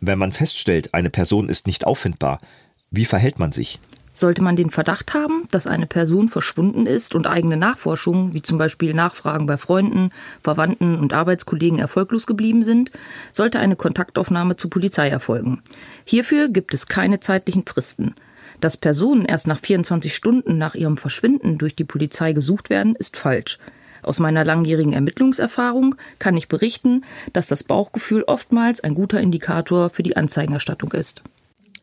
Wenn 0.00 0.18
man 0.18 0.32
feststellt, 0.32 0.92
eine 0.94 1.10
Person 1.10 1.48
ist 1.48 1.66
nicht 1.66 1.86
auffindbar, 1.86 2.40
wie 2.90 3.04
verhält 3.04 3.38
man 3.38 3.52
sich? 3.52 3.80
Sollte 4.12 4.42
man 4.42 4.56
den 4.56 4.70
Verdacht 4.70 5.12
haben, 5.12 5.44
dass 5.50 5.66
eine 5.66 5.86
Person 5.86 6.30
verschwunden 6.30 6.86
ist 6.86 7.14
und 7.14 7.26
eigene 7.26 7.58
Nachforschungen, 7.58 8.32
wie 8.32 8.40
zum 8.40 8.56
Beispiel 8.56 8.94
Nachfragen 8.94 9.44
bei 9.44 9.58
Freunden, 9.58 10.10
Verwandten 10.42 10.98
und 10.98 11.12
Arbeitskollegen 11.12 11.78
erfolglos 11.78 12.26
geblieben 12.26 12.64
sind, 12.64 12.90
sollte 13.32 13.58
eine 13.58 13.76
Kontaktaufnahme 13.76 14.56
zur 14.56 14.70
Polizei 14.70 15.10
erfolgen. 15.10 15.60
Hierfür 16.06 16.48
gibt 16.48 16.72
es 16.72 16.86
keine 16.86 17.20
zeitlichen 17.20 17.66
Fristen. 17.66 18.14
Dass 18.62 18.78
Personen 18.78 19.26
erst 19.26 19.48
nach 19.48 19.60
24 19.60 20.14
Stunden 20.14 20.56
nach 20.56 20.74
ihrem 20.74 20.96
Verschwinden 20.96 21.58
durch 21.58 21.76
die 21.76 21.84
Polizei 21.84 22.32
gesucht 22.32 22.70
werden, 22.70 22.96
ist 22.96 23.18
falsch. 23.18 23.58
Aus 24.02 24.18
meiner 24.18 24.46
langjährigen 24.46 24.94
Ermittlungserfahrung 24.94 25.96
kann 26.18 26.38
ich 26.38 26.48
berichten, 26.48 27.04
dass 27.34 27.48
das 27.48 27.64
Bauchgefühl 27.64 28.22
oftmals 28.22 28.80
ein 28.80 28.94
guter 28.94 29.20
Indikator 29.20 29.90
für 29.90 30.02
die 30.02 30.16
Anzeigenerstattung 30.16 30.92
ist. 30.92 31.22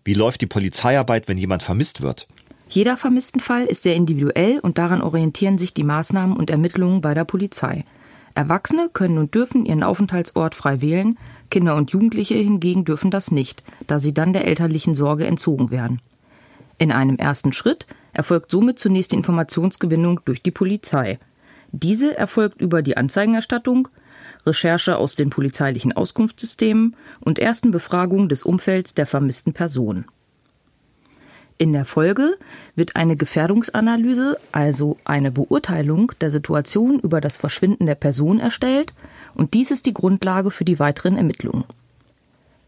Wie 0.05 0.13
läuft 0.13 0.41
die 0.41 0.47
Polizeiarbeit, 0.47 1.27
wenn 1.27 1.37
jemand 1.37 1.63
vermisst 1.63 2.01
wird? 2.01 2.27
Jeder 2.67 2.97
vermissten 2.97 3.39
Fall 3.39 3.65
ist 3.65 3.83
sehr 3.83 3.95
individuell 3.95 4.59
und 4.59 4.77
daran 4.77 5.01
orientieren 5.01 5.57
sich 5.57 5.73
die 5.73 5.83
Maßnahmen 5.83 6.35
und 6.35 6.49
Ermittlungen 6.49 7.01
bei 7.01 7.13
der 7.13 7.23
Polizei. 7.23 7.85
Erwachsene 8.35 8.89
können 8.91 9.19
und 9.19 9.35
dürfen 9.35 9.65
ihren 9.65 9.83
Aufenthaltsort 9.83 10.55
frei 10.55 10.81
wählen, 10.81 11.17
Kinder 11.51 11.75
und 11.75 11.91
Jugendliche 11.91 12.33
hingegen 12.33 12.83
dürfen 12.83 13.11
das 13.11 13.29
nicht, 13.29 13.63
da 13.85 13.99
sie 13.99 14.13
dann 14.13 14.33
der 14.33 14.47
elterlichen 14.47 14.95
Sorge 14.95 15.27
entzogen 15.27 15.69
werden. 15.69 16.01
In 16.79 16.91
einem 16.91 17.17
ersten 17.17 17.53
Schritt 17.53 17.85
erfolgt 18.11 18.49
somit 18.49 18.79
zunächst 18.79 19.11
die 19.11 19.17
Informationsgewinnung 19.17 20.21
durch 20.25 20.41
die 20.41 20.51
Polizei. 20.51 21.19
Diese 21.71 22.17
erfolgt 22.17 22.59
über 22.59 22.81
die 22.81 22.97
Anzeigenerstattung, 22.97 23.87
Recherche 24.45 24.97
aus 24.97 25.15
den 25.15 25.29
polizeilichen 25.29 25.93
Auskunftssystemen 25.93 26.95
und 27.19 27.39
ersten 27.39 27.71
Befragungen 27.71 28.29
des 28.29 28.43
Umfelds 28.43 28.93
der 28.93 29.05
vermissten 29.05 29.53
Person. 29.53 30.05
In 31.57 31.71
der 31.71 31.85
Folge 31.85 32.37
wird 32.75 32.95
eine 32.95 33.15
Gefährdungsanalyse, 33.15 34.37
also 34.51 34.97
eine 35.05 35.31
Beurteilung 35.31 36.11
der 36.19 36.31
Situation 36.31 36.99
über 36.99 37.21
das 37.21 37.37
Verschwinden 37.37 37.85
der 37.85 37.95
Person 37.95 38.39
erstellt, 38.39 38.93
und 39.35 39.53
dies 39.53 39.71
ist 39.71 39.85
die 39.85 39.93
Grundlage 39.93 40.51
für 40.51 40.65
die 40.65 40.79
weiteren 40.79 41.15
Ermittlungen. 41.15 41.65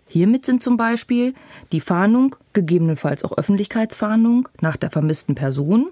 Hiermit 0.08 0.46
sind 0.46 0.62
zum 0.62 0.78
Beispiel 0.78 1.34
die 1.72 1.82
Fahndung, 1.82 2.36
gegebenenfalls 2.54 3.26
auch 3.26 3.38
Öffentlichkeitsfahndung 3.38 4.48
nach 4.62 4.78
der 4.78 4.92
vermissten 4.92 5.36
Person 5.36 5.90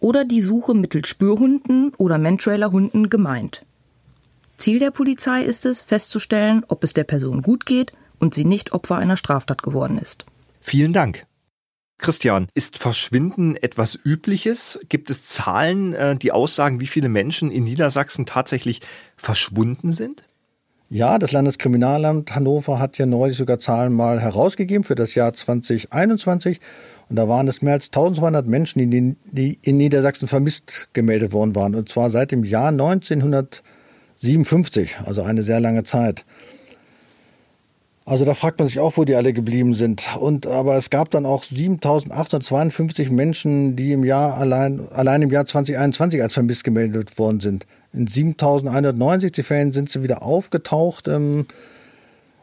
oder 0.00 0.24
die 0.24 0.40
Suche 0.40 0.74
mittels 0.74 1.08
Spürhunden 1.08 1.94
oder 1.96 2.18
Mantrailerhunden 2.18 3.08
gemeint. 3.08 3.62
Ziel 4.62 4.78
der 4.78 4.92
Polizei 4.92 5.42
ist 5.42 5.66
es, 5.66 5.82
festzustellen, 5.82 6.64
ob 6.68 6.84
es 6.84 6.94
der 6.94 7.02
Person 7.02 7.42
gut 7.42 7.66
geht 7.66 7.92
und 8.20 8.32
sie 8.32 8.44
nicht 8.44 8.72
Opfer 8.72 8.96
einer 8.96 9.16
Straftat 9.16 9.60
geworden 9.64 9.98
ist. 9.98 10.24
Vielen 10.60 10.92
Dank. 10.92 11.26
Christian, 11.98 12.46
ist 12.54 12.78
Verschwinden 12.78 13.56
etwas 13.56 13.98
Übliches? 14.04 14.78
Gibt 14.88 15.10
es 15.10 15.24
Zahlen, 15.24 15.94
äh, 15.94 16.14
die 16.14 16.30
aussagen, 16.30 16.78
wie 16.78 16.86
viele 16.86 17.08
Menschen 17.08 17.50
in 17.50 17.64
Niedersachsen 17.64 18.24
tatsächlich 18.24 18.82
verschwunden 19.16 19.92
sind? 19.92 20.28
Ja, 20.88 21.18
das 21.18 21.32
Landeskriminalamt 21.32 22.32
Hannover 22.36 22.78
hat 22.78 22.98
ja 22.98 23.06
neulich 23.06 23.38
sogar 23.38 23.58
Zahlen 23.58 23.92
mal 23.92 24.20
herausgegeben 24.20 24.84
für 24.84 24.94
das 24.94 25.16
Jahr 25.16 25.34
2021. 25.34 26.60
Und 27.08 27.16
da 27.16 27.28
waren 27.28 27.48
es 27.48 27.62
mehr 27.62 27.72
als 27.72 27.86
1200 27.86 28.46
Menschen, 28.46 29.16
die 29.32 29.58
in 29.60 29.76
Niedersachsen 29.76 30.28
vermisst 30.28 30.88
gemeldet 30.92 31.32
worden 31.32 31.56
waren. 31.56 31.74
Und 31.74 31.88
zwar 31.88 32.10
seit 32.10 32.30
dem 32.30 32.44
Jahr 32.44 32.68
1900. 32.68 33.64
57, 34.22 34.98
also 35.04 35.22
eine 35.22 35.42
sehr 35.42 35.60
lange 35.60 35.82
Zeit. 35.82 36.24
Also 38.04 38.24
da 38.24 38.34
fragt 38.34 38.58
man 38.58 38.66
sich 38.66 38.80
auch, 38.80 38.96
wo 38.96 39.04
die 39.04 39.14
alle 39.14 39.32
geblieben 39.32 39.74
sind. 39.74 40.16
Und 40.18 40.46
aber 40.46 40.76
es 40.76 40.90
gab 40.90 41.10
dann 41.10 41.24
auch 41.24 41.44
7.852 41.44 43.12
Menschen, 43.12 43.76
die 43.76 43.92
im 43.92 44.02
Jahr 44.04 44.38
allein 44.38 44.88
allein 44.90 45.22
im 45.22 45.30
Jahr 45.30 45.46
2021 45.46 46.20
als 46.20 46.34
vermisst 46.34 46.64
gemeldet 46.64 47.16
worden 47.18 47.40
sind. 47.40 47.66
In 47.92 48.08
7.169 48.08 49.42
Fällen 49.44 49.72
sind 49.72 49.88
sie 49.88 50.02
wieder 50.02 50.22
aufgetaucht 50.22 51.06
ähm, 51.06 51.46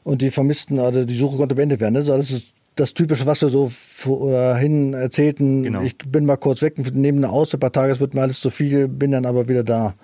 und 0.03 0.21
die 0.21 0.31
Vermissten, 0.31 0.79
also 0.79 1.03
die 1.03 1.15
Suche 1.15 1.37
konnte 1.37 1.55
beendet 1.55 1.81
werden. 1.81 1.97
Also 1.97 2.15
das 2.15 2.31
ist 2.31 2.53
das 2.75 2.93
Typische, 2.93 3.25
was 3.25 3.41
wir 3.41 3.49
so 3.49 3.69
vorhin 3.73 4.93
erzählten. 4.93 5.63
Genau. 5.63 5.81
Ich 5.81 5.97
bin 5.97 6.25
mal 6.25 6.37
kurz 6.37 6.61
weg, 6.61 6.77
nehme 6.93 7.17
eine 7.17 7.29
aus, 7.29 7.53
ein 7.53 7.59
paar 7.59 7.73
Tage, 7.73 7.91
es 7.91 7.99
wird 7.99 8.13
mir 8.13 8.21
alles 8.21 8.39
zu 8.39 8.49
viel, 8.49 8.87
bin 8.87 9.11
dann 9.11 9.25
aber 9.25 9.49
wieder 9.49 9.63
da. 9.63 9.95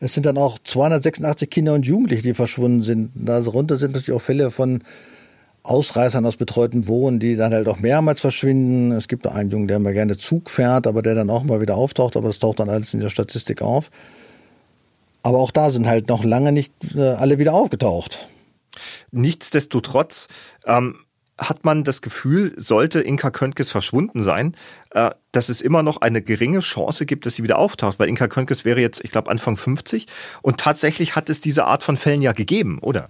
Es 0.00 0.14
sind 0.14 0.24
dann 0.24 0.38
auch 0.38 0.58
286 0.58 1.50
Kinder 1.50 1.74
und 1.74 1.86
Jugendliche, 1.86 2.22
die 2.22 2.34
verschwunden 2.34 2.82
sind. 2.82 3.10
Darunter 3.14 3.76
sind 3.76 3.92
natürlich 3.92 4.16
auch 4.16 4.22
Fälle 4.22 4.50
von 4.50 4.82
Ausreißern 5.62 6.24
aus 6.24 6.36
betreuten 6.36 6.88
Wohnen, 6.88 7.20
die 7.20 7.36
dann 7.36 7.52
halt 7.52 7.68
auch 7.68 7.78
mehrmals 7.78 8.22
verschwinden. 8.22 8.92
Es 8.92 9.08
gibt 9.08 9.26
einen 9.26 9.50
Jungen, 9.50 9.68
der 9.68 9.76
immer 9.76 9.92
gerne 9.92 10.16
Zug 10.16 10.48
fährt, 10.48 10.86
aber 10.86 11.02
der 11.02 11.14
dann 11.14 11.28
auch 11.28 11.44
mal 11.44 11.60
wieder 11.60 11.76
auftaucht, 11.76 12.16
aber 12.16 12.28
das 12.28 12.38
taucht 12.38 12.60
dann 12.60 12.70
alles 12.70 12.94
in 12.94 13.00
der 13.00 13.10
Statistik 13.10 13.60
auf. 13.60 13.90
Aber 15.22 15.38
auch 15.38 15.50
da 15.50 15.70
sind 15.70 15.86
halt 15.86 16.08
noch 16.08 16.24
lange 16.24 16.50
nicht 16.50 16.72
äh, 16.94 17.10
alle 17.10 17.38
wieder 17.38 17.52
aufgetaucht. 17.52 18.30
Nichtsdestotrotz 19.10 20.28
ähm, 20.64 20.96
hat 21.40 21.64
man 21.64 21.84
das 21.84 22.02
Gefühl, 22.02 22.52
sollte 22.56 23.00
Inka 23.00 23.30
Köntges 23.30 23.70
verschwunden 23.70 24.22
sein, 24.22 24.54
äh, 24.90 25.10
dass 25.32 25.48
es 25.48 25.60
immer 25.60 25.82
noch 25.82 26.00
eine 26.00 26.22
geringe 26.22 26.60
Chance 26.60 27.06
gibt, 27.06 27.26
dass 27.26 27.34
sie 27.36 27.42
wieder 27.42 27.58
auftaucht, 27.58 27.98
weil 27.98 28.08
Inka 28.08 28.28
Köntges 28.28 28.64
wäre 28.64 28.80
jetzt, 28.80 29.02
ich 29.02 29.10
glaube, 29.10 29.30
Anfang 29.30 29.56
50 29.56 30.06
und 30.42 30.58
tatsächlich 30.58 31.16
hat 31.16 31.30
es 31.30 31.40
diese 31.40 31.64
Art 31.64 31.82
von 31.82 31.96
Fällen 31.96 32.22
ja 32.22 32.32
gegeben, 32.32 32.78
oder? 32.80 33.08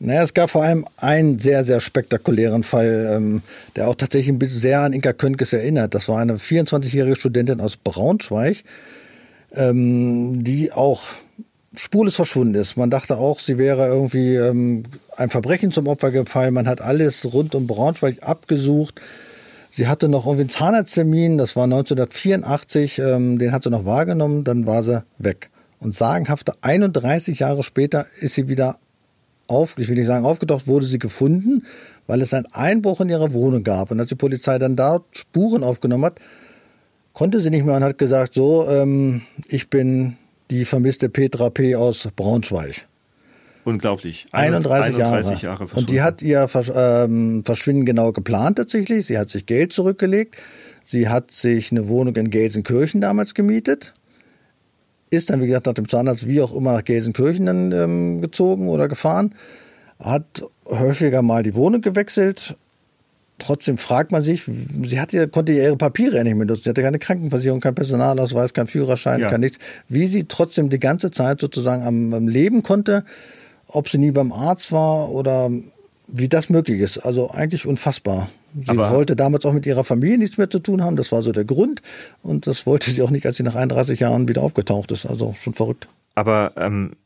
Naja, 0.00 0.22
es 0.22 0.34
gab 0.34 0.50
vor 0.50 0.64
allem 0.64 0.86
einen 0.96 1.38
sehr, 1.38 1.62
sehr 1.62 1.80
spektakulären 1.80 2.62
Fall, 2.62 3.12
ähm, 3.14 3.42
der 3.76 3.86
auch 3.86 3.94
tatsächlich 3.94 4.30
ein 4.30 4.38
bisschen 4.38 4.58
sehr 4.58 4.80
an 4.80 4.92
Inka 4.92 5.12
Köntges 5.12 5.52
erinnert. 5.52 5.94
Das 5.94 6.08
war 6.08 6.18
eine 6.18 6.38
24-jährige 6.38 7.16
Studentin 7.16 7.60
aus 7.60 7.76
Braunschweig, 7.76 8.64
ähm, 9.52 10.42
die 10.42 10.72
auch 10.72 11.02
spurlos 11.74 12.16
verschwunden 12.16 12.54
ist. 12.54 12.76
Man 12.76 12.90
dachte 12.90 13.16
auch, 13.16 13.38
sie 13.38 13.58
wäre 13.58 13.86
irgendwie 13.86 14.34
ähm, 14.34 14.82
ein 15.16 15.30
Verbrechen 15.30 15.70
zum 15.70 15.86
Opfer 15.86 16.10
gefallen. 16.10 16.54
Man 16.54 16.66
hat 16.66 16.80
alles 16.80 17.32
rund 17.32 17.54
um 17.54 17.66
Braunschweig 17.66 18.22
abgesucht. 18.22 19.00
Sie 19.70 19.86
hatte 19.86 20.08
noch 20.08 20.26
irgendwie 20.26 20.42
einen 20.42 20.50
Zahnarzttermin, 20.50 21.38
das 21.38 21.54
war 21.54 21.64
1984, 21.64 22.98
ähm, 22.98 23.38
den 23.38 23.52
hat 23.52 23.62
sie 23.62 23.70
noch 23.70 23.84
wahrgenommen, 23.84 24.42
dann 24.42 24.66
war 24.66 24.82
sie 24.82 25.04
weg. 25.18 25.50
Und 25.78 25.94
sagenhafte 25.94 26.54
31 26.60 27.38
Jahre 27.38 27.62
später 27.62 28.06
ist 28.20 28.34
sie 28.34 28.48
wieder 28.48 28.78
auf, 29.46 29.78
ich 29.78 29.88
will 29.88 29.94
nicht 29.94 30.06
sagen 30.06 30.24
aufgetaucht, 30.24 30.66
wurde 30.66 30.86
sie 30.86 30.98
gefunden, 30.98 31.66
weil 32.08 32.20
es 32.20 32.34
einen 32.34 32.46
Einbruch 32.46 33.00
in 33.00 33.08
ihrer 33.08 33.32
Wohnung 33.32 33.62
gab. 33.62 33.92
Und 33.92 34.00
als 34.00 34.08
die 34.08 34.16
Polizei 34.16 34.58
dann 34.58 34.74
dort 34.74 35.04
Spuren 35.12 35.62
aufgenommen 35.62 36.04
hat, 36.04 36.18
konnte 37.12 37.40
sie 37.40 37.50
nicht 37.50 37.64
mehr 37.64 37.76
und 37.76 37.84
hat 37.84 37.96
gesagt, 37.96 38.34
so, 38.34 38.68
ähm, 38.68 39.22
ich 39.46 39.70
bin 39.70 40.16
die 40.50 40.64
vermisste 40.64 41.08
Petra 41.08 41.50
P. 41.50 41.76
aus 41.76 42.08
Braunschweig. 42.14 42.86
Unglaublich. 43.64 44.26
31, 44.32 44.94
31 44.96 45.42
Jahre. 45.42 45.64
Jahre 45.64 45.78
und 45.78 45.90
die 45.90 46.00
hat 46.02 46.22
ihr 46.22 46.48
ähm, 46.74 47.42
Verschwinden 47.44 47.84
genau 47.84 48.12
geplant 48.12 48.56
tatsächlich. 48.56 49.06
Sie 49.06 49.18
hat 49.18 49.30
sich 49.30 49.46
Geld 49.46 49.72
zurückgelegt. 49.72 50.36
Sie 50.82 51.08
hat 51.08 51.30
sich 51.30 51.70
eine 51.70 51.88
Wohnung 51.88 52.16
in 52.16 52.30
Gelsenkirchen 52.30 53.00
damals 53.00 53.34
gemietet. 53.34 53.92
Ist 55.10 55.30
dann, 55.30 55.42
wie 55.42 55.46
gesagt, 55.46 55.66
nach 55.66 55.74
dem 55.74 55.88
Zahnarzt 55.88 56.26
wie 56.26 56.40
auch 56.40 56.54
immer 56.54 56.72
nach 56.72 56.84
Gelsenkirchen 56.84 57.46
dann 57.46 57.72
ähm, 57.72 58.20
gezogen 58.22 58.68
oder 58.68 58.88
gefahren. 58.88 59.34
Hat 59.98 60.42
häufiger 60.66 61.20
mal 61.20 61.42
die 61.42 61.54
Wohnung 61.54 61.82
gewechselt 61.82 62.56
Trotzdem 63.40 63.78
fragt 63.78 64.12
man 64.12 64.22
sich, 64.22 64.44
sie 64.82 65.00
hatte, 65.00 65.26
konnte 65.28 65.52
ihre 65.52 65.76
Papiere 65.76 66.18
ja 66.18 66.24
nicht 66.24 66.36
mehr 66.36 66.46
nutzen. 66.46 66.62
Sie 66.64 66.70
hatte 66.70 66.82
keine 66.82 66.98
Krankenversicherung, 66.98 67.60
kein 67.60 67.74
Personalausweis, 67.74 68.54
kein 68.54 68.68
Führerschein, 68.68 69.20
ja. 69.20 69.28
kein 69.28 69.40
nichts. 69.40 69.58
Wie 69.88 70.06
sie 70.06 70.24
trotzdem 70.24 70.70
die 70.70 70.78
ganze 70.78 71.10
Zeit 71.10 71.40
sozusagen 71.40 71.82
am, 71.82 72.14
am 72.14 72.28
Leben 72.28 72.62
konnte, 72.62 73.04
ob 73.66 73.88
sie 73.88 73.98
nie 73.98 74.12
beim 74.12 74.32
Arzt 74.32 74.70
war 74.70 75.10
oder 75.10 75.50
wie 76.06 76.28
das 76.28 76.50
möglich 76.50 76.80
ist. 76.80 76.98
Also 76.98 77.30
eigentlich 77.30 77.66
unfassbar. 77.66 78.28
Sie 78.60 78.70
Aber 78.70 78.90
wollte 78.90 79.16
damals 79.16 79.44
auch 79.44 79.52
mit 79.52 79.66
ihrer 79.66 79.84
Familie 79.84 80.18
nichts 80.18 80.36
mehr 80.36 80.50
zu 80.50 80.58
tun 80.58 80.82
haben. 80.82 80.96
Das 80.96 81.12
war 81.12 81.22
so 81.22 81.32
der 81.32 81.44
Grund. 81.44 81.82
Und 82.22 82.46
das 82.46 82.66
wollte 82.66 82.90
sie 82.90 83.02
auch 83.02 83.10
nicht, 83.10 83.26
als 83.26 83.36
sie 83.36 83.42
nach 83.42 83.54
31 83.54 84.00
Jahren 84.00 84.28
wieder 84.28 84.42
aufgetaucht 84.42 84.92
ist. 84.92 85.06
Also 85.06 85.34
schon 85.34 85.54
verrückt. 85.54 85.88
Aber 86.14 86.52
ähm, 86.56 86.96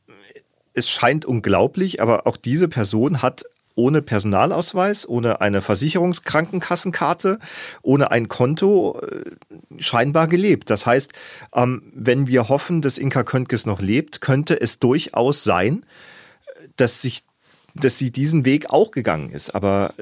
es 0.72 0.88
scheint 0.88 1.24
unglaublich, 1.24 2.02
aber 2.02 2.26
auch 2.26 2.36
diese 2.36 2.68
Person 2.68 3.22
hat 3.22 3.44
ohne 3.74 4.02
Personalausweis, 4.02 5.08
ohne 5.08 5.40
eine 5.40 5.60
Versicherungskrankenkassenkarte, 5.60 7.38
ohne 7.82 8.10
ein 8.10 8.28
Konto 8.28 9.00
äh, 9.00 9.30
scheinbar 9.78 10.28
gelebt. 10.28 10.70
Das 10.70 10.86
heißt, 10.86 11.12
ähm, 11.54 11.92
wenn 11.94 12.26
wir 12.26 12.48
hoffen, 12.48 12.82
dass 12.82 12.98
Inka 12.98 13.24
Köntges 13.24 13.66
noch 13.66 13.80
lebt, 13.80 14.20
könnte 14.20 14.60
es 14.60 14.78
durchaus 14.78 15.44
sein, 15.44 15.84
dass 16.76 17.02
sich 17.02 17.24
dass 17.74 17.98
sie 17.98 18.10
diesen 18.10 18.44
Weg 18.44 18.70
auch 18.70 18.92
gegangen 18.92 19.30
ist, 19.30 19.54
aber 19.54 19.94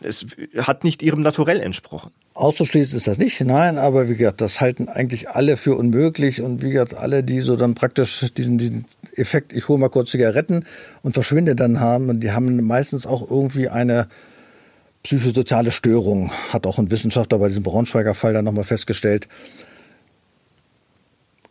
es 0.00 0.26
hat 0.56 0.84
nicht 0.84 1.02
ihrem 1.02 1.22
Naturell 1.22 1.60
entsprochen. 1.60 2.12
Auszuschließen 2.34 2.96
ist 2.96 3.08
das 3.08 3.18
nicht, 3.18 3.40
nein, 3.40 3.78
aber 3.78 4.08
wie 4.08 4.14
gesagt, 4.14 4.40
das 4.40 4.60
halten 4.60 4.88
eigentlich 4.88 5.30
alle 5.30 5.56
für 5.56 5.74
unmöglich 5.74 6.42
und 6.42 6.62
wie 6.62 6.70
gesagt, 6.70 6.94
alle, 6.94 7.24
die 7.24 7.40
so 7.40 7.56
dann 7.56 7.74
praktisch 7.74 8.32
diesen, 8.36 8.58
diesen 8.58 8.84
Effekt, 9.14 9.52
ich 9.52 9.68
hole 9.68 9.78
mal 9.78 9.88
kurz 9.88 10.10
Zigaretten 10.10 10.64
und 11.02 11.12
verschwinde 11.12 11.56
dann 11.56 11.80
haben, 11.80 12.20
die 12.20 12.30
haben 12.32 12.62
meistens 12.62 13.06
auch 13.06 13.28
irgendwie 13.28 13.68
eine 13.68 14.06
psychosoziale 15.02 15.70
Störung, 15.70 16.30
hat 16.52 16.66
auch 16.66 16.78
ein 16.78 16.90
Wissenschaftler 16.90 17.38
bei 17.38 17.48
diesem 17.48 17.62
Braunschweiger 17.62 18.14
Fall 18.14 18.32
dann 18.32 18.44
nochmal 18.44 18.64
festgestellt. 18.64 19.28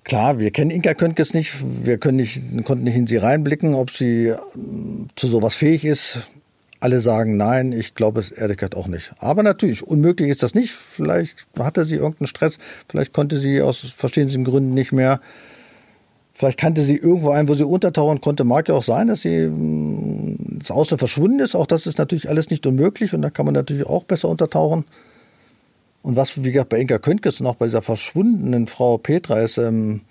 Klar, 0.05 0.37
wir 0.37 0.51
kennen 0.51 0.69
Inka 0.69 0.93
Köntges 0.93 1.33
nicht, 1.33 1.55
wir 1.83 1.97
können 1.97 2.17
nicht, 2.17 2.43
konnten 2.63 2.83
nicht 2.83 2.95
in 2.95 3.07
sie 3.07 3.17
reinblicken, 3.17 3.73
ob 3.73 3.89
sie 3.89 4.27
ähm, 4.27 5.07
zu 5.15 5.27
sowas 5.27 5.55
fähig 5.55 5.83
ist. 5.83 6.31
Alle 6.79 7.01
sagen 7.01 7.37
nein, 7.37 7.71
ich 7.71 7.95
glaube 7.95 8.19
es 8.19 8.29
ehrlich 8.29 8.57
gesagt 8.57 8.75
auch 8.75 8.85
nicht. 8.85 9.13
Aber 9.17 9.41
natürlich, 9.41 9.81
unmöglich 9.81 10.29
ist 10.29 10.43
das 10.43 10.53
nicht. 10.53 10.71
Vielleicht 10.73 11.47
hatte 11.57 11.85
sie 11.85 11.95
irgendeinen 11.95 12.27
Stress, 12.27 12.59
vielleicht 12.87 13.13
konnte 13.13 13.39
sie 13.39 13.63
aus 13.63 13.79
verschiedensten 13.79 14.43
Gründen 14.43 14.75
nicht 14.75 14.91
mehr. 14.91 15.21
Vielleicht 16.33 16.59
kannte 16.59 16.81
sie 16.81 16.97
irgendwo 16.97 17.31
ein, 17.31 17.47
wo 17.47 17.55
sie 17.55 17.65
untertauchen 17.65 18.21
konnte. 18.21 18.43
Mag 18.43 18.69
ja 18.69 18.75
auch 18.75 18.83
sein, 18.83 19.07
dass 19.07 19.23
sie 19.23 19.47
mm, 19.47 20.57
ins 20.57 20.69
Ausland 20.69 20.99
verschwunden 20.99 21.39
ist. 21.39 21.55
Auch 21.55 21.65
das 21.65 21.87
ist 21.87 21.97
natürlich 21.97 22.29
alles 22.29 22.51
nicht 22.51 22.67
unmöglich 22.67 23.15
und 23.15 23.23
da 23.23 23.31
kann 23.31 23.45
man 23.45 23.55
natürlich 23.55 23.87
auch 23.87 24.03
besser 24.03 24.29
untertauchen. 24.29 24.85
Und 26.05 26.15
was, 26.15 26.37
wie 26.43 26.51
gesagt, 26.51 26.69
bei 26.69 26.79
Inka 26.79 26.99
Köntges 26.99 27.41
und 27.41 27.47
auch 27.47 27.55
bei 27.55 27.65
dieser 27.65 27.81
verschwundenen 27.81 28.67
Frau 28.67 28.99
Petra 28.99 29.39
ist, 29.39 29.57
ähm, 29.57 30.01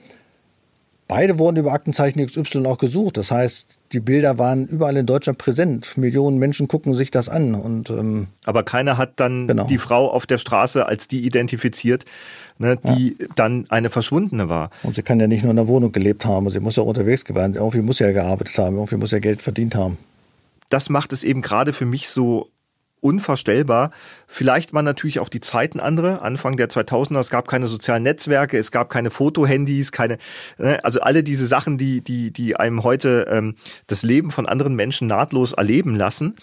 beide 1.07 1.39
wurden 1.39 1.57
über 1.57 1.71
Aktenzeichen 1.71 2.27
XY 2.27 2.67
auch 2.67 2.79
gesucht. 2.79 3.17
Das 3.17 3.31
heißt, 3.31 3.79
die 3.93 4.01
Bilder 4.01 4.37
waren 4.37 4.67
überall 4.67 4.97
in 4.97 5.07
Deutschland 5.07 5.39
präsent. 5.39 5.97
Millionen 5.97 6.39
Menschen 6.39 6.67
gucken 6.67 6.95
sich 6.95 7.13
das 7.13 7.29
an. 7.29 7.55
Und, 7.55 7.91
ähm, 7.91 8.27
Aber 8.45 8.65
keiner 8.65 8.99
hat 8.99 9.21
dann 9.21 9.47
genau. 9.47 9.69
die 9.69 9.79
Frau 9.79 10.11
auf 10.11 10.27
der 10.27 10.39
Straße 10.39 10.85
als 10.85 11.07
die 11.07 11.25
identifiziert, 11.25 12.05
ne, 12.59 12.77
die 12.77 13.17
ja. 13.17 13.29
dann 13.37 13.67
eine 13.69 13.89
Verschwundene 13.89 14.49
war. 14.49 14.71
Und 14.83 14.97
sie 14.97 15.03
kann 15.05 15.21
ja 15.21 15.29
nicht 15.29 15.45
nur 15.45 15.51
in 15.51 15.57
der 15.59 15.69
Wohnung 15.69 15.93
gelebt 15.93 16.27
haben, 16.27 16.51
sie 16.51 16.59
muss 16.59 16.75
ja 16.75 16.83
unterwegs 16.83 17.25
gewesen 17.25 17.53
sein. 17.53 17.55
Irgendwie 17.55 17.83
muss 17.83 17.99
sie 17.99 18.05
ja 18.05 18.11
gearbeitet 18.11 18.59
haben, 18.59 18.75
irgendwie 18.75 18.97
muss 18.97 19.11
sie 19.11 19.17
ja 19.17 19.21
Geld 19.21 19.43
verdient 19.43 19.77
haben. 19.77 19.97
Das 20.71 20.91
macht 20.91 21.13
es 21.13 21.23
eben 21.23 21.41
gerade 21.41 21.73
für 21.73 21.87
mich 21.87 22.09
so 22.09 22.49
unvorstellbar. 23.05 23.91
Vielleicht 24.27 24.73
waren 24.73 24.85
natürlich 24.85 25.21
auch 25.21 25.29
die 25.29 25.41
Zeiten 25.41 25.79
andere. 25.79 26.23
Anfang 26.23 26.57
der 26.57 26.71
2000er, 26.71 27.21
es 27.21 27.31
gab 27.31 27.47
keine 27.47 27.67
sozialen 27.67 28.03
Netzwerke, 28.03 28.59
es 28.59 28.71
gab 28.71 28.89
keine 28.89 29.11
Fotohandys, 29.11 29.93
keine, 29.93 30.19
ne, 30.57 30.83
also 30.83 31.01
alle 31.01 31.23
diese 31.23 31.47
Sachen, 31.47 31.77
die, 31.77 32.03
die, 32.03 32.33
die 32.33 32.57
einem 32.57 32.83
heute 32.83 33.27
ähm, 33.31 33.57
das 33.87 34.03
Leben 34.03 34.31
von 34.31 34.47
anderen 34.47 34.75
Menschen 34.75 35.07
nahtlos 35.07 35.53
erleben 35.53 35.95
lassen. 35.95 36.35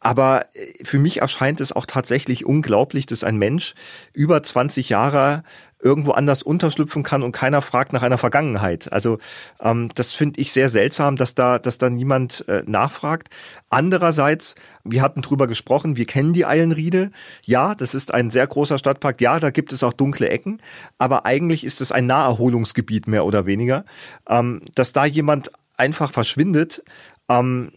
Aber 0.00 0.46
äh, 0.54 0.84
für 0.84 0.98
mich 0.98 1.20
erscheint 1.20 1.60
es 1.60 1.72
auch 1.72 1.86
tatsächlich 1.86 2.44
unglaublich, 2.44 3.06
dass 3.06 3.24
ein 3.24 3.36
Mensch 3.36 3.74
über 4.12 4.42
20 4.42 4.88
Jahre 4.88 5.42
irgendwo 5.80 6.10
anders 6.12 6.42
unterschlüpfen 6.42 7.02
kann 7.02 7.22
und 7.22 7.32
keiner 7.32 7.62
fragt 7.62 7.92
nach 7.92 8.02
einer 8.02 8.18
Vergangenheit. 8.18 8.92
Also 8.92 9.18
ähm, 9.60 9.90
das 9.94 10.12
finde 10.12 10.40
ich 10.40 10.50
sehr 10.50 10.70
seltsam, 10.70 11.16
dass 11.16 11.34
da, 11.34 11.58
dass 11.58 11.78
da 11.78 11.88
niemand 11.88 12.44
äh, 12.48 12.62
nachfragt. 12.66 13.28
Andererseits, 13.70 14.56
wir 14.82 15.02
hatten 15.02 15.22
drüber 15.22 15.46
gesprochen, 15.46 15.96
wir 15.96 16.06
kennen 16.06 16.32
die 16.32 16.46
Eilenriede. 16.46 17.10
Ja, 17.44 17.74
das 17.74 17.94
ist 17.94 18.12
ein 18.12 18.30
sehr 18.30 18.46
großer 18.46 18.78
Stadtpark. 18.78 19.20
Ja, 19.20 19.38
da 19.38 19.50
gibt 19.50 19.72
es 19.72 19.84
auch 19.84 19.92
dunkle 19.92 20.28
Ecken. 20.28 20.58
Aber 20.98 21.26
eigentlich 21.26 21.64
ist 21.64 21.80
es 21.80 21.92
ein 21.92 22.06
Naherholungsgebiet 22.06 23.06
mehr 23.06 23.24
oder 23.24 23.46
weniger. 23.46 23.84
Ähm, 24.28 24.62
dass 24.74 24.92
da 24.92 25.04
jemand 25.04 25.52
einfach 25.76 26.10
verschwindet 26.10 26.82
ähm, 27.28 27.70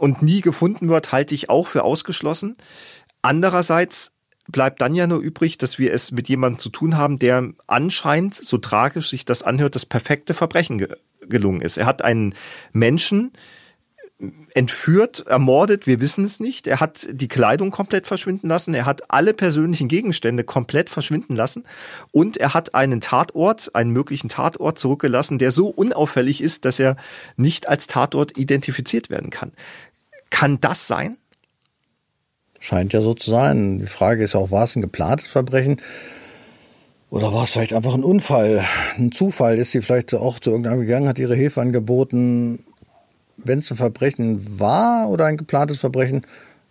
und 0.00 0.22
nie 0.22 0.40
gefunden 0.40 0.88
wird, 0.88 1.12
halte 1.12 1.34
ich 1.34 1.50
auch 1.50 1.66
für 1.66 1.84
ausgeschlossen. 1.84 2.56
Andererseits 3.22 4.12
bleibt 4.48 4.80
dann 4.80 4.94
ja 4.94 5.06
nur 5.06 5.20
übrig, 5.20 5.58
dass 5.58 5.78
wir 5.78 5.92
es 5.92 6.10
mit 6.10 6.28
jemandem 6.28 6.58
zu 6.58 6.70
tun 6.70 6.96
haben, 6.96 7.18
der 7.18 7.52
anscheinend, 7.66 8.34
so 8.34 8.58
tragisch 8.58 9.10
sich 9.10 9.24
das 9.24 9.42
anhört, 9.42 9.74
das 9.74 9.86
perfekte 9.86 10.34
Verbrechen 10.34 10.78
ge 10.78 10.88
gelungen 11.28 11.60
ist. 11.60 11.76
Er 11.76 11.84
hat 11.84 12.02
einen 12.02 12.34
Menschen 12.72 13.30
entführt, 14.54 15.26
ermordet, 15.26 15.86
wir 15.86 16.00
wissen 16.00 16.24
es 16.24 16.40
nicht. 16.40 16.66
Er 16.66 16.80
hat 16.80 17.06
die 17.10 17.28
Kleidung 17.28 17.70
komplett 17.70 18.06
verschwinden 18.06 18.48
lassen, 18.48 18.74
er 18.74 18.84
hat 18.84 19.10
alle 19.10 19.32
persönlichen 19.32 19.88
Gegenstände 19.88 20.44
komplett 20.44 20.90
verschwinden 20.90 21.36
lassen 21.36 21.64
und 22.12 22.36
er 22.36 22.52
hat 22.54 22.74
einen 22.74 23.00
Tatort, 23.00 23.74
einen 23.74 23.90
möglichen 23.90 24.28
Tatort 24.28 24.78
zurückgelassen, 24.78 25.38
der 25.38 25.50
so 25.50 25.68
unauffällig 25.68 26.42
ist, 26.42 26.64
dass 26.64 26.78
er 26.78 26.96
nicht 27.36 27.68
als 27.68 27.86
Tatort 27.86 28.36
identifiziert 28.36 29.10
werden 29.10 29.30
kann. 29.30 29.52
Kann 30.30 30.60
das 30.60 30.86
sein? 30.86 31.16
Scheint 32.58 32.92
ja 32.92 33.00
so 33.00 33.14
zu 33.14 33.30
sein. 33.30 33.78
Die 33.78 33.86
Frage 33.86 34.22
ist 34.22 34.34
auch, 34.34 34.50
war 34.50 34.64
es 34.64 34.76
ein 34.76 34.82
geplantes 34.82 35.28
Verbrechen? 35.28 35.80
Oder 37.08 37.32
war 37.32 37.44
es 37.44 37.50
vielleicht 37.50 37.72
einfach 37.72 37.94
ein 37.94 38.04
Unfall, 38.04 38.64
ein 38.96 39.10
Zufall? 39.10 39.58
Ist 39.58 39.72
sie 39.72 39.82
vielleicht 39.82 40.14
auch 40.14 40.38
zu 40.38 40.50
irgendeinem 40.50 40.80
gegangen, 40.80 41.08
hat 41.08 41.18
ihre 41.18 41.34
Hilfe 41.34 41.60
angeboten? 41.60 42.64
Wenn 43.36 43.58
es 43.58 43.70
ein 43.70 43.76
Verbrechen 43.76 44.60
war 44.60 45.08
oder 45.08 45.24
ein 45.24 45.36
geplantes 45.36 45.80
Verbrechen, 45.80 46.26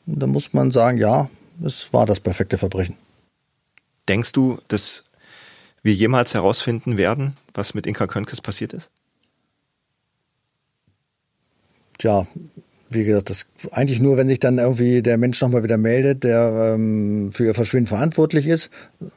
dann 0.05 0.29
muss 0.29 0.53
man 0.53 0.71
sagen, 0.71 0.97
ja, 0.97 1.29
es 1.63 1.91
war 1.91 2.05
das 2.05 2.19
perfekte 2.19 2.57
Verbrechen. 2.57 2.95
Denkst 4.07 4.31
du, 4.31 4.59
dass 4.69 5.03
wir 5.83 5.93
jemals 5.93 6.33
herausfinden 6.33 6.97
werden, 6.97 7.35
was 7.53 7.73
mit 7.73 7.85
Inka 7.85 8.07
Könkes 8.07 8.41
passiert 8.41 8.73
ist? 8.73 8.89
Tja, 11.97 12.25
wie 12.89 13.03
gesagt, 13.03 13.29
das 13.29 13.47
eigentlich 13.71 13.99
nur, 13.99 14.17
wenn 14.17 14.27
sich 14.27 14.39
dann 14.39 14.57
irgendwie 14.57 15.01
der 15.01 15.17
Mensch 15.17 15.41
nochmal 15.41 15.63
wieder 15.63 15.77
meldet, 15.77 16.23
der 16.23 16.73
ähm, 16.73 17.31
für 17.31 17.45
ihr 17.45 17.53
Verschwinden 17.53 17.87
verantwortlich 17.87 18.47
ist. 18.47 18.69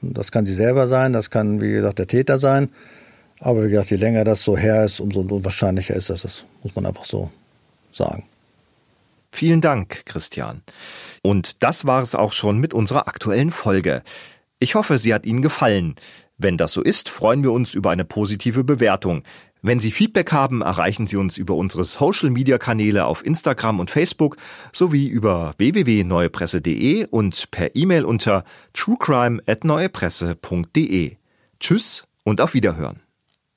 Das 0.03 0.31
kann 0.31 0.47
sie 0.47 0.55
selber 0.55 0.89
sein, 0.89 1.13
das 1.13 1.31
kann, 1.31 1.61
wie 1.61 1.73
gesagt, 1.73 1.99
der 1.99 2.07
Täter 2.07 2.39
sein. 2.39 2.71
Aber 3.41 3.65
wie 3.65 3.71
gesagt, 3.71 3.91
je 3.91 3.97
länger 3.97 4.25
das 4.25 4.43
so 4.43 4.57
her 4.57 4.85
ist, 4.85 5.01
umso 5.01 5.21
unwahrscheinlicher 5.21 5.97
ist 5.97 6.11
das. 6.11 6.23
Das 6.23 6.45
muss 6.63 6.75
man 6.75 6.87
einfach 6.87 7.05
so 7.05 7.31
sagen. 7.91 8.25
Vielen 9.33 9.63
Dank, 9.63 10.05
Christian. 10.05 10.63
Und 11.23 11.63
das 11.63 11.87
war 11.87 12.03
es 12.03 12.15
auch 12.15 12.33
schon 12.33 12.59
mit 12.59 12.75
unserer 12.75 13.09
aktuellen 13.09 13.51
Folge. 13.51 14.03
Ich 14.59 14.75
hoffe, 14.75 14.99
sie 14.99 15.15
hat 15.15 15.25
Ihnen 15.25 15.43
gefallen. 15.43 15.97
Wenn 16.37 16.59
das 16.59 16.73
so 16.73 16.83
ist, 16.83 17.09
freuen 17.09 17.43
wir 17.43 17.53
uns 17.53 17.75
über 17.75 17.91
eine 17.91 18.05
positive 18.05 18.63
Bewertung. 18.65 19.23
Wenn 19.65 19.79
Sie 19.79 19.93
Feedback 19.93 20.33
haben, 20.33 20.61
erreichen 20.61 21.07
Sie 21.07 21.17
uns 21.17 21.39
über 21.39 21.55
unsere 21.55 21.85
Social-Media-Kanäle 21.85 23.05
auf 23.05 23.25
Instagram 23.25 23.79
und 23.79 23.93
Facebook 23.93 24.37
sowie 24.73 25.07
über 25.07 25.55
www.neuepresse.de 25.57 27.07
und 27.07 27.49
per 27.53 27.77
E-Mail 27.77 28.05
unter 28.05 28.43
truecrime@neuepresse.de. 28.73 31.17
Tschüss 31.61 32.09
und 32.25 32.41
auf 32.41 32.55
Wiederhören. 32.55 33.02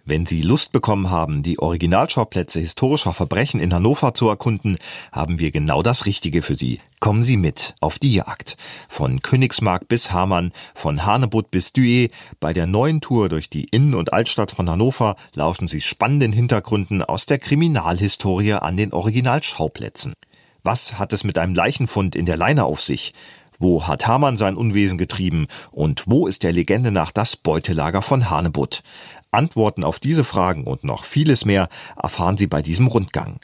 Wenn 0.08 0.28
Sie 0.28 0.44
Lust 0.44 0.72
bekommen 0.72 1.10
haben, 1.10 1.42
die 1.42 1.58
Originalschauplätze 1.58 2.60
historischer 2.60 3.12
Verbrechen 3.12 3.60
in 3.60 3.74
Hannover 3.74 4.14
zu 4.14 4.30
erkunden, 4.30 4.78
haben 5.12 5.40
wir 5.40 5.50
genau 5.50 5.82
das 5.82 6.06
Richtige 6.06 6.44
für 6.44 6.54
Sie. 6.54 6.80
Kommen 7.00 7.24
Sie 7.24 7.38
mit 7.38 7.74
auf 7.82 7.98
die 7.98 8.14
Jagd. 8.14 8.56
Von 8.88 9.24
Königsmark 9.24 9.88
bis 9.88 10.12
Hamann, 10.12 10.52
von 10.76 11.08
Hanebutt 11.08 11.50
bis 11.50 11.74
Duet. 11.74 12.12
Bei 12.40 12.54
der 12.54 12.68
neuen 12.68 13.02
Tour 13.02 13.30
durch 13.30 13.50
die 13.50 13.64
Innen- 13.64 13.96
und 13.96 14.14
Altstadt 14.14 14.52
von 14.52 14.70
Hannover 14.70 15.16
lauschen 15.34 15.68
Sie 15.68 15.82
spannenden 15.82 16.34
Hintergründen 16.34 17.02
aus 17.02 17.26
der 17.26 17.40
Kriminalhistorie 17.40 18.54
an 18.54 18.78
den 18.78 18.94
Originalschauplätzen. 18.94 20.14
Was 20.62 21.00
hat 21.00 21.14
es 21.14 21.24
mit 21.24 21.40
einem 21.40 21.56
Leichenfund 21.56 22.16
in 22.16 22.28
der 22.28 22.38
Leine 22.38 22.66
auf 22.66 22.80
sich? 22.80 23.16
Wo 23.60 23.88
hat 23.88 24.06
Hamann 24.06 24.36
sein 24.36 24.58
Unwesen 24.58 24.98
getrieben? 24.98 25.48
Und 25.72 26.04
wo 26.08 26.28
ist 26.28 26.44
der 26.44 26.52
Legende 26.52 26.92
nach 26.92 27.12
das 27.12 27.38
Beutelager 27.38 28.02
von 28.02 28.30
Hanebutt? 28.30 28.84
Antworten 29.36 29.84
auf 29.84 30.00
diese 30.00 30.24
Fragen 30.24 30.66
und 30.66 30.84
noch 30.84 31.06
vieles 31.06 31.46
mehr 31.46 31.70
erfahren 32.02 32.38
Sie 32.38 32.48
bei 32.48 32.62
diesem 32.62 32.88
Rundgang. 32.88 33.40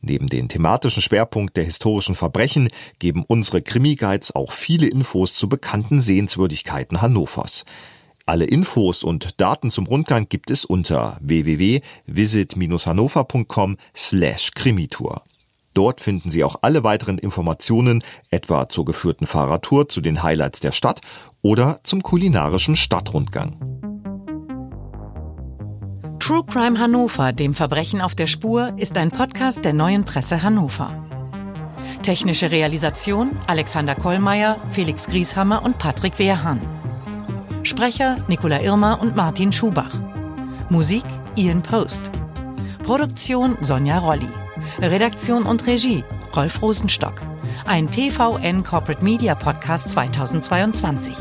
Neben 0.00 0.26
den 0.26 0.48
thematischen 0.48 1.02
Schwerpunkt 1.02 1.56
der 1.56 1.64
historischen 1.64 2.14
Verbrechen 2.14 2.68
geben 2.98 3.24
unsere 3.26 3.62
Krimi-Guides 3.62 4.34
auch 4.34 4.52
viele 4.52 4.86
Infos 4.86 5.34
zu 5.34 5.48
bekannten 5.48 6.00
Sehenswürdigkeiten 6.00 7.00
Hannovers. 7.00 7.64
Alle 8.26 8.46
Infos 8.46 9.02
und 9.02 9.40
Daten 9.40 9.70
zum 9.70 9.86
Rundgang 9.86 10.28
gibt 10.28 10.50
es 10.50 10.64
unter 10.64 11.18
www.visit-hannover.com 11.20 13.76
slash 13.94 14.50
Krimitour. 14.54 15.22
Dort 15.74 16.00
finden 16.00 16.30
Sie 16.30 16.44
auch 16.44 16.56
alle 16.62 16.84
weiteren 16.84 17.18
Informationen, 17.18 18.02
etwa 18.30 18.68
zur 18.68 18.84
geführten 18.84 19.26
Fahrradtour 19.26 19.88
zu 19.88 20.00
den 20.00 20.22
Highlights 20.22 20.60
der 20.60 20.72
Stadt 20.72 21.00
oder 21.42 21.80
zum 21.82 22.02
kulinarischen 22.02 22.76
Stadtrundgang. 22.76 23.93
True 26.24 26.42
Crime 26.42 26.78
Hannover, 26.78 27.34
dem 27.34 27.52
Verbrechen 27.52 28.00
auf 28.00 28.14
der 28.14 28.26
Spur, 28.26 28.72
ist 28.78 28.96
ein 28.96 29.10
Podcast 29.10 29.62
der 29.62 29.74
neuen 29.74 30.06
Presse 30.06 30.42
Hannover. 30.42 30.90
Technische 32.02 32.50
Realisation 32.50 33.32
Alexander 33.46 33.94
Kollmeier, 33.94 34.56
Felix 34.70 35.06
Grieshammer 35.06 35.62
und 35.62 35.76
Patrick 35.76 36.18
Wehrhahn. 36.18 36.62
Sprecher 37.62 38.16
Nicola 38.26 38.62
Irmer 38.62 39.02
und 39.02 39.14
Martin 39.14 39.52
Schubach. 39.52 39.92
Musik 40.70 41.04
Ian 41.36 41.60
Post. 41.60 42.10
Produktion 42.82 43.58
Sonja 43.60 43.98
Rolli. 43.98 44.30
Redaktion 44.80 45.42
und 45.42 45.66
Regie 45.66 46.04
Rolf 46.34 46.62
Rosenstock. 46.62 47.20
Ein 47.66 47.90
TVN 47.90 48.64
Corporate 48.64 49.04
Media 49.04 49.34
Podcast 49.34 49.90
2022. 49.90 51.14